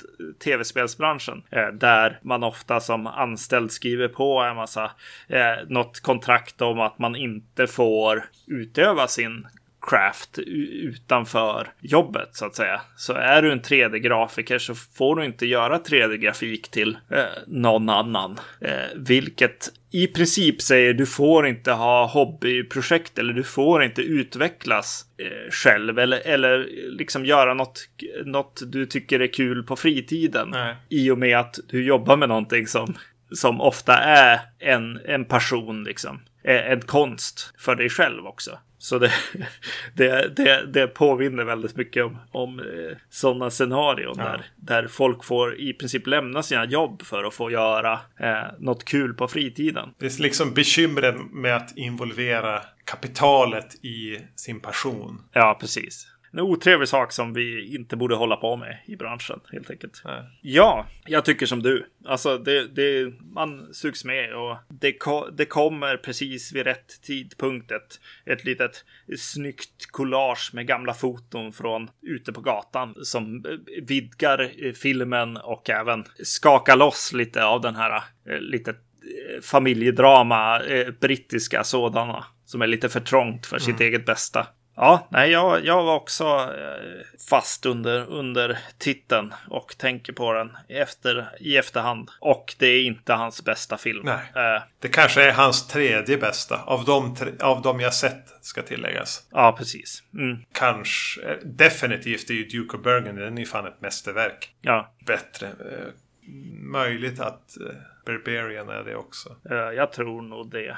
tv-spelsbranschen. 0.44 1.42
Eh, 1.50 1.66
där 1.66 2.18
man 2.22 2.42
ofta 2.42 2.80
som 2.80 3.06
anställd 3.06 3.72
skriver 3.72 4.08
på 4.08 4.40
en 4.40 4.56
massa, 4.56 4.90
eh, 5.28 5.54
något 5.68 6.00
kontrakt 6.00 6.62
om 6.62 6.80
att 6.80 6.98
man 6.98 7.16
inte 7.16 7.66
får 7.66 8.24
utöva 8.46 9.08
sin 9.08 9.46
craft 9.88 10.38
utanför 10.38 11.68
jobbet 11.80 12.28
så 12.32 12.46
att 12.46 12.56
säga. 12.56 12.80
Så 12.96 13.12
är 13.12 13.42
du 13.42 13.52
en 13.52 13.60
3D-grafiker 13.60 14.58
så 14.58 14.74
får 14.74 15.16
du 15.16 15.24
inte 15.24 15.46
göra 15.46 15.78
3D-grafik 15.78 16.70
till 16.70 16.98
eh, 17.10 17.24
någon 17.46 17.88
annan. 17.88 18.40
Eh, 18.60 18.72
vilket 18.96 19.68
i 19.90 20.06
princip 20.06 20.62
säger 20.62 20.94
du 20.94 21.06
får 21.06 21.46
inte 21.46 21.72
ha 21.72 22.06
hobbyprojekt 22.06 23.18
eller 23.18 23.32
du 23.32 23.42
får 23.42 23.82
inte 23.84 24.02
utvecklas 24.02 25.04
eh, 25.18 25.50
själv 25.50 25.98
eller, 25.98 26.20
eller 26.26 26.66
liksom 26.90 27.24
göra 27.24 27.54
något, 27.54 27.88
något 28.24 28.62
du 28.66 28.86
tycker 28.86 29.20
är 29.20 29.32
kul 29.32 29.62
på 29.62 29.76
fritiden. 29.76 30.48
Nej. 30.50 30.76
I 30.88 31.10
och 31.10 31.18
med 31.18 31.38
att 31.38 31.58
du 31.68 31.84
jobbar 31.84 32.16
med 32.16 32.28
någonting 32.28 32.66
som, 32.66 32.94
som 33.32 33.60
ofta 33.60 33.98
är 33.98 34.40
en, 34.58 35.00
en 35.04 35.24
passion 35.24 35.84
liksom. 35.84 36.20
Eh, 36.44 36.70
En 36.70 36.80
konst 36.80 37.54
för 37.58 37.74
dig 37.74 37.88
själv 37.88 38.26
också. 38.26 38.58
Så 38.88 38.98
det, 38.98 39.12
det, 39.94 40.36
det, 40.36 40.66
det 40.66 40.86
påminner 40.86 41.44
väldigt 41.44 41.76
mycket 41.76 42.04
om, 42.04 42.18
om 42.32 42.58
eh, 42.60 42.96
sådana 43.10 43.50
scenarion 43.50 44.14
Ja. 44.18 44.24
där, 44.24 44.46
där 44.56 44.86
folk 44.86 45.24
får 45.24 45.60
i 45.60 45.72
princip 45.72 46.06
lämna 46.06 46.42
sina 46.42 46.64
jobb 46.64 47.02
för 47.02 47.24
att 47.24 47.34
få 47.34 47.50
göra 47.50 47.92
eh, 48.20 48.44
något 48.58 48.84
kul 48.84 49.14
på 49.14 49.28
fritiden. 49.28 49.88
Det 49.98 50.06
är 50.06 50.22
liksom 50.22 50.54
bekymren 50.54 51.28
med 51.32 51.56
att 51.56 51.76
involvera 51.76 52.62
kapitalet 52.84 53.84
i 53.84 54.18
sin 54.36 54.60
passion. 54.60 55.22
Ja, 55.32 55.56
precis. 55.60 56.06
En 56.32 56.40
otrevlig 56.40 56.88
sak 56.88 57.12
som 57.12 57.34
vi 57.34 57.74
inte 57.74 57.96
borde 57.96 58.14
hålla 58.14 58.36
på 58.36 58.56
med 58.56 58.78
i 58.86 58.96
branschen 58.96 59.40
helt 59.52 59.70
enkelt. 59.70 60.02
Nej. 60.04 60.22
Ja, 60.42 60.86
jag 61.06 61.24
tycker 61.24 61.46
som 61.46 61.62
du. 61.62 61.86
Alltså, 62.04 62.38
det, 62.38 62.66
det, 62.66 63.12
man 63.34 63.74
sugs 63.74 64.04
med 64.04 64.34
och 64.34 64.56
det, 64.68 64.92
ko, 64.92 65.30
det 65.30 65.44
kommer 65.44 65.96
precis 65.96 66.52
vid 66.52 66.64
rätt 66.64 67.02
tidpunkt 67.02 67.70
ett, 67.70 68.00
ett 68.26 68.44
litet 68.44 68.84
snyggt 69.18 69.86
collage 69.90 70.50
med 70.52 70.66
gamla 70.66 70.94
foton 70.94 71.52
från 71.52 71.90
ute 72.02 72.32
på 72.32 72.40
gatan 72.40 72.94
som 73.02 73.44
vidgar 73.82 74.50
eh, 74.64 74.72
filmen 74.72 75.36
och 75.36 75.70
även 75.70 76.04
skakar 76.24 76.76
loss 76.76 77.12
lite 77.12 77.44
av 77.44 77.60
den 77.60 77.76
här 77.76 78.02
eh, 78.30 78.38
lite 78.40 78.70
eh, 78.70 79.40
familjedrama, 79.42 80.60
brittiska 81.00 81.64
sådana, 81.64 82.24
som 82.44 82.62
är 82.62 82.66
lite 82.66 82.88
för 82.88 83.00
trångt 83.00 83.46
för 83.46 83.58
sitt 83.58 83.80
eget 83.80 84.06
bästa. 84.06 84.46
Ja, 84.80 85.08
nej, 85.10 85.30
jag, 85.30 85.64
jag 85.64 85.82
var 85.84 85.94
också 85.96 86.24
eh, 86.24 87.06
fast 87.30 87.66
under, 87.66 88.06
under 88.12 88.58
titeln 88.78 89.34
och 89.50 89.74
tänker 89.78 90.12
på 90.12 90.32
den 90.32 90.56
efter, 90.68 91.28
i 91.40 91.56
efterhand. 91.56 92.10
Och 92.20 92.54
det 92.58 92.66
är 92.66 92.82
inte 92.84 93.12
hans 93.12 93.44
bästa 93.44 93.78
film. 93.78 94.02
Nej. 94.04 94.32
Eh, 94.34 94.62
Det 94.78 94.88
kanske 94.88 95.22
är 95.22 95.32
hans 95.32 95.66
tredje 95.66 96.16
bästa. 96.18 96.62
Av 96.62 96.84
de, 96.84 97.14
tre, 97.14 97.30
av 97.40 97.62
de 97.62 97.80
jag 97.80 97.94
sett, 97.94 98.24
ska 98.40 98.62
tilläggas. 98.62 99.26
ja, 99.30 99.54
precis. 99.58 100.02
Mm, 100.14 100.38
Kanske. 100.52 101.20
eh, 101.22 101.36
Definitivt 101.44 102.30
är 102.30 102.34
ju 102.34 102.44
Duke 102.44 102.76
of 102.76 102.82
Burgundy. 102.82 103.22
Den 103.22 103.38
är 103.38 103.42
ju 103.42 103.46
fan 103.48 103.66
ett 103.66 103.80
mästerverk. 103.80 104.54
ja, 104.60 104.92
Bättre. 105.06 105.46
Eh, 105.46 105.88
möjligt 106.62 107.20
att 107.20 107.56
eh, 107.60 107.76
Barbarian 108.06 108.68
är 108.68 108.84
det 108.84 108.96
också. 108.96 109.36
jag 109.76 109.92
tror 109.92 110.22
nog 110.22 110.50
det. 110.50 110.76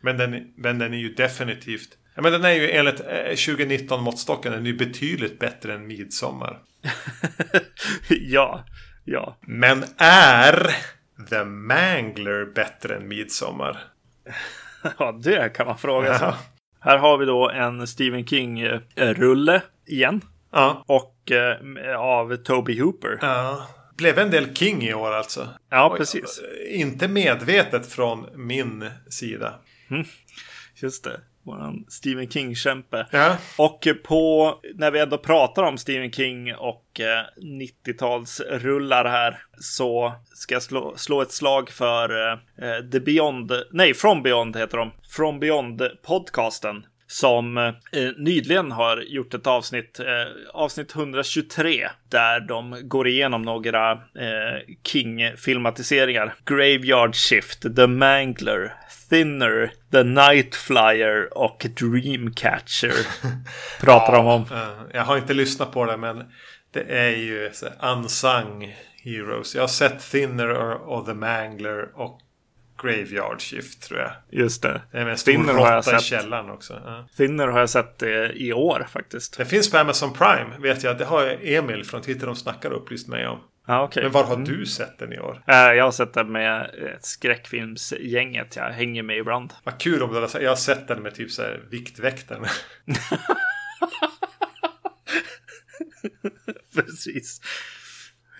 Men 0.00 0.16
den, 0.16 0.52
men 0.56 0.78
den 0.78 0.94
är 0.94 0.98
ju 0.98 1.14
definitivt... 1.14 1.98
Ja, 2.14 2.22
men 2.22 2.32
den 2.32 2.44
är 2.44 2.52
ju 2.52 2.70
enligt 2.70 3.00
eh, 3.00 3.24
2019 3.24 4.02
måttstocken 4.02 4.52
den 4.52 4.62
är 4.62 4.66
ju 4.66 4.76
betydligt 4.76 5.38
bättre 5.38 5.74
än 5.74 5.86
Midsommar. 5.86 6.58
ja, 8.08 8.64
ja. 9.04 9.36
Men 9.40 9.84
är 9.96 10.70
The 11.30 11.44
Mangler 11.44 12.44
bättre 12.54 12.96
än 12.96 13.08
Midsommar? 13.08 13.78
Ja, 14.98 15.12
det 15.12 15.54
kan 15.56 15.66
man 15.66 15.78
fråga 15.78 16.18
sig. 16.18 16.28
Ja. 16.28 16.38
Här 16.80 16.98
har 16.98 17.18
vi 17.18 17.26
då 17.26 17.50
en 17.50 17.86
Stephen 17.86 18.26
King-rulle 18.26 19.62
igen. 19.86 20.20
Ja. 20.52 20.84
Och 20.86 21.30
eh, 21.32 21.96
av 22.00 22.36
Toby 22.36 22.80
Hooper. 22.80 23.18
ja. 23.22 23.68
Blev 23.96 24.18
en 24.18 24.30
del 24.30 24.54
King 24.54 24.82
i 24.82 24.94
år 24.94 25.12
alltså. 25.12 25.48
Ja, 25.70 25.90
Oj, 25.92 25.98
precis. 25.98 26.40
Inte 26.68 27.08
medvetet 27.08 27.86
från 27.92 28.26
min 28.34 28.90
sida. 29.08 29.54
Just 30.74 31.04
det. 31.04 31.20
Våran 31.44 31.84
Stephen 31.88 32.30
King-kämpe. 32.30 33.06
Ja. 33.10 33.36
Och 33.58 33.88
på, 34.04 34.54
när 34.74 34.90
vi 34.90 35.00
ändå 35.00 35.18
pratar 35.18 35.62
om 35.62 35.78
Stephen 35.78 36.12
King 36.12 36.54
och 36.54 37.00
eh, 37.00 37.24
90-talsrullar 37.42 39.04
här 39.04 39.38
så 39.60 40.12
ska 40.34 40.54
jag 40.54 40.62
slå, 40.62 40.94
slå 40.96 41.22
ett 41.22 41.32
slag 41.32 41.70
för 41.70 42.32
eh, 42.32 42.90
The 42.92 43.00
Beyond, 43.00 43.52
nej, 43.72 43.94
From 43.94 44.22
Beyond 44.22 44.56
heter 44.56 44.78
de. 44.78 44.90
From 45.08 45.40
Beyond-podcasten. 45.40 46.82
Som 47.06 47.56
eh, 47.56 47.72
nyligen 48.16 48.72
har 48.72 48.96
gjort 48.96 49.34
ett 49.34 49.46
avsnitt, 49.46 50.00
eh, 50.00 50.06
avsnitt 50.52 50.94
123, 50.94 51.88
där 52.08 52.40
de 52.40 52.80
går 52.82 53.08
igenom 53.08 53.42
några 53.42 53.92
eh, 53.92 54.74
King-filmatiseringar. 54.84 56.34
Graveyard 56.44 57.14
Shift, 57.14 57.76
The 57.76 57.86
Mangler, 57.86 58.72
Thinner, 59.08 59.72
The 59.92 60.02
Night 60.02 60.54
Flyer 60.54 61.38
och 61.38 61.66
Dreamcatcher. 61.80 62.94
Pratar 63.80 64.12
de 64.12 64.26
om. 64.26 64.44
Jag 64.92 65.02
har 65.02 65.16
inte 65.16 65.34
lyssnat 65.34 65.72
på 65.72 65.84
det 65.84 65.96
men 65.96 66.24
det 66.72 66.82
är 66.82 67.10
ju 67.10 67.50
unsung 67.82 68.76
heroes. 69.04 69.54
Jag 69.54 69.62
har 69.62 69.68
sett 69.68 70.10
Thinner 70.10 70.48
och, 70.48 70.98
och 70.98 71.06
The 71.06 71.14
Mangler 71.14 71.88
och 71.94 72.20
Graveyard 72.82 73.40
Shift 73.40 73.82
tror 73.82 74.00
jag. 74.00 74.10
Just 74.30 74.62
det. 74.62 74.82
Det 74.92 74.98
är 74.98 75.06
en 75.06 75.18
stor 75.18 75.32
Thinner 75.32 75.54
har 75.54 75.70
jag 75.70 75.78
råtta 75.78 75.90
i 75.96 76.00
sett. 76.00 76.02
källaren 76.02 76.50
också. 76.50 76.82
Ja. 76.84 77.08
Thinner 77.16 77.48
har 77.48 77.60
jag 77.60 77.70
sett 77.70 78.02
eh, 78.02 78.08
i 78.10 78.52
år 78.52 78.86
faktiskt. 78.92 79.36
Det 79.38 79.44
finns 79.44 79.70
på 79.70 79.78
Amazon 79.78 80.12
Prime 80.12 80.58
vet 80.58 80.82
jag. 80.82 80.98
Det 80.98 81.04
har 81.04 81.38
Emil 81.42 81.84
från 81.84 82.02
Twitter 82.02 82.26
de 82.26 82.36
snackar 82.36 82.70
upplyst 82.70 83.08
mig 83.08 83.26
om. 83.26 83.38
Ja, 83.66 83.82
okej. 83.82 84.02
Men 84.02 84.12
var 84.12 84.24
har 84.24 84.36
du 84.36 84.66
sett 84.66 84.98
den 84.98 85.12
i 85.12 85.18
år? 85.18 85.42
Eh, 85.46 85.54
Jag 85.56 85.84
har 85.84 85.90
sett 85.92 86.14
det 86.14 86.24
med 86.24 86.70
skräckfilmsgänget 87.00 88.56
jag 88.56 88.70
hänger 88.70 89.02
med 89.02 89.16
ibland. 89.16 89.52
Vad 89.64 89.80
kul 89.80 90.02
om 90.02 90.12
du 90.14 90.20
hade 90.20 90.42
Jag 90.42 90.50
har 90.50 90.56
sett 90.56 90.88
den 90.88 91.02
med 91.02 91.14
typ 91.14 91.30
så 91.30 91.42
här 91.42 91.60
Viktväktaren. 91.70 92.44
Precis. 96.74 97.40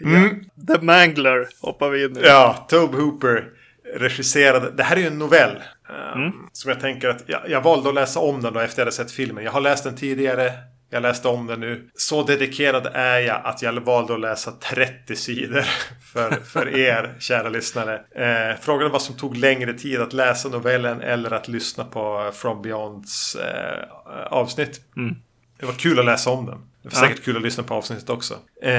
Mm. 0.01 0.45
Ja. 0.66 0.75
The 0.75 0.83
Mangler 0.85 1.49
hoppar 1.61 1.91
vi 1.91 2.05
in 2.05 2.16
i. 2.16 2.20
Ja, 2.25 2.66
Tobe 2.68 2.97
Hooper 2.97 3.49
regisserade. 3.97 4.70
Det 4.70 4.83
här 4.83 4.97
är 4.97 5.01
ju 5.01 5.07
en 5.07 5.18
novell. 5.18 5.62
um, 5.89 6.22
Mm. 6.22 6.33
Som 6.53 6.68
jag 6.70 6.81
tänker 6.81 7.09
att 7.09 7.22
jag, 7.27 7.41
jag 7.51 7.61
valde 7.61 7.89
att 7.89 7.95
läsa 7.95 8.20
om 8.20 8.43
den 8.43 8.53
då 8.55 8.61
efter 8.61 8.81
jag 8.81 8.85
hade 8.85 8.97
sett 8.97 9.12
filmen. 9.12 9.45
Jag 9.45 9.53
har 9.53 9.61
läst 9.61 9.85
den 9.85 9.97
tidigare. 9.97 10.53
Jag 10.91 11.03
läste 11.03 11.28
om 11.28 11.47
den 11.47 11.61
nu. 11.61 11.89
Så 11.95 12.22
dedikerad 12.22 12.87
är 12.95 13.18
jag 13.18 13.41
att 13.45 13.62
jag 13.62 13.72
valde 13.72 14.14
att 14.14 14.20
läsa 14.20 14.51
30 14.53 15.16
sidor 15.16 15.64
för, 16.12 16.30
för 16.30 16.76
er, 16.76 17.14
kära 17.18 17.49
lyssnare. 17.49 17.95
Eh, 17.95 18.57
frågan 18.61 18.87
är 18.87 18.91
vad 18.93 19.03
som 19.03 19.16
tog 19.16 19.37
längre 19.37 19.72
tid, 19.72 20.01
att 20.01 20.12
läsa 20.12 20.49
novellen 20.49 21.01
eller 21.01 21.30
att 21.30 21.49
lyssna 21.49 21.85
på 21.85 22.30
From 22.35 22.62
Beyonds 22.62 23.37
eh, 23.37 23.89
avsnitt. 24.30 24.80
Mm. 24.97 25.16
Det 25.61 25.66
var 25.66 25.72
kul 25.72 25.99
att 25.99 26.05
läsa 26.05 26.30
om 26.30 26.47
den. 26.47 26.59
Det 26.82 26.95
var 26.95 27.03
Ja. 27.03 27.09
säkert 27.09 27.24
kul 27.24 27.37
att 27.37 27.43
lyssna 27.43 27.62
på 27.64 27.74
avsnittet 27.74 28.11
också. 28.11 28.35
Eh, 28.62 28.70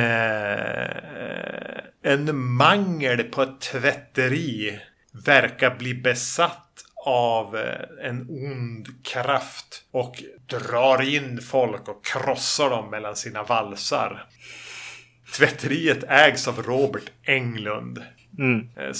en 2.03 2.37
mangel 2.37 3.23
på 3.23 3.41
ett 3.41 3.61
tvätteri 3.61 4.79
verkar 5.25 5.75
bli 5.75 5.93
besatt 5.93 6.64
av 7.05 7.57
eh, 7.57 8.07
en 8.09 8.27
ond 8.29 8.87
kraft 9.03 9.83
och 9.91 10.23
drar 10.45 11.01
in 11.01 11.41
folk 11.41 11.87
och 11.87 12.05
krossar 12.05 12.69
dem 12.69 12.89
mellan 12.89 13.15
sina 13.15 13.43
valsar. 13.43 14.25
Tvätteriet 15.37 16.03
ägs 16.07 16.47
av 16.47 16.63
Robert 16.63 17.11
Englund. 17.25 18.03
Mm. 18.37 18.69
eh, 18.77 18.91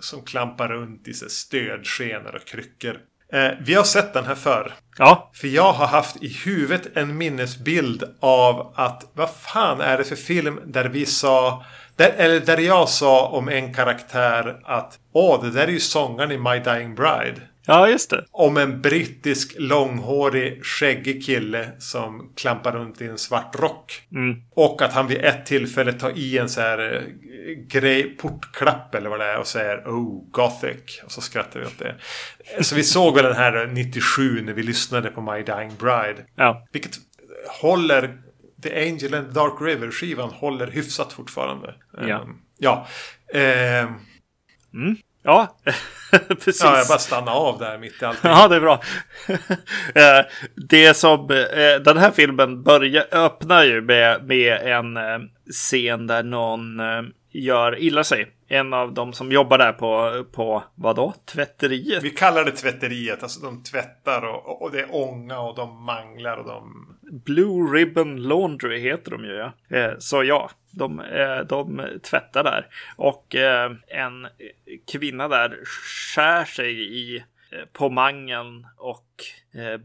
Som, 0.00 0.22
klampar 0.22 0.68
runt 0.68 1.08
i 1.08 1.14
stödskenor 1.14 2.34
och 2.34 2.44
kryckor. 2.44 2.98
Eh, 3.32 3.50
Vi 3.60 3.74
har 3.74 3.84
sett 3.84 4.12
den 4.12 4.24
här 4.24 4.34
förr. 4.34 4.72
Ja, 4.98 5.30
För 5.34 5.48
jag 5.48 5.72
har 5.72 5.86
haft 5.86 6.22
i 6.22 6.28
huvudet 6.28 6.96
en 6.96 7.16
minnesbild 7.16 8.04
av 8.20 8.72
att 8.76 9.10
vad 9.14 9.30
fan 9.30 9.80
är 9.80 9.98
det 9.98 10.04
för 10.04 10.16
film 10.16 10.60
där 10.66 10.84
vi 10.84 11.06
sa 11.06 11.64
där, 11.96 12.12
eller 12.16 12.40
där 12.40 12.58
jag 12.58 12.88
sa 12.88 13.26
om 13.28 13.48
en 13.48 13.74
karaktär 13.74 14.60
att 14.64 14.98
åh, 15.12 15.44
det 15.44 15.50
där 15.50 15.66
är 15.66 15.72
ju 15.72 15.80
sångaren 15.80 16.32
i 16.32 16.38
My 16.38 16.58
Dying 16.58 16.94
Bride. 16.94 17.40
Ja 17.66 17.88
just 17.88 18.10
det. 18.10 18.24
Om 18.30 18.56
en 18.56 18.80
brittisk 18.80 19.54
långhårig 19.58 20.64
skäggig 20.64 21.26
kille 21.26 21.70
som 21.78 22.32
klampar 22.36 22.72
runt 22.72 23.00
i 23.00 23.06
en 23.06 23.18
svart 23.18 23.60
rock. 23.60 24.02
Mm. 24.12 24.42
Och 24.50 24.82
att 24.82 24.92
han 24.92 25.06
vid 25.06 25.24
ett 25.24 25.46
tillfälle 25.46 25.92
tar 25.92 26.18
i 26.18 26.38
en 26.38 26.48
så 26.48 26.60
här 26.60 26.94
eh, 26.94 27.02
grej, 27.54 28.16
portklapp 28.16 28.94
eller 28.94 29.10
vad 29.10 29.20
det 29.20 29.26
är 29.26 29.38
och 29.38 29.46
säger 29.46 29.78
Oh, 29.78 30.30
Gothic. 30.30 31.02
Och 31.04 31.12
så 31.12 31.20
skrattar 31.20 31.60
vi 31.60 31.66
åt 31.66 31.78
det. 31.78 31.94
Så 32.64 32.74
vi 32.74 32.82
såg 32.82 33.14
väl 33.14 33.24
den 33.24 33.36
här 33.36 33.66
97 33.66 34.42
när 34.42 34.52
vi 34.52 34.62
lyssnade 34.62 35.10
på 35.10 35.20
My 35.20 35.42
Dying 35.42 35.76
Bride. 35.78 36.24
Ja. 36.36 36.66
Vilket 36.72 36.98
håller 37.60 38.18
The 38.62 38.88
Angel 38.88 39.14
and 39.14 39.26
the 39.26 39.32
Dark 39.32 39.60
River 39.60 39.90
skivan 39.90 40.30
håller 40.30 40.66
hyfsat 40.66 41.12
fortfarande. 41.12 41.74
Ja. 41.92 42.22
Ehm, 42.22 42.36
ja. 42.58 42.86
Ehm, 43.34 43.88
Ja, 45.22 45.56
precis. 46.28 46.62
ja, 46.64 46.78
jag 46.78 46.86
bara 46.86 46.98
stannar 46.98 47.32
av 47.32 47.58
där 47.58 47.78
mitt 47.78 48.02
i 48.02 48.04
allting. 48.04 48.20
Ja, 48.30 48.48
det 48.48 48.56
är 48.56 48.60
bra. 48.60 48.80
Eh, 49.94 50.26
det 50.68 50.94
som 50.94 51.20
eh, 51.30 51.82
den 51.84 51.98
här 51.98 52.10
filmen 52.10 52.62
börjar 52.62 53.06
öppnar 53.12 53.64
ju 53.64 53.80
med, 53.80 54.26
med 54.26 54.52
en 54.52 54.96
eh, 54.96 55.18
scen 55.52 56.06
där 56.06 56.22
någon 56.22 56.80
gör 57.32 57.78
illa 57.78 58.04
sig. 58.04 58.26
En 58.48 58.72
av 58.72 58.94
de 58.94 59.12
som 59.12 59.32
jobbar 59.32 59.58
där 59.58 59.72
på, 59.72 60.24
på 60.32 60.62
vadå? 60.74 61.14
Tvätteriet? 61.32 62.02
Vi 62.02 62.10
kallar 62.10 62.44
det 62.44 62.50
tvätteriet. 62.50 63.22
Alltså 63.22 63.40
de 63.40 63.62
tvättar 63.62 64.22
och, 64.24 64.62
och 64.62 64.70
det 64.70 64.80
är 64.80 64.94
ånga 64.94 65.40
och 65.40 65.56
de 65.56 65.84
manglar 65.84 66.36
och 66.36 66.46
de... 66.46 66.91
Blue 67.12 67.78
Ribbon 67.78 68.22
Laundry 68.22 68.78
heter 68.78 69.10
de 69.10 69.24
ju. 69.24 69.32
Ja. 69.32 69.52
Eh, 69.76 69.92
så 69.98 70.24
ja, 70.24 70.50
de, 70.70 71.00
eh, 71.00 71.38
de 71.38 71.88
tvättar 72.02 72.44
där. 72.44 72.66
Och 72.96 73.34
eh, 73.34 73.72
en 73.88 74.28
kvinna 74.92 75.28
där 75.28 75.58
skär 75.64 76.44
sig 76.44 76.98
i 76.98 77.24
på 77.72 77.90
mangeln 77.90 78.66
och 78.76 79.06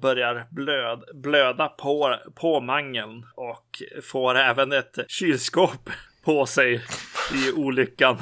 börjar 0.02 0.46
blöd, 0.52 1.04
blöda 1.14 1.68
på, 1.68 2.16
på 2.36 2.60
mangeln 2.60 3.26
och 3.36 3.82
får 4.04 4.36
även 4.36 4.72
ett 4.72 4.96
kylskåp 5.08 5.90
på 6.28 6.46
sig 6.46 6.82
i 7.34 7.52
olyckan. 7.52 8.18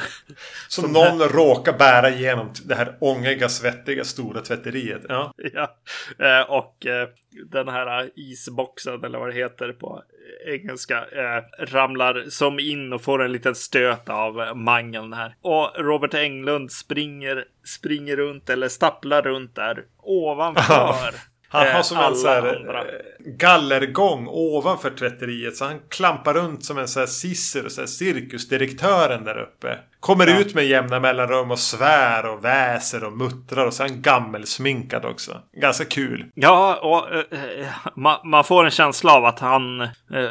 Som, 0.68 0.84
Som 0.84 0.92
någon 0.92 1.20
råkar 1.30 1.78
bära 1.78 2.10
igenom 2.10 2.52
det 2.66 2.76
här 2.76 2.98
ångiga, 3.00 3.50
svettiga, 3.50 4.04
stora 4.04 4.42
tvätteriet. 4.42 5.02
Ja. 5.10 5.34
Ja, 5.54 5.78
eh, 6.20 6.50
och 6.50 6.86
eh, 6.86 7.08
den 7.52 7.68
här 7.68 8.10
isboxen 8.16 9.04
eller 9.04 9.20
vad 9.20 9.30
det 9.30 9.36
heter 9.36 9.72
på 9.72 10.04
engelska 10.48 10.98
eh, 10.98 11.66
ramlar 11.66 12.24
som 12.30 12.60
in 12.60 12.94
och 12.94 13.02
får 13.02 13.24
en 13.24 13.32
liten 13.32 13.56
stöt 13.56 14.10
av 14.10 14.58
mangeln 14.58 15.14
här. 15.14 15.36
Och 15.42 15.72
Robert 15.76 16.14
Englund 16.14 16.72
springer, 16.72 17.46
springer 17.78 18.16
runt 18.16 18.50
eller 18.50 18.68
stapplar 18.68 19.22
runt 19.22 19.56
där 19.56 19.84
ovanför. 19.98 21.16
Han 21.56 21.68
eh, 21.68 21.74
har 21.74 21.84
som 21.84 21.98
en 21.98 22.16
så 22.16 22.28
här 22.28 22.56
andra. 22.56 22.80
eh, 22.80 22.86
gallergång 23.26 24.28
ovanför 24.28 24.90
tvätteriet. 24.90 25.56
Så 25.56 25.66
han 25.66 25.80
klampar 25.90 26.34
runt 26.34 26.66
som 26.66 26.78
en 26.78 26.88
så 26.88 27.00
här 27.00 27.08
sisser 27.08 27.66
och 27.66 27.72
så 27.72 27.82
här 27.82 27.88
cirkusdirektören 27.88 29.24
där 29.24 29.38
uppe. 29.42 29.78
Kommer 30.00 30.28
Ja. 30.28 30.40
ut 30.40 30.56
med 30.56 30.66
jämna 30.66 31.00
mellanrum 31.00 31.52
och 31.52 31.60
svär 31.60 32.26
och 32.26 32.46
väser 32.46 33.04
och 33.04 33.14
muttrar. 33.14 33.66
Och 33.66 33.74
så 33.74 33.84
är 33.84 33.88
han 33.90 34.02
gammelsminkad 34.02 35.06
också. 35.06 35.38
Ganska 35.62 35.86
kul. 35.86 36.26
Ja, 36.36 36.76
och 36.82 37.16
eh, 37.16 37.68
man, 37.96 38.18
man 38.24 38.44
får 38.44 38.66
en 38.66 38.72
känsla 38.72 39.14
av 39.14 39.26
att 39.26 39.40
han 39.40 39.82
eh, 39.82 39.90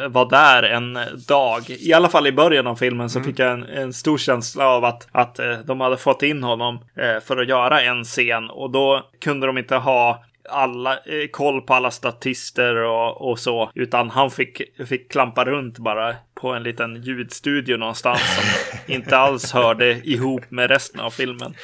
var 0.08 0.30
där 0.30 0.62
en 0.62 0.98
dag. 1.28 1.62
I 1.68 1.92
alla 1.92 2.08
fall 2.08 2.26
i 2.26 2.32
början 2.32 2.66
av 2.66 2.76
filmen 2.76 3.10
så 3.10 3.20
fick 3.20 3.38
jag 3.38 3.50
en, 3.52 3.62
en 3.64 3.92
stor 3.92 4.18
känsla 4.18 4.66
av 4.68 4.84
att, 4.84 5.06
att 5.12 5.38
eh, 5.38 5.52
de 5.64 5.80
hade 5.80 5.96
fått 5.96 6.22
in 6.22 6.42
honom 6.42 6.74
eh, 6.96 7.20
för 7.24 7.36
att 7.36 7.48
göra 7.48 7.82
en 7.82 8.04
scen 8.04 8.50
och 8.50 8.70
då 8.70 9.02
kunde 9.24 9.46
de 9.46 9.58
inte 9.58 9.76
ha 9.76 10.24
alla, 10.49 10.92
eh, 10.92 11.28
koll 11.30 11.61
på 11.61 11.74
alla 11.74 11.90
statister 11.90 12.76
och, 12.76 13.30
och 13.30 13.38
så, 13.38 13.70
utan 13.74 14.11
han 14.11 14.30
fick, 14.30 14.62
fick 14.86 15.11
klampa 15.11 15.45
runt 15.45 15.78
bara 15.78 16.16
på 16.34 16.53
en 16.53 16.62
liten 16.62 17.03
ljudstudio 17.03 17.76
någonstans 17.76 18.20
som 18.20 18.45
inte 18.95 19.16
alls 19.16 19.53
hörde 19.53 20.01
ihop 20.05 20.51
med 20.51 20.70
resten 20.70 21.01
av 21.01 21.11
filmen. 21.11 21.55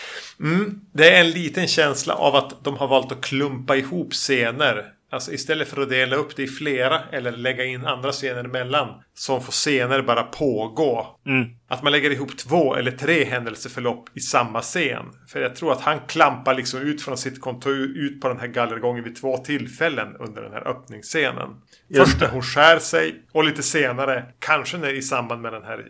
Mm. 0.40 0.80
Det 0.92 1.10
är 1.10 1.20
en 1.20 1.30
liten 1.30 1.68
känsla 1.68 2.14
av 2.14 2.36
att 2.36 2.64
de 2.64 2.76
har 2.76 2.88
valt 2.88 3.12
att 3.12 3.20
klumpa 3.20 3.76
ihop 3.76 4.12
scener. 4.12 4.99
Alltså 5.12 5.32
istället 5.32 5.68
för 5.68 5.82
att 5.82 5.88
dela 5.88 6.16
upp 6.16 6.36
det 6.36 6.42
i 6.42 6.46
flera 6.46 7.00
eller 7.12 7.32
lägga 7.32 7.64
in 7.64 7.86
andra 7.86 8.12
scener 8.12 8.44
emellan. 8.44 8.88
Som 9.14 9.42
får 9.42 9.52
scener 9.52 10.02
bara 10.02 10.22
pågå. 10.22 11.20
Mm. 11.26 11.48
Att 11.68 11.82
man 11.82 11.92
lägger 11.92 12.10
ihop 12.10 12.36
två 12.36 12.74
eller 12.74 12.90
tre 12.90 13.24
händelseförlopp 13.24 14.16
i 14.16 14.20
samma 14.20 14.62
scen. 14.62 15.06
För 15.28 15.40
jag 15.40 15.56
tror 15.56 15.72
att 15.72 15.80
han 15.80 16.00
klampar 16.08 16.54
liksom 16.54 16.80
ut 16.80 17.02
från 17.02 17.18
sitt 17.18 17.40
kontor 17.40 17.76
ut 17.76 18.20
på 18.20 18.28
den 18.28 18.38
här 18.38 18.46
gallergången 18.46 19.04
vid 19.04 19.16
två 19.16 19.38
tillfällen 19.38 20.16
under 20.18 20.42
den 20.42 20.52
här 20.52 20.68
öppningsscenen. 20.68 21.48
Just 21.88 22.10
Först 22.10 22.20
när 22.20 22.28
hon 22.28 22.42
skär 22.42 22.78
sig 22.78 23.22
och 23.32 23.44
lite 23.44 23.62
senare, 23.62 24.24
kanske 24.38 24.78
när 24.78 24.94
i 24.94 25.02
samband 25.02 25.42
med 25.42 25.52
den 25.52 25.64
här 25.64 25.78
eh, 25.78 25.84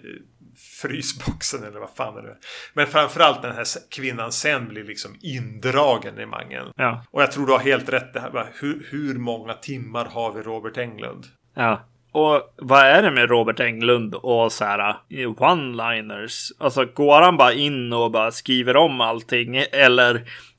frysboxen 0.81 1.65
eller 1.65 1.81
vad 1.81 1.91
fan 1.91 2.17
är 2.17 2.23
det 2.23 2.37
Men 2.75 2.87
framförallt 2.87 3.43
den 3.43 3.55
här 3.55 3.67
kvinnan 3.91 4.33
sen 4.33 4.69
blir 4.69 4.85
liksom 4.85 5.17
indragen 5.21 6.21
i 6.21 6.27
mangeln. 6.27 6.73
Ja. 6.77 7.05
Och 7.11 7.23
jag 7.23 7.33
tror 7.33 7.47
du 7.47 7.53
har 7.53 7.59
helt 7.59 7.89
rätt. 7.89 8.13
Det 8.13 8.21
här, 8.21 8.53
hur, 8.61 8.87
hur 8.91 9.15
många 9.15 9.55
timmar 9.55 10.05
har 10.05 10.33
vi 10.33 10.43
Robert 10.43 10.77
Englund? 10.77 11.27
Ja. 11.55 11.87
Och 12.13 12.55
vad 12.57 12.81
är 12.81 13.03
det 13.03 13.11
med 13.11 13.31
Robert 13.31 13.61
Englund 13.61 14.15
och 14.15 14.53
så 14.53 14.65
här 14.65 14.89
eh, 14.89 15.31
one-liners? 15.31 16.51
Alltså 16.59 16.85
går 16.85 17.23
han 17.23 17.37
bara 17.37 17.53
in 17.53 17.93
och 17.93 18.11
bara 18.11 18.33
skriver 18.33 18.77
om 18.77 19.01
allting? 19.01 19.57
Eller 19.73 20.15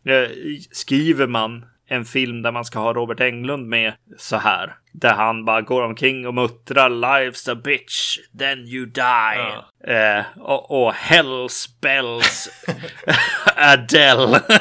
eh, 0.06 0.30
skriver 0.72 1.28
man 1.28 1.66
en 1.88 2.06
film 2.06 2.41
där 2.41 2.52
man 2.52 2.66
ska 2.66 2.80
ha 2.80 2.93
Robert 2.93 3.20
Englund 3.20 3.68
med 3.68 3.93
så 4.18 4.38
här? 4.38 4.76
Där 4.92 5.14
han 5.14 5.46
bara 5.46 5.62
går 5.62 5.82
omkring 5.82 6.28
och 6.28 6.34
muttrar 6.34 6.89
Life's 6.89 7.52
a 7.52 7.56
bitch, 7.56 8.18
then 8.39 8.60
you 8.60 8.86
die. 8.86 9.56
Eh, 9.94 10.24
och, 10.38 10.84
och 10.84 10.94
Hell 10.94 11.50
spells 11.50 12.50
Adele. 13.56 14.42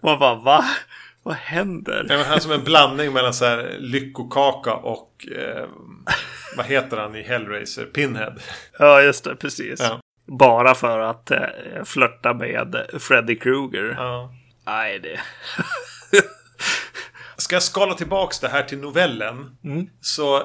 Man 0.00 0.18
bara, 0.18 0.34
va? 0.34 0.64
Vad 1.22 1.34
händer? 1.34 2.06
Ja, 2.08 2.22
han 2.22 2.36
är 2.36 2.40
som 2.40 2.52
en 2.52 2.64
blandning 2.64 3.12
mellan 3.12 3.34
så 3.34 3.44
här 3.44 3.76
lyckokaka 3.78 4.74
och 4.74 5.26
eh, 5.36 5.68
vad 6.56 6.66
heter 6.66 6.96
han 6.96 7.16
i 7.16 7.22
Hellraiser? 7.22 7.84
Pinhead. 7.84 8.34
Ja, 8.78 9.02
just 9.02 9.24
det, 9.24 9.36
precis. 9.36 9.80
Ja. 9.80 10.00
Bara 10.26 10.74
för 10.74 10.98
att 10.98 11.30
eh, 11.30 11.48
flörta 11.84 12.34
med 12.34 12.86
Freddy 12.98 13.36
Krueger. 13.38 13.94
Ja. 13.98 14.34
Nej, 14.66 14.98
det... 14.98 15.20
Ska 17.36 17.56
jag 17.56 17.62
skala 17.62 17.94
tillbaks 17.94 18.38
det 18.40 18.48
här 18.48 18.62
till 18.62 18.78
novellen. 18.78 19.56
Mm. 19.64 19.86
Så 20.00 20.36
eh, 20.36 20.44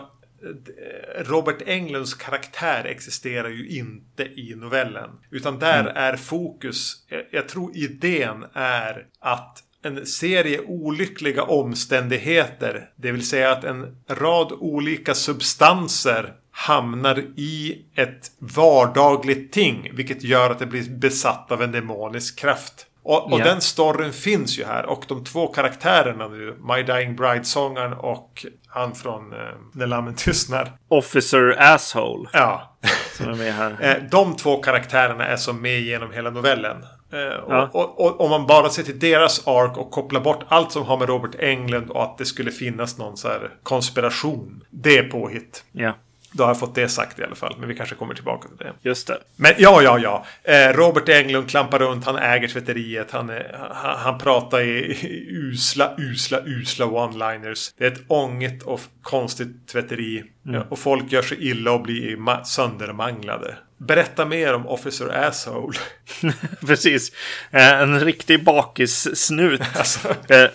Robert 1.24 1.62
Englunds 1.66 2.14
karaktär 2.14 2.86
existerar 2.86 3.50
ju 3.50 3.70
inte 3.70 4.24
i 4.24 4.54
novellen. 4.58 5.10
Utan 5.32 5.60
där 5.60 5.80
Mm. 5.80 5.94
är 5.96 6.16
fokus, 6.16 7.06
jag- 7.10 7.24
jag 7.32 7.48
tror 7.50 7.78
idén 7.78 8.46
är 8.54 9.06
att 9.20 9.64
en 9.84 10.06
serie 10.06 10.60
olyckliga 10.62 11.44
omständigheter, 11.44 12.90
det 12.96 13.12
vill 13.12 13.28
säga 13.28 13.52
att 13.52 13.64
en 13.64 13.96
rad 14.10 14.52
olika 14.52 15.14
substanser 15.16 16.34
hamnar 16.52 17.20
i 17.36 17.86
ett 17.96 18.32
vardagligt 18.40 19.54
ting, 19.54 19.92
vilket 19.94 20.24
gör 20.24 20.50
att 20.50 20.60
det 20.60 20.66
blir 20.66 20.90
besatt 20.90 21.52
av 21.52 21.62
en 21.62 21.72
demonisk 21.72 22.40
kraft. 22.40 22.86
Och, 23.10 23.34
och 23.34 23.40
Ja. 23.40 23.44
den 23.44 23.62
storyn 23.62 24.14
finns 24.14 24.60
ju 24.60 24.66
här. 24.66 24.86
Och 24.86 25.04
de 25.08 25.24
två 25.24 25.48
karaktärerna 25.48 26.28
nu, 26.28 26.56
My 26.68 26.84
Dying 26.84 27.16
Bride-sångaren 27.16 27.94
och 27.94 28.46
han 28.68 28.96
från 28.96 29.34
eh, 29.34 29.40
När 29.74 29.88
lammen 29.88 30.16
tystnar. 30.16 30.72
Officer 30.88 31.56
Asshole 31.60 32.30
Ja. 32.34 32.78
som 33.18 33.30
är 33.30 33.36
med 33.36 33.54
här. 33.54 33.78
Eh, 33.82 33.96
De 34.12 34.36
två 34.36 34.58
karaktärerna 34.58 35.26
är 35.26 35.36
som 35.38 35.62
med 35.62 35.82
genom 35.82 36.12
hela 36.12 36.30
novellen. 36.30 36.78
Eh, 37.14 37.40
och, 37.44 37.54
Ja. 37.54 37.70
och, 37.74 38.00
och 38.06 38.22
om 38.22 38.30
man 38.30 38.48
bara 38.48 38.70
ser 38.70 38.84
till 38.84 39.00
deras 39.00 39.48
ark 39.48 39.78
och 39.78 39.92
kopplar 39.92 40.22
bort 40.22 40.44
allt 40.48 40.72
som 40.72 40.84
har 40.84 40.98
med 40.98 41.08
Robert 41.10 41.36
Englund 41.40 41.90
och 41.90 42.04
att 42.04 42.18
det 42.18 42.26
skulle 42.26 42.52
finnas 42.52 42.98
någon 42.98 43.18
så 43.18 43.30
konspiration. 43.64 44.64
Det 44.70 44.98
är 44.98 45.04
påhitt. 45.04 45.64
Ja, 45.72 45.94
Då 46.32 46.44
har 46.44 46.50
jag 46.50 46.60
fått 46.60 46.76
det 46.76 46.90
sagt 46.90 47.20
i 47.20 47.24
alla 47.24 47.36
fall. 47.36 47.56
Men 47.60 47.70
vi 47.70 47.76
kanske 47.76 47.96
kommer 47.96 48.14
tillbaka 48.14 48.48
till 48.48 48.58
det. 48.58 48.74
just 48.90 49.08
det. 49.08 49.18
Men 49.36 49.54
ja, 49.58 49.82
ja, 49.82 50.00
ja. 50.00 50.26
Eh, 50.54 50.74
Robert 50.74 51.10
Englund 51.10 51.50
klampar 51.50 51.80
runt. 51.80 52.06
Han 52.06 52.16
äger 52.18 52.48
tvätteriet. 52.48 53.12
Han, 53.12 53.30
han, 53.74 53.98
han 53.98 54.18
pratar 54.20 54.60
i, 54.62 54.70
i 54.92 55.28
usla, 55.32 55.94
usla, 55.98 56.40
usla 56.46 56.86
one-liners. 56.86 57.74
Det 57.78 57.86
är 57.86 57.92
ett 57.92 58.02
ånget 58.08 58.64
och 58.64 58.82
konstigt 59.02 59.68
tvätteri. 59.68 60.24
Ja, 60.44 60.66
och 60.70 60.80
folk 60.80 61.12
gör 61.12 61.22
sig 61.22 61.48
illa 61.50 61.72
och 61.72 61.82
blir 61.82 62.16
ma- 62.18 62.44
söndermanglade. 62.44 63.58
Berätta 63.78 64.26
mer 64.26 64.54
om 64.54 64.68
Officer 64.68 65.10
Asshole. 65.28 65.78
Precis. 66.68 67.12
Eh, 67.52 67.82
En 67.82 68.00
riktig 68.00 68.44
bakissnut. 68.44 69.62
Alltså, 69.78 70.10
Eh, 70.10 70.46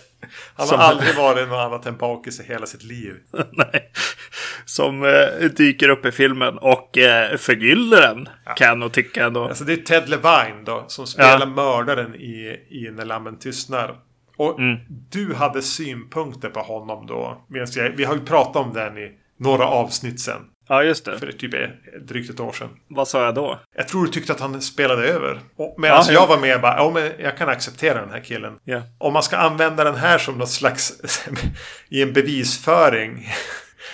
han 0.56 0.66
Som- 0.66 0.78
har 0.78 0.86
aldrig 0.86 1.14
varit 1.16 1.48
något 1.48 1.58
annat 1.58 1.86
än 1.86 1.96
bakis 1.96 2.40
i 2.40 2.42
hela 2.44 2.66
sitt 2.66 2.82
liv. 2.82 3.14
Nej. 3.52 3.90
Som 4.64 5.04
eh, 5.04 5.48
dyker 5.56 5.88
upp 5.88 6.06
i 6.06 6.12
filmen 6.12 6.58
och 6.58 6.98
eh, 6.98 7.36
förgyller 7.36 8.00
den. 8.00 8.28
Kan 8.56 8.66
jag 8.66 8.78
nog 8.78 8.92
tycka 8.92 9.24
ändå. 9.26 9.44
Alltså 9.44 9.64
det 9.64 9.72
är 9.72 9.76
Ted 9.76 10.08
Levine 10.08 10.64
då. 10.64 10.84
Som 10.88 11.06
spelar 11.06 11.40
Ja. 11.40 11.46
mördaren 11.46 12.14
i, 12.14 12.58
i 12.70 12.90
När 12.92 13.04
lammen 13.04 13.38
tystnar. 13.38 13.94
Och 14.36 14.58
du 15.10 15.34
hade 15.34 15.62
synpunkter 15.62 16.48
på 16.48 16.60
honom 16.60 17.06
då. 17.06 17.44
Jag, 17.48 17.90
vi 17.96 18.04
har 18.04 18.14
ju 18.14 18.20
pratat 18.20 18.56
om 18.56 18.72
den 18.72 18.98
i 18.98 19.12
några 19.38 19.66
avsnitt 19.66 20.20
sen. 20.20 20.40
Ja, 20.68 20.82
just 20.82 21.04
det. 21.04 21.18
För 21.18 21.32
typ 21.32 21.54
drygt 22.08 22.30
ett 22.30 22.40
år 22.40 22.52
sedan. 22.52 22.68
Vad 22.88 23.08
sa 23.08 23.24
jag 23.24 23.34
då? 23.34 23.60
Jag 23.76 23.88
tror 23.88 24.04
du 24.04 24.10
tyckte 24.10 24.32
att 24.32 24.40
han 24.40 24.62
spelade 24.62 25.08
över. 25.08 25.40
Medan 25.78 25.96
Ja, 26.06 26.12
jag 26.12 26.22
ja. 26.22 26.26
var 26.26 26.38
med 26.38 26.60
bara, 26.60 26.76
ja 26.76 26.90
men 26.94 27.12
jag 27.18 27.36
kan 27.36 27.48
acceptera 27.48 28.00
den 28.00 28.10
här 28.10 28.20
killen. 28.20 28.58
Ja. 28.64 28.82
Om 28.98 29.12
man 29.12 29.22
ska 29.22 29.36
använda 29.36 29.84
den 29.84 29.94
här 29.94 30.18
som 30.18 30.38
något 30.38 30.50
slags 30.50 30.92
i 31.88 32.02
en 32.02 32.12
bevisföring. 32.12 33.28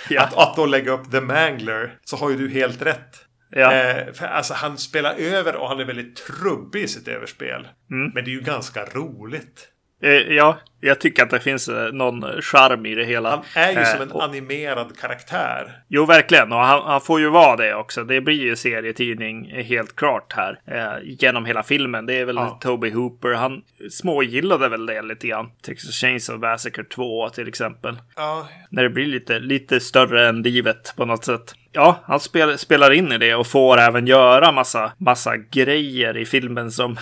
Ja. 0.09 0.21
Att, 0.21 0.37
att 0.37 0.55
då 0.55 0.65
lägga 0.65 0.91
upp 0.91 1.11
The 1.11 1.21
Mangler. 1.21 1.93
Så 2.03 2.17
har 2.17 2.29
ju 2.29 2.37
du 2.37 2.49
helt 2.49 2.81
rätt. 2.81 3.25
Ja. 3.49 3.73
Eh, 3.73 4.13
för 4.13 4.25
alltså 4.25 4.53
han 4.53 4.77
spelar 4.77 5.15
över 5.15 5.55
och 5.55 5.67
han 5.67 5.79
är 5.79 5.85
väldigt 5.85 6.15
trubbig 6.15 6.83
i 6.83 6.87
sitt 6.87 7.07
överspel. 7.07 7.67
Mm. 7.91 8.11
Men 8.13 8.23
det 8.25 8.31
är 8.31 8.33
ju 8.33 8.41
ganska 8.41 8.85
roligt. 8.85 9.67
Eh, 10.03 10.11
ja, 10.11 10.57
jag 10.81 10.99
tycker 10.99 11.23
att 11.23 11.29
det 11.29 11.39
finns 11.39 11.67
eh, 11.69 11.93
någon 11.93 12.41
charm 12.41 12.85
i 12.85 12.95
det 12.95 13.03
hela. 13.03 13.29
Han 13.29 13.43
är 13.55 13.71
ju 13.71 13.77
Eh, 13.79 13.85
som 13.85 14.01
en 14.01 14.11
och- 14.11 14.23
animerad 14.23 14.99
karaktär. 14.99 15.79
Jo, 15.87 16.05
verkligen. 16.05 16.51
Och 16.51 16.59
han, 16.59 16.81
han 16.85 17.01
får 17.01 17.19
ju 17.19 17.29
vara 17.29 17.55
det 17.55 17.75
också. 17.75 18.03
Det 18.03 18.21
blir 18.21 18.41
ju 18.41 18.55
serietidning 18.55 19.63
helt 19.63 19.95
klart 19.95 20.33
här. 20.33 20.59
Eh, 20.67 20.93
genom 21.03 21.45
hela 21.45 21.63
filmen. 21.63 22.05
Det 22.05 22.13
är 22.13 22.25
väl 22.25 22.35
Ja. 22.35 22.59
Toby 22.61 22.89
Hooper. 22.91 23.33
Han 23.33 23.61
smågillade 23.91 24.69
väl 24.69 24.85
det 24.85 25.01
lite 25.01 25.27
grann. 25.27 25.49
Texas 25.65 25.91
Chainsaw 25.95 26.47
Massacre 26.51 26.83
2 26.83 27.29
till 27.29 27.47
exempel. 27.47 27.97
Ja, 28.15 28.47
När 28.69 28.83
det 28.83 28.89
blir 28.89 29.05
lite, 29.05 29.39
lite 29.39 29.79
större 29.79 30.27
än 30.29 30.41
livet 30.41 30.93
på 30.97 31.05
något 31.05 31.25
sätt. 31.25 31.55
Ja, 31.73 31.99
han 32.03 32.19
spel, 32.19 32.57
spelar 32.57 32.91
in 32.93 33.11
i 33.11 33.17
det 33.17 33.35
och 33.35 33.47
får 33.47 33.77
även 33.77 34.07
göra 34.07 34.51
massa, 34.51 34.91
massa 34.97 35.37
grejer 35.37 36.17
i 36.17 36.25
filmen 36.25 36.71
som, 36.71 36.97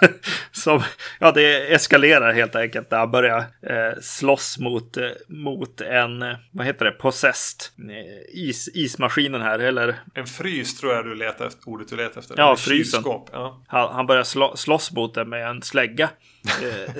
som, 0.52 0.82
ja 1.18 1.32
det 1.32 1.72
eskalerar 1.74 2.32
helt 2.32 2.56
enkelt 2.56 2.90
när 2.90 2.98
han 3.30 3.44
börjar 3.62 3.90
eh, 3.90 3.94
slåss 4.00 4.58
mot, 4.58 4.96
eh, 4.96 5.08
mot 5.28 5.80
en, 5.80 6.22
eh, 6.22 6.36
vad 6.50 6.66
heter 6.66 6.84
det, 6.84 6.90
possessed 6.90 7.60
eh, 7.90 8.46
is, 8.48 8.68
ismaskinen 8.74 9.42
här, 9.42 9.58
eller 9.58 9.94
en 10.14 10.26
frys 10.26 10.80
tror 10.80 10.94
jag 10.94 11.04
du 11.04 11.14
letar 11.14 11.46
efter. 11.46 11.68
Ordet 11.68 11.88
du 11.88 11.96
letar 11.96 12.20
efter. 12.20 12.34
Ja, 12.38 12.46
Eller 12.46 12.56
frysen. 12.56 13.02
Ja. 13.04 13.62
han, 13.66 13.94
han 13.94 14.06
börjar 14.06 14.24
slå, 14.24 14.56
slåss 14.56 14.92
mot 14.92 15.14
den 15.14 15.28
med 15.28 15.48
en 15.48 15.62
slägga. 15.62 16.10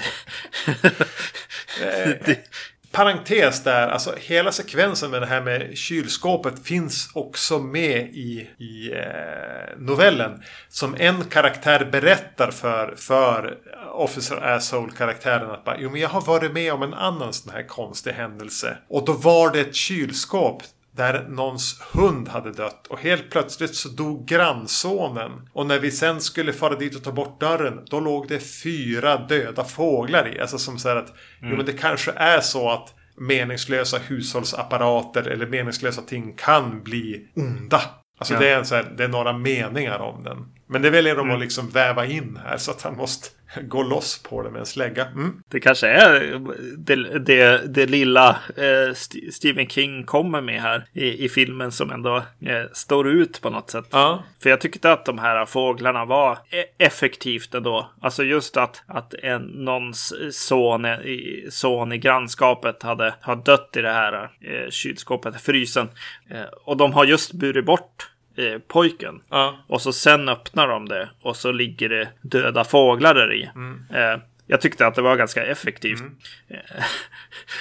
Parentes 2.93 3.63
där, 3.63 3.89
alltså 3.89 4.15
hela 4.17 4.53
sekvensen 4.53 5.11
med 5.11 5.23
det 5.23 5.27
här 5.27 5.41
med 5.41 5.79
kylskåpet 5.79 6.67
finns 6.67 7.11
också 7.15 7.59
med 7.59 8.01
i, 8.01 8.49
i 8.59 8.93
eh, 8.93 9.79
novellen. 9.79 10.43
Som 10.69 10.97
en 10.99 11.25
karaktär 11.25 11.89
berättar 11.93 12.51
för, 12.51 12.95
för 12.97 13.59
Officer 13.93 14.37
Asshole-karaktären 14.37 15.51
att 15.51 15.65
bara, 15.65 15.77
jo 15.79 15.91
men 15.91 16.01
jag 16.01 16.09
har 16.09 16.21
varit 16.21 16.53
med 16.53 16.73
om 16.73 16.83
en 16.83 16.95
annan 16.95 17.33
sån 17.33 17.53
här 17.53 17.63
konstig 17.63 18.11
händelse. 18.11 18.77
Och 18.89 19.05
då 19.05 19.13
var 19.13 19.51
det 19.51 19.61
ett 19.61 19.75
kylskåp 19.75 20.63
där 20.97 21.27
någons 21.29 21.81
hund 21.93 22.29
hade 22.29 22.53
dött 22.53 22.87
och 22.87 22.99
helt 22.99 23.31
plötsligt 23.31 23.75
så 23.75 23.89
dog 23.89 24.27
grannsonen. 24.27 25.31
Och 25.53 25.67
när 25.67 25.79
vi 25.79 25.91
sen 25.91 26.21
skulle 26.21 26.53
fara 26.53 26.75
dit 26.75 26.97
och 26.97 27.05
ta 27.05 27.13
bort 27.13 27.41
dörren 27.41 27.81
då 27.91 28.01
låg 28.01 28.29
det 28.29 28.39
fyra 28.39 29.17
döda 29.17 29.65
fåglar 29.65 30.37
i. 30.37 30.41
Alltså 30.41 30.59
som 30.59 30.79
här 30.85 30.97
att 30.97 31.15
jo 31.43 31.57
men 31.57 31.67
det 31.67 31.73
kanske 31.73 32.13
är 32.13 32.41
så 32.41 32.71
att 32.71 32.95
meningslösa 33.17 33.99
hushållsapparater 33.99 35.23
eller 35.29 35.47
meningslösa 35.47 36.03
ting 36.03 36.35
kan 36.37 36.83
bli 36.83 37.29
onda. 37.37 37.81
Alltså 38.19 38.35
Ja. 38.35 38.41
det, 38.41 38.49
är 38.49 38.59
en 38.59 38.67
så 38.67 38.75
här, 38.75 38.95
det 38.97 39.05
är 39.05 39.09
några 39.09 39.33
meningar 39.33 39.99
om 39.99 40.23
den. 40.25 40.39
Men 40.69 40.83
det 40.83 40.91
väljer 40.91 41.17
de 41.17 41.31
att 41.31 41.41
liksom 41.41 41.69
väva 41.69 42.07
in 42.07 42.39
här 42.45 42.57
så 42.57 42.71
att 42.71 42.83
han 42.83 42.97
måste 42.97 43.29
gå 43.61 43.83
loss 43.83 44.23
på 44.23 44.43
det 44.43 44.51
med 44.51 44.61
en 44.61 44.67
slägga. 44.67 45.07
Mm. 45.07 45.43
Det 45.49 45.61
kanske 45.61 45.89
är 45.89 46.41
det, 46.79 47.19
det, 47.19 47.75
det 47.75 47.87
lilla 47.87 48.31
eh, 48.57 48.91
St- 48.91 49.33
Stephen 49.33 49.69
King 49.69 50.05
kommer 50.05 50.41
med 50.41 50.63
här 50.63 50.85
i, 50.93 51.25
i 51.25 51.29
filmen 51.29 51.73
som 51.73 51.91
ändå 51.91 52.17
eh, 52.17 52.65
står 52.73 53.09
ut 53.09 53.41
på 53.41 53.51
något 53.51 53.71
sätt. 53.71 53.85
Ja. 53.91 54.25
För 54.43 54.51
jag 54.51 54.61
tyckte 54.61 54.93
att 54.93 55.05
de 55.05 55.19
här 55.19 55.47
fåglarna 55.47 56.05
var 56.05 56.39
e- 56.51 56.65
effektivt 56.79 57.55
ändå. 57.55 57.91
Alltså 58.01 58.23
just 58.25 58.57
att, 58.57 58.83
att 58.87 59.15
en, 59.15 59.43
någons 59.43 60.15
son, 60.31 60.87
i- 60.87 61.47
son 61.51 61.93
i 61.93 61.99
grannskapet 61.99 62.83
hade, 62.83 63.15
hade 63.21 63.43
dött 63.43 63.75
i 63.77 63.81
det 63.81 63.93
här 63.93 64.23
eh, 64.41 64.71
kylskåpet, 64.71 65.41
frysen. 65.41 65.89
Eh, 66.31 66.43
och 66.65 66.77
de 66.77 66.93
har 66.93 67.05
just 67.05 67.33
burit 67.33 67.65
bort 67.65 68.09
eh, 68.37 68.59
pojken. 68.69 69.23
Ja. 69.31 69.65
Och 69.67 69.83
så 69.83 69.93
sen 69.93 70.29
öppnar 70.29 70.69
de 70.69 70.89
det 70.89 71.11
och 71.23 71.37
så 71.37 71.53
ligger 71.53 71.89
det 71.89 72.09
döda 72.21 72.65
fåglar 72.65 73.15
där 73.15 73.33
i. 73.35 73.43
Eh, 73.91 74.23
jag 74.47 74.61
tyckte 74.61 74.87
att 74.87 74.95
det 74.95 75.03
var 75.03 75.17
ganska 75.17 75.45
effektivt. 75.47 76.03
Eh, 76.49 76.85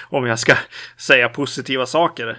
om 0.10 0.26
jag 0.26 0.40
ska 0.40 0.56
säga 0.98 1.30
positiva 1.30 1.86
saker 1.86 2.38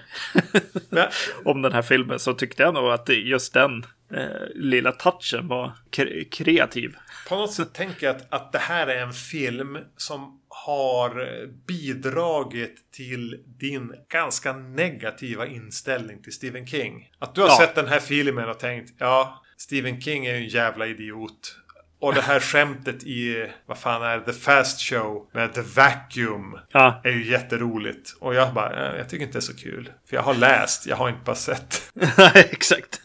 om 1.45 1.61
den 1.61 1.73
här 1.73 1.81
filmen 1.81 2.19
så 2.19 2.33
tyckte 2.33 2.63
jag 2.63 2.73
nog 2.73 2.91
att 2.91 3.09
just 3.09 3.53
den 3.53 3.85
eh, 4.13 4.25
lilla 4.55 4.91
touchen 4.91 5.47
var 5.47 5.71
kre- 5.91 6.29
kreativ. 6.29 6.95
På 7.29 7.35
något 7.35 7.53
sätt 7.53 7.73
tänker 7.73 8.07
jag 8.07 8.15
att, 8.15 8.33
att 8.33 8.51
det 8.51 8.59
här 8.59 8.87
är 8.87 9.01
en 9.01 9.13
film 9.13 9.77
som 9.97 10.39
har 10.65 11.27
bidragit 11.67 12.91
till 12.91 13.43
din 13.59 13.93
ganska 14.09 14.53
negativa 14.53 15.47
inställning 15.47 16.23
till 16.23 16.33
Stephen 16.33 16.67
King. 16.67 17.09
Att 17.19 17.35
du 17.35 17.41
har 17.41 17.47
Ja. 17.49 17.57
sett 17.57 17.75
den 17.75 17.87
här 17.87 17.99
filmen 17.99 18.49
och 18.49 18.59
tänkt 18.59 18.93
ja, 18.97 19.43
Stephen 19.57 20.01
King 20.01 20.25
är 20.25 20.31
ju 20.31 20.37
en 20.37 20.47
jävla 20.47 20.85
idiot. 20.87 21.55
Och 21.99 22.13
det 22.13 22.21
här 22.21 22.39
skämtet 22.39 23.03
i, 23.03 23.49
vad 23.65 23.77
fan 23.77 24.03
är 24.03 24.17
det, 24.17 24.25
The 24.25 24.33
Fast 24.33 24.81
Show 24.81 25.29
med 25.33 25.53
The 25.53 25.61
Vacuum 25.61 26.59
Ja, 26.71 27.01
är 27.03 27.09
ju 27.11 27.31
jätteroligt. 27.31 28.15
Och 28.19 28.35
jag 28.35 28.53
bara, 28.53 28.89
eh, 28.91 28.97
jag 28.97 29.09
tycker 29.09 29.25
inte 29.25 29.37
det 29.37 29.39
är 29.39 29.41
så 29.41 29.55
kul. 29.57 29.91
För 30.09 30.15
jag 30.15 30.23
har 30.23 30.33
läst, 30.33 30.85
jag 30.85 30.95
har 30.95 31.09
inte 31.09 31.21
bara 31.25 31.35
sett. 31.35 31.91
exakt. 32.35 33.01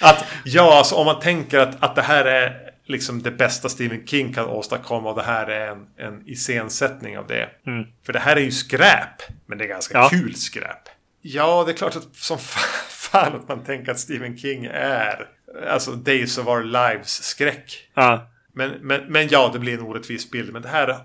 Att 0.00 0.24
ja, 0.44 0.78
alltså 0.78 0.94
om 0.94 1.06
man 1.06 1.20
tänker 1.20 1.58
att, 1.58 1.82
att 1.82 1.94
det 1.94 2.02
här 2.02 2.24
är 2.24 2.69
liksom 2.90 3.22
det 3.22 3.30
bästa 3.30 3.68
Stephen 3.68 4.06
King 4.06 4.32
kan 4.32 4.46
åstadkomma 4.46 5.10
och 5.10 5.16
det 5.16 5.22
här 5.22 5.46
är 5.46 5.68
en, 5.68 5.86
en 5.96 6.22
iscensättning 6.28 7.18
av 7.18 7.26
det. 7.26 7.48
Mm. 7.66 7.84
För 8.06 8.12
det 8.12 8.18
här 8.18 8.36
är 8.36 8.40
ju 8.40 8.50
skräp, 8.52 9.22
men 9.46 9.58
det 9.58 9.64
är 9.64 9.68
ganska 9.68 9.98
Ja. 9.98 10.08
kul 10.08 10.34
skräp. 10.34 10.82
Ja, 11.22 11.62
det 11.66 11.72
är 11.72 11.76
klart 11.76 11.96
att 11.96 12.16
som 12.16 12.38
fa- 12.38 12.88
fan 12.90 13.34
att 13.34 13.48
man 13.48 13.64
tänker 13.64 13.92
att 13.92 14.00
Stephen 14.00 14.38
King 14.38 14.64
är 14.72 15.26
alltså 15.70 15.90
Days 15.92 16.38
of 16.38 16.46
Our 16.46 16.62
Lives 16.64 17.22
skräck. 17.22 17.90
Ja, 17.94 18.30
Men, 18.54 18.70
men, 18.80 19.12
men 19.12 19.28
ja, 19.28 19.50
det 19.52 19.58
blir 19.58 19.74
en 19.74 19.80
orättvis 19.80 20.30
bild. 20.30 20.52
Men 20.52 20.62
det 20.62 20.68
här... 20.68 20.96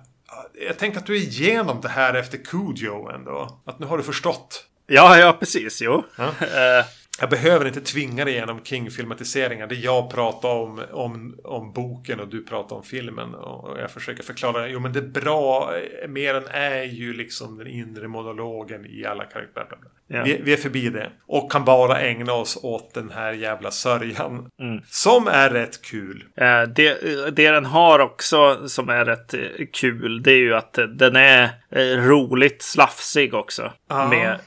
Jag 0.67 0.77
tänker 0.77 0.97
att 0.99 1.05
du 1.05 1.15
är 1.15 1.19
igenom 1.21 1.81
det 1.81 1.89
här 1.89 2.13
efter 2.13 2.37
Cujo 2.37 3.09
ändå. 3.09 3.61
Att 3.65 3.79
nu 3.79 3.85
har 3.85 3.97
du 3.97 4.03
förstått. 4.03 4.65
ja, 4.87 5.17
ja 5.17 5.33
precis. 5.39 5.81
Jo. 5.81 6.03
Ja. 6.17 6.31
Eh, 7.19 7.21
Jag 7.21 7.29
behöver 7.29 7.67
inte 7.67 7.81
tvinga 7.81 8.25
dig 8.25 8.33
igenom 8.33 8.59
King-filmatiseringar. 8.63 9.67
Det 9.67 9.75
jag 9.75 10.09
pratar 10.09 10.49
om, 10.49 10.81
om, 10.91 11.39
om 11.43 11.73
boken 11.73 12.19
och 12.19 12.27
du 12.27 12.43
pratar 12.43 12.75
om 12.75 12.83
filmen. 12.83 13.35
Och 13.35 13.79
jag 13.79 13.91
försöker 13.91 14.23
förklara. 14.23 14.67
Jo 14.67 14.79
men 14.79 14.93
det 14.93 15.01
bra 15.01 15.73
med 16.07 16.35
den 16.35 16.47
är 16.47 16.83
ju 16.83 17.13
liksom 17.13 17.57
den 17.57 17.67
inre 17.67 18.07
monologen 18.07 18.85
i 18.85 19.05
alla 19.05 19.23
karaktärer. 19.23 19.77
Ja. 20.07 20.23
Vi, 20.23 20.41
vi, 20.43 20.53
är 20.53 20.57
förbi 20.57 20.89
det. 20.89 21.09
Och 21.27 21.51
kan 21.51 21.65
bara 21.65 22.01
ägna 22.01 22.33
oss 22.33 22.59
åt 22.63 22.93
den 22.93 23.11
här 23.11 23.33
jävla 23.33 23.71
sörjan. 23.71 24.49
Mm. 24.59 24.81
Som 24.87 25.27
är 25.27 25.49
rätt 25.49 25.81
kul. 25.81 26.23
Eh, 26.37 26.61
det, 26.61 26.97
det 27.35 27.51
den 27.51 27.65
har 27.65 27.99
också 27.99 28.67
som 28.67 28.89
är 28.89 29.05
rätt 29.05 29.33
eh, 29.33 29.39
kul. 29.73 30.23
Det 30.23 30.31
är 30.31 30.37
ju 30.37 30.55
att 30.55 30.79
den 30.95 31.15
är 31.15 31.43
eh, 31.71 31.81
roligt 31.81 32.61
slafsig 32.61 33.33
också. 33.33 33.73
Ah. 33.87 34.07
Med 34.07 34.39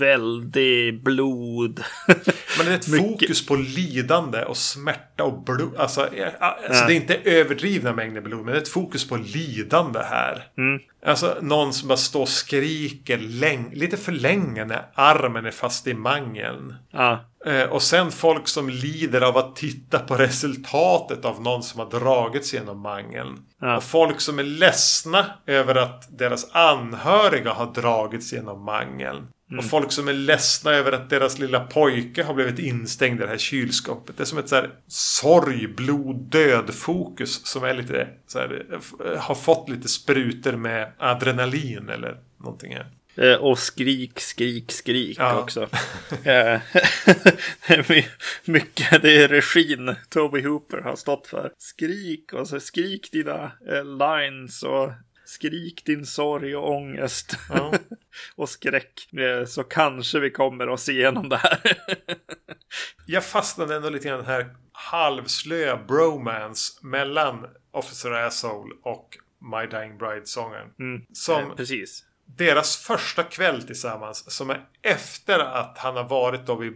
väldigt 0.00 1.02
blod. 1.02 1.84
Men 2.56 2.66
det 2.66 2.72
är 2.72 2.74
ett 2.74 2.96
fokus 2.98 3.46
på 3.46 3.56
lidande 3.56 4.44
och 4.44 4.56
smärta 4.56 5.24
och 5.24 5.42
blod. 5.42 5.76
Alltså, 5.76 6.14
eh, 6.14 6.28
alltså 6.40 6.82
ja. 6.82 6.86
det 6.86 6.92
är 6.92 6.96
inte 6.96 7.16
överdrivna 7.16 7.92
mängder 7.92 8.20
blod. 8.20 8.44
Men 8.44 8.52
det 8.54 8.58
är 8.58 8.62
ett 8.62 8.68
fokus 8.68 9.08
på 9.08 9.16
lidande 9.16 10.00
här. 10.00 10.48
Mm. 10.58 10.80
Alltså 11.06 11.38
någon 11.40 11.72
som 11.72 11.88
bara 11.88 11.96
står 11.96 12.22
och 12.22 12.28
skriker 12.28 13.18
lite 13.76 13.96
för 13.96 14.12
länge 14.12 14.64
när 14.64 14.86
armen 14.94 15.46
är 15.46 15.50
fast 15.50 15.86
i 15.86 15.94
mangeln. 15.94 16.74
Ja. 16.90 17.24
Eh, 17.46 17.62
och 17.62 17.82
sen 17.82 18.12
folk 18.12 18.48
som 18.48 18.68
lider 18.68 19.20
av 19.20 19.36
att 19.36 19.56
titta 19.56 19.98
på 19.98 20.14
resultatet 20.14 21.24
av 21.24 21.42
någon 21.42 21.62
som 21.62 21.80
har 21.80 22.00
dragits 22.00 22.54
genom 22.54 22.80
mangeln. 22.80 23.38
Ja. 23.60 23.76
Och 23.76 23.84
folk 23.84 24.20
som 24.20 24.38
är 24.38 24.42
ledsna 24.42 25.26
över 25.46 25.74
att 25.74 26.18
deras 26.18 26.50
anhöriga 26.52 27.52
har 27.52 27.72
dragits 27.72 28.32
genom 28.32 28.64
mangeln. 28.64 29.26
Mm. 29.50 29.58
Och 29.58 29.64
folk 29.64 29.92
som 29.92 30.08
är 30.08 30.12
ledsna 30.12 30.70
över 30.70 30.92
att 30.92 31.10
deras 31.10 31.38
lilla 31.38 31.60
pojke 31.60 32.22
har 32.22 32.34
blivit 32.34 32.58
instängd 32.58 33.20
i 33.20 33.22
det 33.22 33.28
här 33.28 33.38
kylskåpet. 33.38 34.16
Det 34.16 34.22
är 34.22 34.24
som 34.24 34.38
ett 34.38 34.48
så 34.48 34.54
här 34.54 34.70
sorg, 34.88 35.66
blod, 35.66 36.16
död 36.16 36.74
fokus 36.74 37.46
som 37.46 37.64
är 37.64 37.74
lite 37.74 38.08
så 38.26 38.38
här, 38.38 38.66
har 39.18 39.34
fått 39.34 39.68
lite 39.68 39.88
sprutor 39.88 40.52
med 40.52 40.92
adrenalin 40.98 41.88
eller 41.88 42.16
någonting 42.38 42.74
här. 42.74 42.86
Eh, 43.16 43.34
och 43.34 43.58
skrik, 43.58 44.20
skrik, 44.20 44.72
skrik 44.72 45.16
ja. 45.18 45.40
också. 45.40 45.68
Eh, 46.24 46.60
mycket 48.44 49.02
det 49.02 49.22
är 49.22 49.28
regin 49.28 49.94
Toby 50.08 50.42
Hooper 50.42 50.78
har 50.78 50.96
stått 50.96 51.26
för. 51.26 51.52
Skrik 51.58 52.32
och 52.32 52.48
så 52.48 52.60
skrik 52.60 53.12
dina 53.12 53.52
eh, 53.68 53.84
lines 53.84 54.62
och 54.62 54.92
skrik 55.24 55.82
din 55.86 56.06
sorg 56.06 56.56
och 56.56 56.70
ångest. 56.70 57.38
Ja. 57.48 57.72
och 58.36 58.48
skräck. 58.48 59.08
Så 59.46 59.62
kanske 59.62 60.20
vi 60.20 60.30
kommer 60.30 60.68
oss 60.68 60.88
igenom 60.88 61.28
det 61.28 61.36
här. 61.36 61.60
Jag 63.06 63.24
fastnade 63.24 63.76
ändå 63.76 63.90
lite 63.90 64.08
grann 64.08 64.18
den 64.18 64.26
här 64.26 64.56
halvslöa 64.72 65.76
bromance 65.76 66.86
mellan 66.86 67.46
Officer 67.72 68.10
Asshole 68.10 68.74
och 68.82 69.18
My 69.40 69.66
Dying 69.66 69.98
Bride-sången. 69.98 70.68
Mm, 70.78 71.02
som 71.12 71.42
eh, 71.42 71.56
precis. 71.56 72.04
deras 72.24 72.76
första 72.76 73.22
kväll 73.22 73.62
tillsammans. 73.62 74.30
Som 74.30 74.50
är 74.50 74.64
efter 74.82 75.38
att 75.38 75.78
han 75.78 75.96
har 75.96 76.08
varit 76.08 76.46
då 76.46 76.54
vid 76.54 76.72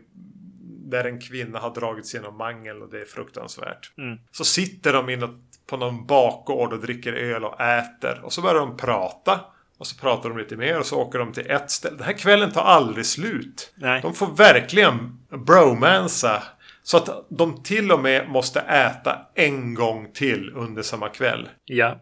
där 0.91 1.05
en 1.05 1.21
kvinna 1.21 1.59
har 1.59 1.75
dragits 1.75 2.15
genom 2.15 2.37
mangel 2.37 2.83
och 2.83 2.91
det 2.91 3.01
är 3.01 3.05
fruktansvärt. 3.05 3.93
Mm. 3.99 4.19
Så 4.31 4.45
sitter 4.45 4.93
de 4.93 5.11
inne 5.11 5.29
på 5.67 5.77
någon 5.77 6.07
bakgård 6.07 6.73
och 6.73 6.81
dricker 6.81 7.13
öl 7.13 7.45
och 7.45 7.61
äter. 7.61 8.21
Och 8.25 8.33
så 8.33 8.43
börjar 8.43 8.61
de 8.61 8.77
prata. 8.77 9.41
Och 9.79 9.87
så 9.87 9.97
pratar 9.97 10.29
de 10.29 10.39
lite 10.39 10.57
mer 10.57 10.79
och 10.79 10.87
så 10.87 11.01
åker 11.01 11.19
de 11.19 11.33
till 11.33 11.51
ett 11.51 11.71
ställe. 11.71 11.97
Den 11.97 12.07
här 12.07 12.19
kvällen 12.19 12.53
tar 12.53 12.63
aldrig 12.63 13.07
slut. 13.07 13.73
Nej. 13.77 14.03
De 14.03 14.15
får 14.15 14.27
verkligen 14.27 15.19
bromansa. 15.47 16.43
Så 16.83 16.97
att 16.97 17.27
de 17.29 17.63
till 17.63 17.93
och 17.93 18.01
med 18.01 18.29
måste 18.29 18.61
äta 18.61 19.19
en 19.35 19.75
gång 19.75 20.13
till 20.13 20.53
under 20.55 20.83
samma 20.83 21.09
kväll. 21.09 21.49
Ja. 21.65 22.01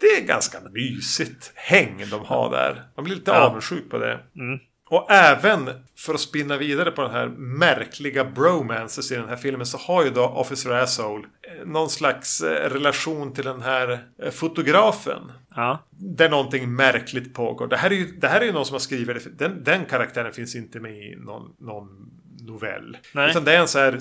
Det 0.00 0.06
är 0.06 0.20
ganska 0.20 0.60
mysigt 0.60 1.52
häng 1.54 2.04
de 2.10 2.24
har 2.24 2.50
där. 2.50 2.82
Man 2.96 3.04
blir 3.04 3.14
lite 3.14 3.30
ja. 3.30 3.36
avundsjuk 3.36 3.90
på 3.90 3.98
det. 3.98 4.20
Mm. 4.36 4.58
Och 4.90 5.10
även 5.10 5.70
för 5.96 6.14
att 6.14 6.20
spinna 6.20 6.56
vidare 6.56 6.90
på 6.90 7.02
den 7.02 7.10
här 7.10 7.28
märkliga 7.38 8.24
bromances 8.24 9.12
i 9.12 9.14
den 9.14 9.28
här 9.28 9.36
filmen 9.36 9.66
så 9.66 9.78
har 9.78 10.04
ju 10.04 10.10
då 10.10 10.24
Officer 10.24 10.70
Asshole 10.70 11.24
eh, 11.42 11.66
någon 11.66 11.90
slags 11.90 12.40
eh, 12.40 12.70
relation 12.70 13.32
till 13.32 13.44
den 13.44 13.62
här 13.62 13.98
eh, 14.22 14.30
fotografen. 14.30 15.32
Ja. 15.54 15.78
Där 15.90 16.28
någonting 16.28 16.74
märkligt 16.74 17.34
pågår. 17.34 17.66
Det 17.66 17.76
här 17.76 17.90
är 17.90 17.94
ju, 17.94 18.06
det 18.06 18.28
här 18.28 18.40
är 18.40 18.44
ju 18.44 18.52
någon 18.52 18.66
som 18.66 18.74
har 18.74 18.80
skrivit 18.80 19.38
den, 19.38 19.64
den 19.64 19.84
karaktären 19.84 20.32
finns 20.32 20.56
inte 20.56 20.80
med 20.80 20.92
i 20.92 21.16
någon, 21.16 21.54
någon 21.58 22.10
novell. 22.40 22.96
Nej. 23.14 23.30
Utan 23.30 23.44
det 23.44 23.52
är 23.52 23.60
en 23.60 23.68
så 23.68 23.78
här, 23.78 23.98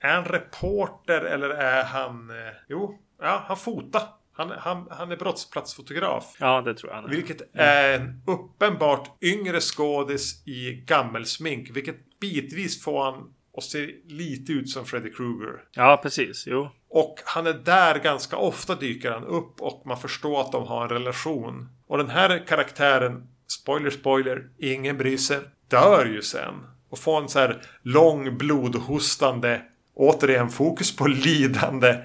är 0.00 0.14
han 0.14 0.24
reporter 0.24 1.20
eller 1.20 1.50
är 1.50 1.84
han, 1.84 2.32
jo, 2.68 2.98
ja, 3.20 3.44
han 3.46 3.56
fotar. 3.56 4.02
Han, 4.36 4.50
han, 4.58 4.86
han 4.90 5.12
är 5.12 5.16
brottsplatsfotograf. 5.16 6.36
Ja, 6.38 6.62
det 6.62 6.74
tror 6.74 6.92
jag 6.92 6.96
han 6.96 7.04
är. 7.04 7.14
Vilket 7.14 7.42
är 7.52 7.98
en 7.98 8.22
uppenbart 8.26 9.22
yngre 9.22 9.60
skådis 9.60 10.46
i 10.46 10.72
gammelsmink. 10.86 11.70
Vilket 11.70 12.20
bitvis 12.20 12.82
får 12.82 13.04
han 13.04 13.34
att 13.56 13.64
se 13.64 13.90
lite 14.08 14.52
ut 14.52 14.70
som 14.70 14.86
Freddy 14.86 15.10
Krueger. 15.12 15.62
Ja, 15.72 16.00
precis. 16.02 16.44
Jo. 16.46 16.68
Och 16.88 17.14
han 17.24 17.46
är 17.46 17.52
där 17.52 17.98
ganska 17.98 18.36
ofta 18.36 18.74
dyker 18.74 19.10
han 19.10 19.24
upp 19.24 19.60
och 19.60 19.82
man 19.86 19.98
förstår 19.98 20.40
att 20.40 20.52
de 20.52 20.66
har 20.66 20.82
en 20.82 20.88
relation. 20.88 21.68
Och 21.86 21.98
den 21.98 22.10
här 22.10 22.46
karaktären, 22.46 23.28
spoiler 23.46 23.90
spoiler, 23.90 24.48
ingen 24.58 24.98
bryr 24.98 25.16
sig, 25.16 25.38
dör 25.68 26.06
ju 26.06 26.22
sen. 26.22 26.54
Och 26.88 26.98
får 26.98 27.22
en 27.22 27.28
så 27.28 27.38
här 27.38 27.62
lång 27.82 28.38
blodhostande, 28.38 29.62
återigen 29.94 30.48
fokus 30.48 30.96
på 30.96 31.06
lidande 31.24 31.96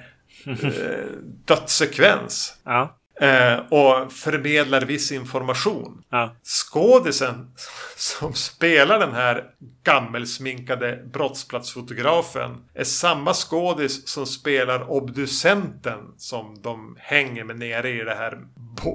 dödssekvens. 1.45 2.57
Ja. 2.63 2.95
Eh, 3.21 3.59
och 3.59 4.13
förmedlar 4.13 4.81
viss 4.81 5.11
information. 5.11 6.03
Ja. 6.09 6.35
Skådisen 6.43 7.51
som 7.95 8.33
spelar 8.33 8.99
den 8.99 9.13
här 9.13 9.45
gammelsminkade 9.83 11.03
brottsplatsfotografen 11.13 12.57
är 12.73 12.83
samma 12.83 13.33
skådis 13.33 14.07
som 14.07 14.25
spelar 14.25 14.89
obducenten 14.89 15.99
som 16.17 16.61
de 16.61 16.95
hänger 16.99 17.43
med 17.43 17.59
nere 17.59 17.89
i 17.89 18.03
det 18.03 18.15
här 18.15 18.39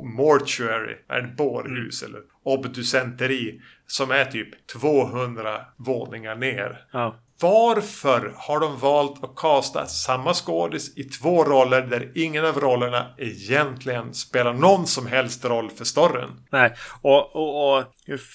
mortuary, 0.03 0.97
är 1.09 1.21
det 1.21 1.29
bårhus 1.29 2.03
mm. 2.03 2.15
eller 2.15 2.25
obducenteri 2.43 3.61
som 3.87 4.11
är 4.11 4.25
typ 4.25 4.67
200 4.67 5.61
våningar 5.77 6.37
ner. 6.37 6.85
Ja. 6.93 7.17
Varför 7.41 8.35
har 8.37 8.61
de 8.61 8.79
valt 8.79 9.25
att 9.25 9.37
kasta 9.37 9.87
samma 9.87 10.35
skådis 10.35 10.99
i 10.99 11.05
två 11.05 11.45
roller 11.45 11.81
där 11.83 12.13
ingen 12.15 12.45
av 12.45 12.61
rollerna 12.61 13.07
egentligen 13.19 14.15
spelar 14.15 14.53
någon 14.53 14.87
som 14.87 15.07
helst 15.07 15.45
roll 15.45 15.71
för 15.71 15.85
storyn? 15.85 16.31
Nej, 16.51 16.75
och, 17.03 17.37
och, 17.37 17.75
och 17.75 17.85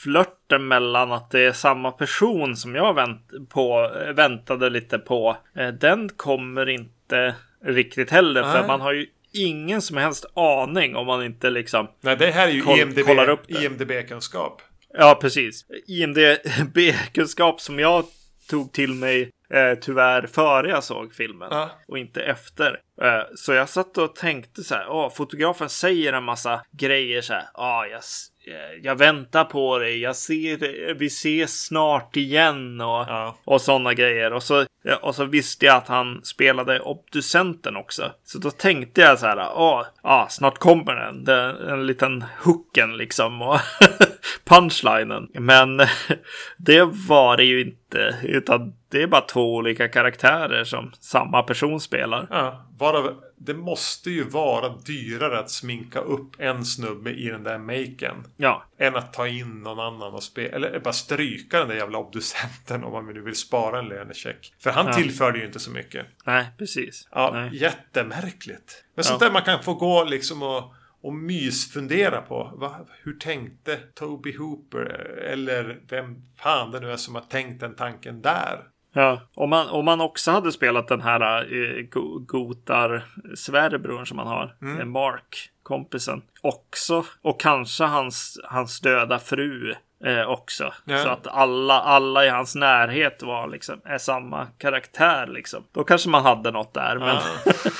flörten 0.03 0.67
mellan 0.67 1.11
att 1.11 1.31
det 1.31 1.39
är 1.39 1.51
samma 1.51 1.91
person 1.91 2.57
som 2.57 2.75
jag 2.75 2.93
vänt 2.93 3.31
på, 3.49 3.91
väntade 4.15 4.69
lite 4.69 4.99
på, 4.99 5.37
eh, 5.55 5.67
den 5.67 6.09
kommer 6.09 6.69
inte 6.69 7.35
riktigt 7.65 8.11
heller. 8.11 8.41
Nej. 8.41 8.51
För 8.51 8.67
man 8.67 8.81
har 8.81 8.93
ju 8.93 9.05
ingen 9.33 9.81
som 9.81 9.97
helst 9.97 10.25
aning 10.33 10.95
om 10.95 11.07
man 11.07 11.25
inte 11.25 11.49
liksom 11.49 11.87
Nej, 12.01 12.15
det 12.17 12.31
här 12.31 12.47
är 12.47 12.51
ju 12.51 12.61
koll, 12.61 12.79
IMDB, 12.79 13.09
IMDB-kunskap. 13.47 14.61
Ja, 14.93 15.17
precis. 15.21 15.65
IMDB-kunskap 15.87 17.61
som 17.61 17.79
jag 17.79 18.03
tog 18.49 18.73
till 18.73 18.93
mig 18.93 19.31
eh, 19.53 19.79
tyvärr 19.81 20.27
före 20.27 20.69
jag 20.69 20.83
såg 20.83 21.13
filmen 21.13 21.47
ja. 21.51 21.69
och 21.87 21.97
inte 21.97 22.21
efter. 22.21 22.79
Eh, 23.01 23.21
så 23.35 23.53
jag 23.53 23.69
satt 23.69 23.97
och 23.97 24.15
tänkte 24.15 24.63
så 24.63 24.75
här, 24.75 24.89
åh, 24.89 25.13
fotografen 25.13 25.69
säger 25.69 26.13
en 26.13 26.23
massa 26.23 26.61
grejer 26.71 27.21
så 27.21 27.33
här, 27.33 27.45
ah, 27.53 27.85
jag, 27.85 28.01
eh, 28.47 28.79
jag 28.83 28.95
väntar 28.95 29.43
på 29.43 29.77
dig, 29.77 29.99
jag 29.99 30.15
ser, 30.15 30.93
vi 30.93 31.05
ses 31.05 31.65
snart 31.65 32.15
igen 32.15 32.81
och, 32.81 33.05
ja. 33.07 33.37
och 33.45 33.61
sådana 33.61 33.93
grejer. 33.93 34.33
Och 34.33 34.43
så, 34.43 34.65
och 35.01 35.15
så 35.15 35.25
visste 35.25 35.65
jag 35.65 35.75
att 35.75 35.87
han 35.87 36.21
spelade 36.23 36.79
obducenten 36.79 37.75
också. 37.75 38.11
Så 38.23 38.39
då 38.39 38.51
tänkte 38.51 39.01
jag 39.01 39.19
så 39.19 39.25
här, 39.25 39.49
åh, 39.55 39.85
ah, 40.01 40.27
snart 40.27 40.57
kommer 40.57 40.95
den, 40.95 41.23
den 41.23 41.55
en 41.55 41.87
liten 41.87 42.25
hooken 42.43 42.97
liksom. 42.97 43.41
Och 43.41 43.59
punchlinen. 44.43 45.27
Men 45.33 45.77
det 46.57 46.83
var 46.83 47.37
det 47.37 47.43
ju 47.43 47.61
inte, 47.61 47.78
utan 48.23 48.73
det 48.89 49.03
är 49.03 49.07
bara 49.07 49.21
två 49.21 49.55
olika 49.55 49.87
karaktärer 49.87 50.63
som 50.63 50.91
samma 50.99 51.43
person 51.43 51.79
spelar. 51.79 52.27
Ja, 52.29 52.65
varav 52.77 53.21
det 53.41 53.53
måste 53.53 54.09
ju 54.09 54.23
vara 54.23 54.69
dyrare 54.69 55.39
att 55.39 55.49
sminka 55.49 55.99
upp 55.99 56.39
en 56.39 56.65
snubbe 56.65 57.11
i 57.11 57.29
den 57.29 57.43
där 57.43 57.57
maken. 57.57 58.15
Ja. 58.37 58.63
Än 58.77 58.95
att 58.95 59.13
ta 59.13 59.27
in 59.27 59.63
någon 59.63 59.79
annan 59.79 60.13
och 60.13 60.23
spela. 60.23 60.55
Eller 60.55 60.79
bara 60.79 60.93
stryka 60.93 61.59
den 61.59 61.67
där 61.67 61.75
jävla 61.75 61.97
obducenten 61.97 62.83
om 62.83 62.91
man 62.91 63.13
nu 63.13 63.21
vill 63.21 63.35
spara 63.35 63.79
en 63.79 63.85
lönecheck. 63.85 64.53
För 64.59 64.71
han 64.71 64.85
ja. 64.85 64.93
tillförde 64.93 65.39
ju 65.39 65.45
inte 65.45 65.59
så 65.59 65.71
mycket. 65.71 66.05
Nej, 66.25 66.45
precis. 66.57 67.07
Ja, 67.11 67.31
Nej. 67.33 67.49
jättemärkligt. 67.57 68.83
Men 68.95 69.03
sånt 69.03 69.19
där 69.19 69.31
man 69.31 69.41
kan 69.41 69.63
få 69.63 69.73
gå 69.73 70.03
liksom 70.03 70.43
och 70.43 70.73
och 71.01 71.13
mysfundera 71.13 72.21
på. 72.21 72.51
Va, 72.55 72.75
hur 73.03 73.13
tänkte 73.13 73.75
Toby 73.75 74.37
Hooper? 74.37 74.85
Eller 75.23 75.79
vem 75.89 76.21
fan 76.37 76.71
det 76.71 76.79
nu 76.79 76.91
är 76.91 76.97
som 76.97 77.15
har 77.15 77.21
tänkt 77.21 77.59
den 77.59 77.75
tanken 77.75 78.21
där? 78.21 78.63
Ja, 78.93 79.21
om 79.33 79.49
man, 79.49 79.69
om 79.69 79.85
man 79.85 80.01
också 80.01 80.31
hade 80.31 80.51
spelat 80.51 80.87
den 80.87 81.01
här 81.01 81.53
eh, 81.53 81.83
Gotar 82.25 83.05
svärbrorn 83.35 84.07
som 84.07 84.17
man 84.17 84.27
har, 84.27 84.55
mm. 84.61 84.91
Mark, 84.91 85.49
kompisen, 85.63 86.21
också. 86.41 87.05
Och 87.21 87.39
kanske 87.39 87.83
hans, 87.83 88.39
hans 88.43 88.79
döda 88.79 89.19
fru 89.19 89.75
eh, 90.05 90.29
också. 90.29 90.73
Ja. 90.85 91.03
Så 91.03 91.09
att 91.09 91.27
alla, 91.27 91.81
alla 91.81 92.25
i 92.25 92.29
hans 92.29 92.55
närhet 92.55 93.23
var 93.23 93.47
liksom, 93.47 93.81
är 93.85 93.97
samma 93.97 94.45
karaktär 94.45 95.27
liksom. 95.27 95.63
Då 95.71 95.83
kanske 95.83 96.09
man 96.09 96.23
hade 96.23 96.51
något 96.51 96.73
där. 96.73 96.99
Men 96.99 97.15
ja. 97.15 97.53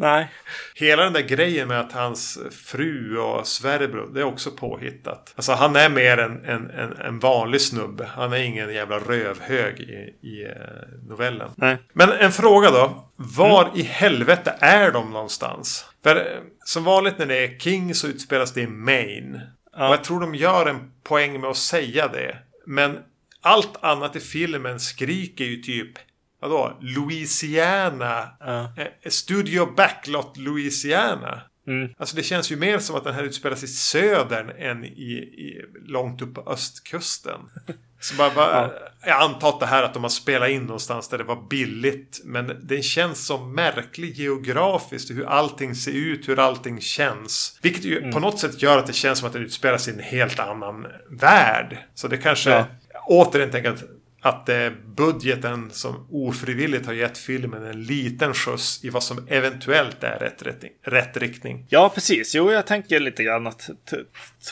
Nej. 0.00 0.28
Hela 0.74 1.04
den 1.04 1.12
där 1.12 1.20
grejen 1.20 1.68
med 1.68 1.80
att 1.80 1.92
hans 1.92 2.38
fru 2.50 3.18
och 3.18 3.46
svärbror, 3.46 4.10
det 4.14 4.20
är 4.20 4.24
också 4.24 4.50
påhittat. 4.50 5.32
Alltså 5.36 5.52
han 5.52 5.76
är 5.76 5.88
mer 5.88 6.18
en, 6.18 6.44
en, 6.44 6.70
en, 6.70 6.96
en 6.96 7.18
vanlig 7.18 7.60
snubbe. 7.60 8.04
Han 8.14 8.32
är 8.32 8.36
ingen 8.36 8.74
jävla 8.74 8.98
rövhög 8.98 9.80
i, 9.80 10.28
i 10.28 10.44
eh, 10.44 11.08
novellen. 11.08 11.50
Nej. 11.56 11.76
Men 11.92 12.12
en 12.12 12.32
fråga 12.32 12.70
då. 12.70 13.08
Var 13.16 13.64
mm. 13.64 13.76
i 13.76 13.82
helvete 13.82 14.56
är 14.60 14.92
de 14.92 15.10
någonstans? 15.10 15.86
För 16.02 16.16
eh, 16.16 16.22
som 16.64 16.84
vanligt 16.84 17.18
när 17.18 17.26
det 17.26 17.44
är 17.44 17.58
King 17.58 17.94
så 17.94 18.06
utspelas 18.06 18.52
det 18.52 18.60
i 18.60 18.66
Maine. 18.66 19.40
Ja. 19.76 19.88
Och 19.88 19.94
jag 19.94 20.04
tror 20.04 20.20
de 20.20 20.34
gör 20.34 20.66
en 20.66 20.92
poäng 21.02 21.40
med 21.40 21.50
att 21.50 21.56
säga 21.56 22.08
det. 22.08 22.36
Men 22.66 22.98
allt 23.42 23.84
annat 23.84 24.16
i 24.16 24.20
filmen 24.20 24.80
skriker 24.80 25.44
ju 25.44 25.56
typ 25.56 25.92
vadå, 26.40 26.78
Louisiana. 26.80 28.28
Eh, 28.76 29.10
Studio 29.10 29.74
Backlot 29.76 30.36
Louisiana. 30.36 31.40
Mm. 31.66 31.90
Alltså 31.98 32.16
det 32.16 32.22
känns 32.22 32.52
ju 32.52 32.56
mer 32.56 32.78
som 32.78 32.96
att 32.96 33.04
den 33.04 33.14
här 33.14 33.22
utspelas 33.22 33.62
i 33.62 33.66
södern 33.66 34.50
än 34.58 34.84
i, 34.84 35.12
i 35.36 35.64
långt 35.86 36.22
upp 36.22 36.34
på 36.34 36.50
östkusten. 36.50 37.40
Så 38.02 38.14
bara, 38.14 38.34
bara, 38.34 38.62
ja. 38.62 38.72
Jag 39.06 39.22
antar 39.22 39.48
att 39.48 39.60
det 39.60 39.66
här 39.66 39.82
att 39.82 39.94
de 39.94 40.02
har 40.02 40.10
spelat 40.10 40.50
in 40.50 40.62
någonstans 40.62 41.08
där 41.08 41.18
det 41.18 41.24
var 41.24 41.48
billigt. 41.48 42.20
Men 42.24 42.60
det 42.62 42.82
känns 42.82 43.26
så 43.26 43.38
märklig 43.38 44.16
geografiskt. 44.16 45.10
Hur 45.10 45.26
allting 45.26 45.74
ser 45.74 45.92
ut, 45.92 46.28
hur 46.28 46.38
allting 46.38 46.80
känns. 46.80 47.58
Vilket 47.62 47.84
ju 47.84 47.98
mm. 47.98 48.12
på 48.12 48.20
något 48.20 48.38
sätt 48.38 48.62
gör 48.62 48.78
att 48.78 48.86
det 48.86 48.92
känns 48.92 49.18
som 49.18 49.26
att 49.26 49.32
den 49.32 49.42
utspelar 49.42 49.78
sig 49.78 49.94
i 49.94 49.96
en 49.96 50.02
helt 50.02 50.38
annan 50.38 50.86
värld. 51.10 51.78
Så 51.94 52.08
det 52.08 52.16
kanske... 52.16 52.50
Ja. 52.50 52.66
Återigen 53.06 53.50
tänker 53.50 53.70
att 53.70 53.84
att 54.20 54.46
det 54.46 54.54
är 54.54 54.76
budgeten 54.96 55.70
som 55.70 56.06
ofrivilligt 56.10 56.86
har 56.86 56.92
gett 56.92 57.18
filmen 57.18 57.64
en 57.64 57.82
liten 57.82 58.34
skjuts 58.34 58.84
i 58.84 58.90
vad 58.90 59.02
som 59.02 59.26
eventuellt 59.28 60.04
är 60.04 60.18
rätt, 60.18 60.42
rätt, 60.42 60.64
rätt 60.82 61.16
riktning. 61.16 61.66
Ja, 61.68 61.92
precis. 61.94 62.34
Jo, 62.34 62.52
jag 62.52 62.66
tänker 62.66 63.00
lite 63.00 63.22
grann 63.24 63.46
att 63.46 63.70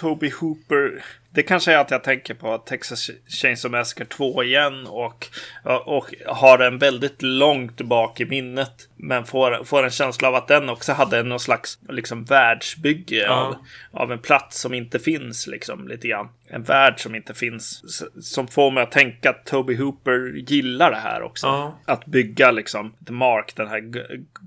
Toby 0.01 0.31
Hooper 0.41 1.05
det 1.31 1.43
kanske 1.43 1.73
är 1.73 1.79
att 1.79 1.91
jag 1.91 2.05
tänker 2.05 2.35
på 2.35 2.59
Texas 2.59 3.11
Chainsaw 3.29 3.79
Massacre 3.79 4.05
2 4.05 4.43
igen 4.43 4.87
och, 4.87 5.27
och 5.65 6.15
har 6.27 6.59
den 6.59 6.79
väldigt 6.79 7.23
långt 7.23 7.81
bak 7.81 8.21
i 8.21 8.25
minnet. 8.25 8.89
Men 8.97 9.25
får, 9.25 9.65
får 9.65 9.85
en 9.85 9.91
känsla 9.91 10.29
av 10.29 10.35
att 10.35 10.49
den 10.49 10.69
också 10.69 10.93
hade 10.93 11.23
någon 11.23 11.41
slags 11.41 11.79
liksom, 11.89 12.25
världsbygge 12.25 13.17
ja. 13.17 13.33
av, 13.33 13.57
av 14.03 14.13
en 14.13 14.19
plats 14.19 14.61
som 14.61 14.75
inte 14.75 14.99
finns 14.99 15.47
liksom 15.47 15.89
lite 15.89 16.09
grann. 16.09 16.29
En 16.51 16.63
värld 16.63 17.01
som 17.01 17.15
inte 17.15 17.35
finns. 17.35 17.83
Som 18.21 18.49
får 18.49 18.71
mig 18.71 18.83
att 18.83 18.93
tänka 18.93 19.31
att 19.31 19.47
Toby 19.47 19.77
Hooper 19.77 20.35
gillar 20.37 20.91
det 20.91 20.97
här 20.97 21.23
också. 21.23 21.47
Ja. 21.47 21.79
Att 21.87 22.07
bygga 22.07 22.51
liksom 22.51 22.95
The 23.07 23.13
Mark, 23.13 23.57
den 23.57 23.69
här 23.69 23.83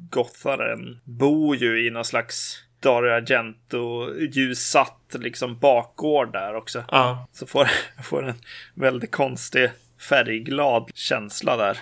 gotharen, 0.09 0.99
bor 1.03 1.55
ju 1.55 1.87
i 1.87 1.89
någon 1.89 2.05
slags 2.05 2.63
Dario 2.81 3.11
Argento 3.11 4.13
ljussatt 4.19 5.15
liksom 5.19 5.59
bakgård 5.59 6.33
där 6.33 6.55
också. 6.55 6.83
Ja. 6.91 7.27
Så 7.31 7.47
får, 7.47 7.69
får 8.03 8.29
en 8.29 8.35
väldigt 8.75 9.11
konstig 9.11 9.69
färgglad 10.09 10.91
känsla 10.93 11.57
där. 11.57 11.77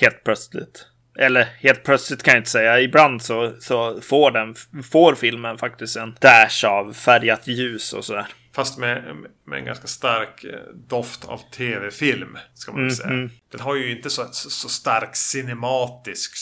Helt 0.00 0.24
plötsligt. 0.24 0.86
Eller 1.18 1.44
helt 1.44 1.84
plötsligt 1.84 2.22
kan 2.22 2.34
jag 2.34 2.40
inte 2.40 2.50
säga. 2.50 2.80
Ibland 2.80 3.22
så, 3.22 3.54
så 3.60 4.00
får, 4.00 4.30
den, 4.30 4.54
får 4.82 5.14
filmen 5.14 5.58
faktiskt 5.58 5.96
en 5.96 6.16
dash 6.20 6.64
av 6.66 6.92
färgat 6.92 7.46
ljus 7.46 7.92
och 7.92 8.04
sådär. 8.04 8.26
Fast 8.52 8.78
med, 8.78 9.16
med 9.44 9.58
en 9.58 9.64
ganska 9.64 9.86
stark 9.86 10.44
eh, 10.44 10.58
doft 10.88 11.24
av 11.24 11.40
tv-film. 11.50 12.38
Ska 12.54 12.72
man 12.72 12.80
mm, 12.80 12.94
säga. 12.94 13.08
Mm. 13.08 13.30
Den 13.50 13.60
har 13.60 13.74
ju 13.74 13.90
inte 13.90 14.10
så, 14.10 14.28
så, 14.32 14.50
så 14.50 14.68
stark 14.68 15.16
cinematisk 15.16 16.36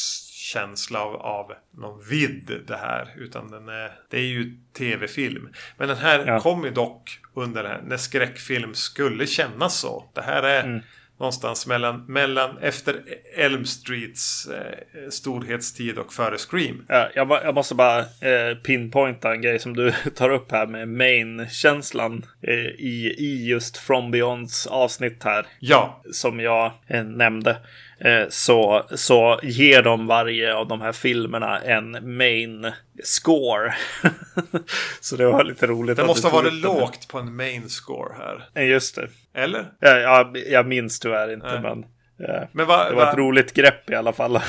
känsla 0.52 1.00
av, 1.00 1.14
av 1.14 1.52
någon 1.76 2.02
vidd 2.10 2.60
det 2.66 2.76
här. 2.76 3.08
Utan 3.16 3.50
den 3.50 3.68
är, 3.68 3.92
det 4.10 4.16
är 4.16 4.26
ju 4.26 4.52
tv-film. 4.78 5.48
Men 5.76 5.88
den 5.88 5.96
här 5.96 6.26
ja. 6.26 6.40
kom 6.40 6.64
ju 6.64 6.70
dock 6.70 7.18
under 7.34 7.62
det 7.62 7.68
här, 7.68 7.82
när 7.86 7.96
skräckfilm 7.96 8.74
skulle 8.74 9.26
kännas 9.26 9.78
så. 9.78 10.10
Det 10.14 10.22
här 10.22 10.42
är 10.42 10.64
mm. 10.64 10.80
någonstans 11.18 11.66
mellan, 11.66 12.04
mellan 12.06 12.58
efter 12.58 13.02
Elm 13.36 13.64
Streets 13.64 14.46
eh, 14.46 15.08
storhetstid 15.10 15.98
och 15.98 16.12
före 16.12 16.38
Scream. 16.38 16.84
Ja, 16.88 17.08
jag, 17.14 17.30
jag 17.30 17.54
måste 17.54 17.74
bara 17.74 17.98
eh, 18.00 18.54
pinpointa 18.64 19.32
en 19.32 19.42
grej 19.42 19.58
som 19.58 19.76
du 19.76 19.92
tar 20.14 20.30
upp 20.30 20.52
här 20.52 20.66
med 20.66 20.88
main-känslan 20.88 22.26
eh, 22.42 22.54
i, 22.78 23.14
i 23.18 23.46
just 23.48 23.76
From 23.76 24.10
Beyonds 24.10 24.66
avsnitt 24.66 25.24
här. 25.24 25.46
Ja. 25.60 26.02
Som 26.12 26.40
jag 26.40 26.72
eh, 26.86 27.04
nämnde. 27.04 27.56
Eh, 28.00 28.28
så, 28.28 28.86
så 28.90 29.40
ger 29.42 29.82
de 29.82 30.06
varje 30.06 30.54
av 30.54 30.68
de 30.68 30.80
här 30.80 30.92
filmerna 30.92 31.60
en 31.60 32.16
main 32.16 32.72
score. 33.02 33.74
så 35.00 35.16
det 35.16 35.26
var 35.26 35.44
lite 35.44 35.66
roligt. 35.66 35.96
Det 35.96 36.04
måste 36.04 36.28
ha 36.28 36.42
varit 36.42 36.52
lågt 36.52 37.08
på 37.08 37.18
en 37.18 37.36
main 37.36 37.68
score 37.68 38.14
här. 38.18 38.64
Just 38.64 38.94
det. 38.94 39.08
Eller? 39.34 39.72
Ja, 39.80 39.98
jag, 39.98 40.36
jag 40.50 40.66
minns 40.66 41.00
tyvärr 41.00 41.32
inte, 41.32 41.52
Nej. 41.52 41.60
men. 41.60 41.84
Ja. 42.20 42.48
Men 42.52 42.66
va, 42.66 42.88
det 42.88 42.94
var 42.94 43.04
va? 43.04 43.10
ett 43.10 43.18
roligt 43.18 43.54
grepp 43.54 43.90
i 43.90 43.94
alla 43.94 44.12
fall 44.12 44.36
att 44.36 44.44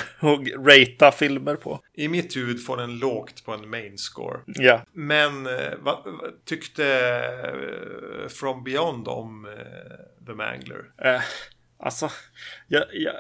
ratea 0.66 1.12
filmer 1.12 1.56
på. 1.56 1.80
I 1.94 2.08
mitt 2.08 2.36
huvud 2.36 2.66
får 2.66 2.78
den 2.78 3.00
lågt 3.00 3.46
på 3.46 3.54
en 3.54 3.70
main 3.70 3.98
score. 3.98 4.40
Ja. 4.46 4.82
Men 4.94 5.48
eh, 5.48 5.54
vad 5.80 5.98
tyckte 6.46 7.22
From 8.40 8.64
Beyond 8.64 9.08
om 9.08 9.48
The 10.28 10.34
Mangler? 10.34 10.80
Uh, 11.06 11.22
Alltså, 11.80 12.12
jag, 12.68 12.84
jag, 12.92 13.16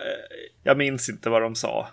jag 0.63 0.77
minns 0.77 1.09
inte 1.09 1.29
vad 1.29 1.41
de 1.41 1.55
sa. 1.55 1.87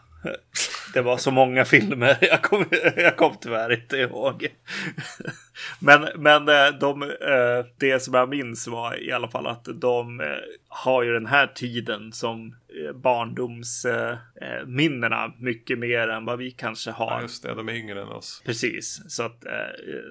Det 0.94 1.02
var 1.02 1.16
så 1.16 1.30
många 1.30 1.64
filmer. 1.64 2.16
Jag 2.30 2.42
kom, 2.42 2.64
jag 2.96 3.16
kom 3.16 3.36
tyvärr 3.40 3.72
inte 3.72 3.96
ihåg. 3.96 4.48
Men, 5.78 6.08
men 6.16 6.48
eh, 6.48 6.78
de, 6.80 7.02
eh, 7.02 7.66
det 7.78 8.02
som 8.02 8.14
jag 8.14 8.28
minns 8.28 8.66
var 8.66 9.02
i 9.02 9.12
alla 9.12 9.28
fall 9.28 9.46
att 9.46 9.64
de 9.74 10.20
eh, 10.20 10.26
har 10.68 11.02
ju 11.02 11.12
den 11.12 11.26
här 11.26 11.46
tiden 11.46 12.12
som 12.12 12.56
barndomsminnena 12.94 15.32
mycket 15.38 15.78
mer 15.78 16.08
än 16.08 16.24
vad 16.24 16.38
vi 16.38 16.50
kanske 16.50 16.90
har. 16.90 17.10
Ja, 17.10 17.22
just 17.22 17.42
det, 17.42 17.54
de 17.54 17.68
är 17.68 17.72
yngre 17.72 18.02
än 18.02 18.08
oss. 18.08 18.42
Precis, 18.44 19.02
så 19.08 19.22
att 19.22 19.44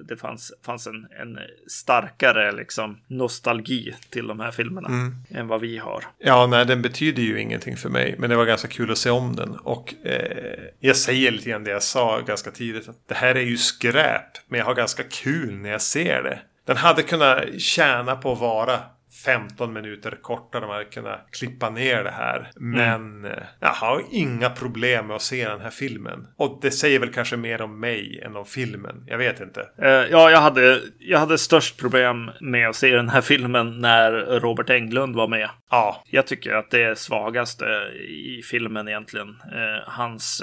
det 0.08 0.16
fanns, 0.16 0.52
fanns 0.62 0.86
en, 0.86 1.06
en 1.20 1.38
starkare 1.66 2.52
liksom 2.52 3.00
nostalgi 3.06 3.94
till 4.10 4.26
de 4.26 4.40
här 4.40 4.50
filmerna 4.50 4.88
mm. 4.88 5.14
än 5.30 5.46
vad 5.46 5.60
vi 5.60 5.78
har. 5.78 6.04
Ja, 6.18 6.46
nej, 6.46 6.66
den 6.66 6.82
betyder 6.82 7.22
ju 7.22 7.40
ingenting 7.40 7.76
för 7.76 7.88
mig, 7.88 8.14
men 8.18 8.30
det 8.30 8.36
var 8.36 8.46
ganska 8.46 8.68
kul 8.68 8.90
att 8.90 8.98
se 8.98 9.10
om 9.10 9.36
den. 9.36 9.50
Och 9.50 9.94
eh, 10.04 10.58
jag 10.80 10.96
säger 10.96 11.30
lite 11.30 11.50
grann 11.50 11.64
det 11.64 11.70
jag 11.70 11.82
sa 11.82 12.20
ganska 12.20 12.50
tidigt, 12.50 12.88
att 12.88 13.08
det 13.08 13.14
här 13.14 13.34
är 13.34 13.40
ju 13.40 13.56
skräp, 13.56 14.30
men 14.48 14.58
jag 14.58 14.66
har 14.66 14.74
ganska 14.74 15.02
kul 15.02 15.46
kul 15.46 15.56
när 15.56 15.70
jag 15.70 15.82
ser 15.82 16.22
det. 16.22 16.38
Den 16.66 16.76
hade 16.76 17.02
kunnat 17.02 17.60
tjäna 17.60 18.16
på 18.16 18.32
att 18.32 18.38
vara 18.38 18.80
15 19.26 19.72
minuter 19.72 20.18
kortare. 20.22 20.66
Man 20.66 20.70
hade 20.70 20.84
kunnat 20.84 21.28
klippa 21.30 21.70
ner 21.70 22.04
det 22.04 22.10
här. 22.10 22.50
Men 22.56 23.24
mm. 23.24 23.40
jag 23.60 23.68
har 23.68 24.02
inga 24.10 24.50
problem 24.50 25.06
med 25.06 25.16
att 25.16 25.22
se 25.22 25.48
den 25.48 25.60
här 25.60 25.70
filmen. 25.70 26.26
Och 26.36 26.58
det 26.62 26.70
säger 26.70 26.98
väl 26.98 27.12
kanske 27.12 27.36
mer 27.36 27.62
om 27.62 27.80
mig 27.80 28.20
än 28.24 28.36
om 28.36 28.44
filmen. 28.44 29.04
Jag 29.06 29.18
vet 29.18 29.40
inte. 29.40 29.60
Uh, 29.60 29.88
ja, 29.88 30.30
jag 30.30 30.40
hade, 30.40 30.80
jag 30.98 31.18
hade 31.18 31.38
störst 31.38 31.80
problem 31.80 32.30
med 32.40 32.68
att 32.68 32.76
se 32.76 32.96
den 32.96 33.08
här 33.08 33.20
filmen 33.20 33.80
när 33.80 34.12
Robert 34.40 34.70
Englund 34.70 35.16
var 35.16 35.28
med. 35.28 35.48
Ja. 35.70 36.02
Jag 36.10 36.26
tycker 36.26 36.54
att 36.54 36.70
det 36.70 36.82
är 36.82 36.94
svagaste 36.94 37.64
i 38.08 38.42
filmen 38.44 38.88
egentligen. 38.88 39.28
Uh, 39.28 39.82
hans 39.86 40.42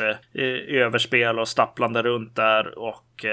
överspel 0.68 1.40
och 1.40 1.48
stapplande 1.48 2.02
runt 2.02 2.36
där 2.36 2.80
och 2.80 3.26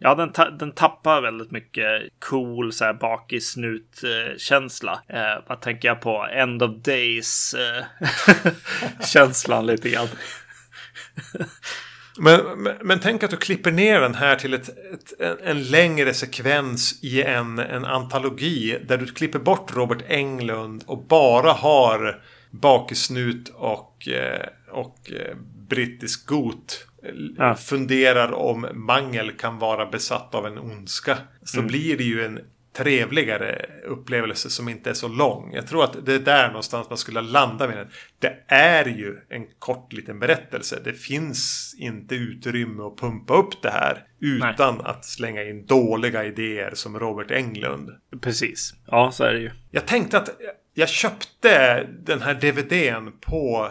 Ja, 0.00 0.14
den, 0.14 0.32
ta 0.32 0.50
den 0.50 0.72
tappar 0.72 1.22
väldigt 1.22 1.50
mycket 1.50 2.02
cool 2.18 2.72
så 2.72 2.84
här 2.84 2.94
bakis-snut-känsla. 2.94 5.02
Eh, 5.08 5.34
vad 5.46 5.60
tänker 5.60 5.88
jag 5.88 6.00
på? 6.00 6.26
End 6.32 6.62
of 6.62 6.82
days-känslan 6.82 9.58
eh, 9.58 9.64
lite 9.72 9.90
grann. 9.90 10.08
Men, 12.18 12.62
men, 12.62 12.76
men, 12.82 13.00
tänk 13.00 13.22
att 13.22 13.30
du 13.30 13.36
klipper 13.36 13.70
ner 13.70 14.00
den 14.00 14.14
här 14.14 14.36
till 14.36 14.54
ett, 14.54 14.68
ett, 14.68 15.20
en 15.42 15.62
längre 15.62 16.14
sekvens 16.14 17.04
i 17.04 17.22
en, 17.22 17.58
en 17.58 17.84
antologi. 17.84 18.78
Där 18.86 18.98
du 18.98 19.06
klipper 19.06 19.38
bort 19.38 19.76
Robert 19.76 20.04
Englund 20.08 20.84
och 20.86 21.04
bara 21.04 21.52
har 21.52 22.22
bakisnut 22.50 23.52
och, 23.54 24.08
eh, 24.08 24.46
och 24.70 25.12
eh, 25.12 25.36
brittisk 25.68 26.26
got 26.26 26.87
ja. 27.36 27.54
funderar 27.54 28.32
om 28.32 28.66
mangel 28.74 29.32
kan 29.32 29.58
vara 29.58 29.86
besatt 29.86 30.34
av 30.34 30.46
en 30.46 30.58
ondska. 30.58 31.18
Så 31.42 31.58
mm. 31.58 31.68
blir 31.68 31.96
det 31.98 32.04
ju 32.04 32.24
en 32.24 32.40
trevligare 32.78 33.66
upplevelse 33.86 34.50
som 34.50 34.68
inte 34.68 34.90
är 34.90 34.94
så 34.94 35.08
lång. 35.08 35.54
Jag 35.54 35.66
tror 35.66 35.84
att 35.84 36.06
det 36.06 36.14
är 36.14 36.18
där 36.18 36.48
någonstans 36.48 36.88
man 36.88 36.98
skulle 36.98 37.20
landa 37.20 37.66
med 37.66 37.76
den. 37.76 37.88
Det 38.18 38.36
är 38.48 38.84
ju 38.84 39.16
en 39.28 39.46
kort 39.58 39.92
liten 39.92 40.18
berättelse. 40.18 40.80
Det 40.84 40.92
finns 40.92 41.74
inte 41.78 42.14
utrymme 42.14 42.82
att 42.82 42.96
pumpa 42.96 43.34
upp 43.34 43.62
det 43.62 43.70
här 43.70 44.04
utan 44.20 44.74
Nej. 44.74 44.86
att 44.86 45.04
slänga 45.04 45.44
in 45.44 45.66
dåliga 45.66 46.24
idéer 46.24 46.70
som 46.74 46.98
Robert 46.98 47.30
Englund. 47.30 47.90
Precis. 48.20 48.74
Ja, 48.86 49.10
så 49.12 49.24
är 49.24 49.32
det 49.32 49.40
ju. 49.40 49.50
Jag 49.70 49.86
tänkte 49.86 50.18
att 50.18 50.30
jag 50.74 50.88
köpte 50.88 51.86
den 52.04 52.22
här 52.22 52.34
DVDn 52.34 53.12
på 53.20 53.68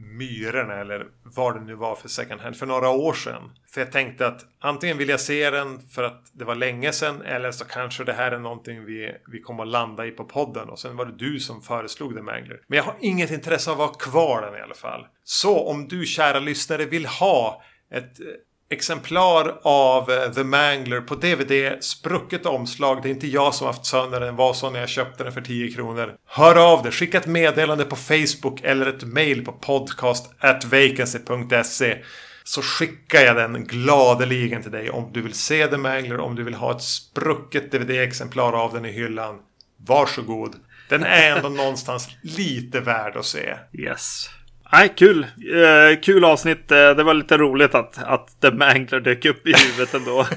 Myrorna 0.00 0.74
eller 0.74 1.06
vad 1.22 1.54
det 1.54 1.60
nu 1.60 1.74
var 1.74 1.94
för 1.94 2.08
second 2.08 2.40
hand 2.40 2.56
för 2.56 2.66
några 2.66 2.90
år 2.90 3.12
sedan. 3.12 3.50
För 3.74 3.80
jag 3.80 3.92
tänkte 3.92 4.26
att 4.26 4.46
antingen 4.58 4.98
vill 4.98 5.08
jag 5.08 5.20
se 5.20 5.50
den 5.50 5.80
för 5.80 6.02
att 6.02 6.30
det 6.32 6.44
var 6.44 6.54
länge 6.54 6.92
sedan 6.92 7.22
eller 7.22 7.50
så 7.50 7.64
kanske 7.64 8.04
det 8.04 8.12
här 8.12 8.32
är 8.32 8.38
någonting 8.38 8.84
vi, 8.84 9.16
vi 9.32 9.40
kommer 9.40 9.62
att 9.62 9.68
landa 9.68 10.06
i 10.06 10.10
på 10.10 10.24
podden 10.24 10.68
och 10.68 10.78
sen 10.78 10.96
var 10.96 11.06
det 11.06 11.18
du 11.18 11.40
som 11.40 11.62
föreslog 11.62 12.14
The 12.14 12.22
Mangler. 12.22 12.60
Men 12.66 12.76
jag 12.76 12.84
har 12.84 12.96
inget 13.00 13.30
intresse 13.30 13.70
av 13.70 13.80
att 13.80 13.88
ha 13.88 13.94
kvar 13.94 14.42
den 14.42 14.54
i 14.54 14.60
alla 14.60 14.74
fall. 14.74 15.06
Så 15.24 15.68
om 15.68 15.88
du 15.88 16.06
kära 16.06 16.38
lyssnare 16.38 16.84
vill 16.84 17.06
ha 17.06 17.62
ett 17.90 18.20
eh, 18.20 18.26
exemplar 18.70 19.60
av 19.62 20.10
eh, 20.10 20.32
The 20.32 20.44
Mangler 20.44 21.00
på 21.00 21.14
DVD, 21.14 21.84
sprucket 21.84 22.46
omslag. 22.46 23.02
Det 23.02 23.08
är 23.08 23.10
inte 23.10 23.26
jag 23.26 23.54
som 23.54 23.66
haft 23.66 23.86
sönder 23.86 24.20
den, 24.20 24.36
var 24.36 24.54
så 24.54 24.70
när 24.70 24.80
jag 24.80 24.88
köpte 24.88 25.24
den 25.24 25.32
för 25.32 25.40
10 25.40 25.72
kronor. 25.72 26.14
Hör 26.26 26.72
av 26.72 26.82
dig, 26.82 26.92
skicka 26.92 27.18
ett 27.18 27.26
meddelande 27.26 27.84
på 27.84 27.96
Facebook 27.96 28.60
eller 28.62 28.86
ett 28.86 29.04
mail 29.04 29.44
på 29.44 29.52
podcast 29.52 30.30
at 30.38 30.64
vacancy.se 30.64 31.98
så 32.44 32.62
skickar 32.62 33.20
jag 33.20 33.36
den 33.36 33.66
gladeligen 33.66 34.62
till 34.62 34.70
dig 34.70 34.90
om 34.90 35.10
du 35.12 35.22
vill 35.22 35.34
se 35.34 35.66
The 35.66 35.76
Mangler, 35.76 36.20
om 36.20 36.34
du 36.34 36.42
vill 36.44 36.54
ha 36.54 36.76
ett 36.76 36.82
sprucket 36.82 37.72
DVD-exemplar 37.72 38.52
av 38.52 38.72
den 38.72 38.84
i 38.84 38.92
hyllan. 38.92 39.38
Varsågod. 39.86 40.54
Den 40.88 41.04
är 41.04 41.36
ändå 41.36 41.48
någonstans 41.62 42.08
lite 42.22 42.80
värd 42.80 43.16
att 43.16 43.26
se. 43.26 43.56
Yes. 43.72 44.30
Nej, 44.72 44.92
kul. 44.96 45.22
Eh, 45.22 46.00
kul 46.00 46.24
avsnitt. 46.24 46.70
Eh, 46.70 46.90
det 46.90 47.02
var 47.02 47.14
lite 47.14 47.38
roligt 47.38 47.74
att, 47.74 47.98
att 47.98 48.40
The 48.40 48.50
Mangler 48.50 49.00
dök 49.00 49.24
upp 49.24 49.46
i 49.46 49.52
huvudet 49.52 49.94
ändå. 49.94 50.26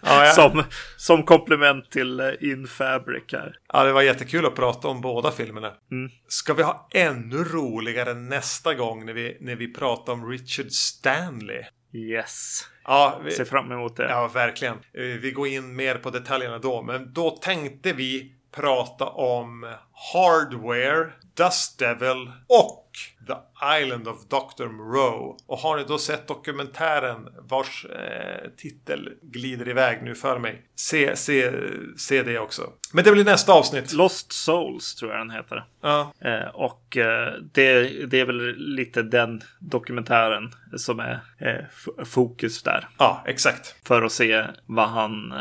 ja, 0.00 0.24
ja. 0.24 0.32
Som, 0.32 0.62
som 0.96 1.22
komplement 1.22 1.90
till 1.90 2.20
uh, 2.20 2.32
In 2.40 2.66
Fabric 2.66 3.24
här. 3.32 3.56
Ja, 3.72 3.84
det 3.84 3.92
var 3.92 4.02
jättekul 4.02 4.46
att 4.46 4.54
prata 4.54 4.88
om 4.88 5.00
båda 5.00 5.30
filmerna. 5.30 5.72
Mm. 5.90 6.10
Ska 6.28 6.54
vi 6.54 6.62
ha 6.62 6.88
ännu 6.94 7.36
roligare 7.36 8.14
nästa 8.14 8.74
gång 8.74 9.06
när 9.06 9.12
vi, 9.12 9.36
när 9.40 9.56
vi 9.56 9.72
pratar 9.72 10.12
om 10.12 10.30
Richard 10.30 10.70
Stanley? 10.70 11.62
Yes. 11.92 12.60
Ja, 12.84 13.20
vi, 13.24 13.30
ser 13.30 13.44
fram 13.44 13.72
emot 13.72 13.96
det. 13.96 14.08
Ja, 14.08 14.30
verkligen. 14.34 14.74
Eh, 14.74 15.02
vi 15.20 15.30
går 15.30 15.48
in 15.48 15.76
mer 15.76 15.94
på 15.94 16.10
detaljerna 16.10 16.58
då. 16.58 16.82
Men 16.82 17.12
då 17.12 17.30
tänkte 17.30 17.92
vi 17.92 18.32
prata 18.56 19.04
om 19.06 19.74
Hardware, 20.12 21.12
Dust 21.36 21.78
Devil 21.78 22.30
och 22.48 22.85
The 23.26 23.34
Island 23.82 24.08
of 24.08 24.16
Dr. 24.28 24.66
Moreau. 24.66 25.36
Och 25.46 25.58
har 25.58 25.76
ni 25.76 25.84
då 25.84 25.98
sett 25.98 26.28
dokumentären 26.28 27.28
vars 27.38 27.84
eh, 27.84 28.50
titel 28.56 29.10
glider 29.22 29.68
iväg 29.68 30.02
nu 30.02 30.14
för 30.14 30.38
mig. 30.38 30.62
Se, 30.76 31.16
se, 31.16 31.52
se 31.96 32.22
det 32.22 32.38
också. 32.38 32.72
Men 32.92 33.04
det 33.04 33.12
blir 33.12 33.24
nästa 33.24 33.52
avsnitt. 33.52 33.92
Lost 33.92 34.32
Souls 34.32 34.94
tror 34.94 35.10
jag 35.10 35.20
den 35.20 35.30
heter. 35.30 35.64
Ja. 35.82 36.12
Eh, 36.20 36.48
och 36.54 36.96
eh, 36.96 37.32
det, 37.52 37.82
det 38.06 38.20
är 38.20 38.24
väl 38.24 38.54
lite 38.56 39.02
den 39.02 39.42
dokumentären 39.58 40.52
som 40.76 41.00
är 41.00 41.20
eh, 41.38 42.04
fokus 42.04 42.62
där. 42.62 42.88
Ja, 42.98 43.22
exakt. 43.26 43.74
För 43.86 44.02
att 44.02 44.12
se 44.12 44.44
vad 44.66 44.88
han 44.88 45.32
eh, 45.32 45.38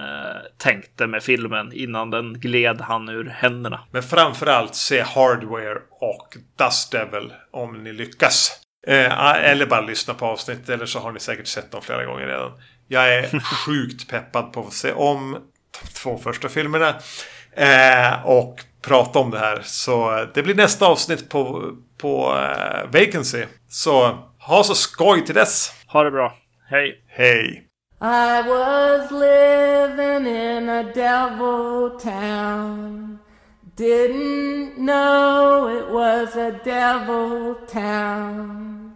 tänkte 0.57 1.07
med 1.07 1.23
filmen 1.23 1.73
innan 1.73 2.09
den 2.09 2.39
gled 2.39 2.81
han 2.81 3.09
ur 3.09 3.25
händerna. 3.25 3.79
Men 3.91 4.03
framförallt 4.03 4.75
se 4.75 5.01
Hardware 5.01 5.79
och 6.01 6.37
Dust 6.57 6.91
Devil 6.91 7.33
om 7.51 7.83
ni 7.83 7.93
lyckas. 7.93 8.59
Eh, 8.87 9.29
eller 9.31 9.65
bara 9.65 9.81
lyssna 9.81 10.13
på 10.13 10.25
avsnitt 10.25 10.69
eller 10.69 10.85
så 10.85 10.99
har 10.99 11.11
ni 11.11 11.19
säkert 11.19 11.47
sett 11.47 11.71
dem 11.71 11.81
flera 11.81 12.05
gånger 12.05 12.27
redan. 12.27 12.51
Jag 12.87 13.13
är 13.13 13.39
sjukt 13.65 14.09
peppad 14.09 14.53
på 14.53 14.59
att 14.59 14.73
se 14.73 14.91
om 14.91 15.37
de 15.81 15.87
två 15.93 16.17
första 16.17 16.49
filmerna. 16.49 16.95
Eh, 17.51 18.25
och 18.25 18.59
prata 18.81 19.19
om 19.19 19.31
det 19.31 19.39
här. 19.39 19.61
Så 19.63 20.25
det 20.33 20.43
blir 20.43 20.55
nästa 20.55 20.85
avsnitt 20.85 21.29
på, 21.29 21.71
på 21.97 22.37
eh, 22.37 22.91
Vacancy. 22.91 23.45
Så 23.69 24.19
ha 24.39 24.63
så 24.63 24.75
skoj 24.75 25.25
till 25.25 25.35
dess. 25.35 25.71
Ha 25.87 26.03
det 26.03 26.11
bra. 26.11 26.33
Hej. 26.69 27.03
Hej. 27.07 27.61
I 28.01 28.41
was 28.47 29.11
living 29.11 30.27
in 30.27 30.69
a 30.69 30.83
devil 30.83 31.99
town 31.99 33.14
Didn't 33.75 34.77
know 34.77 35.67
it 35.67 35.89
was 35.91 36.37
a 36.37 36.53
devil 36.63 37.55
town. 37.67 38.95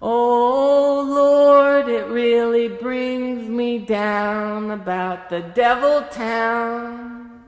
Oh 0.00 1.04
Lord, 1.06 1.88
it 1.88 2.06
really 2.06 2.68
brings 2.68 3.48
me 3.48 3.78
down 3.78 4.70
about 4.70 5.30
the 5.30 5.40
devil 5.40 6.02
town. 6.12 7.42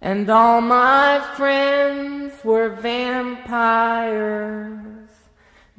And 0.00 0.30
all 0.30 0.62
my 0.62 1.20
friends 1.36 2.32
were 2.42 2.70
vampires. 2.70 4.80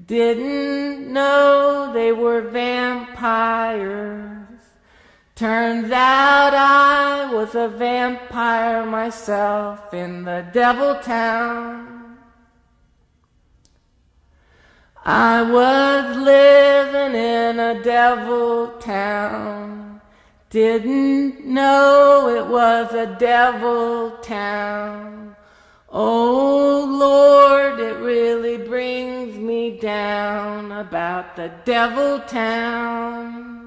Didn't 0.05 1.11
know 1.11 1.91
they 1.91 2.11
were 2.11 2.41
vampires. 2.41 4.44
Turns 5.35 5.91
out 5.91 6.53
I 6.53 7.29
was 7.33 7.55
a 7.55 7.67
vampire 7.67 8.85
myself 8.85 9.93
in 9.93 10.23
the 10.23 10.47
devil 10.53 10.95
town. 11.01 12.17
I 15.03 15.41
was 15.41 16.15
living 16.15 17.19
in 17.19 17.59
a 17.59 17.83
devil 17.83 18.77
town. 18.79 19.99
Didn't 20.51 21.45
know 21.45 22.29
it 22.29 22.47
was 22.47 22.93
a 22.93 23.17
devil 23.19 24.11
town. 24.21 25.35
Oh 25.89 26.85
Lord, 26.87 27.81
it 27.81 27.97
really 27.97 28.57
brings 28.57 29.37
me 29.37 29.77
down 29.79 30.71
about 30.71 31.35
the 31.35 31.51
devil 31.65 32.21
town. 32.21 33.64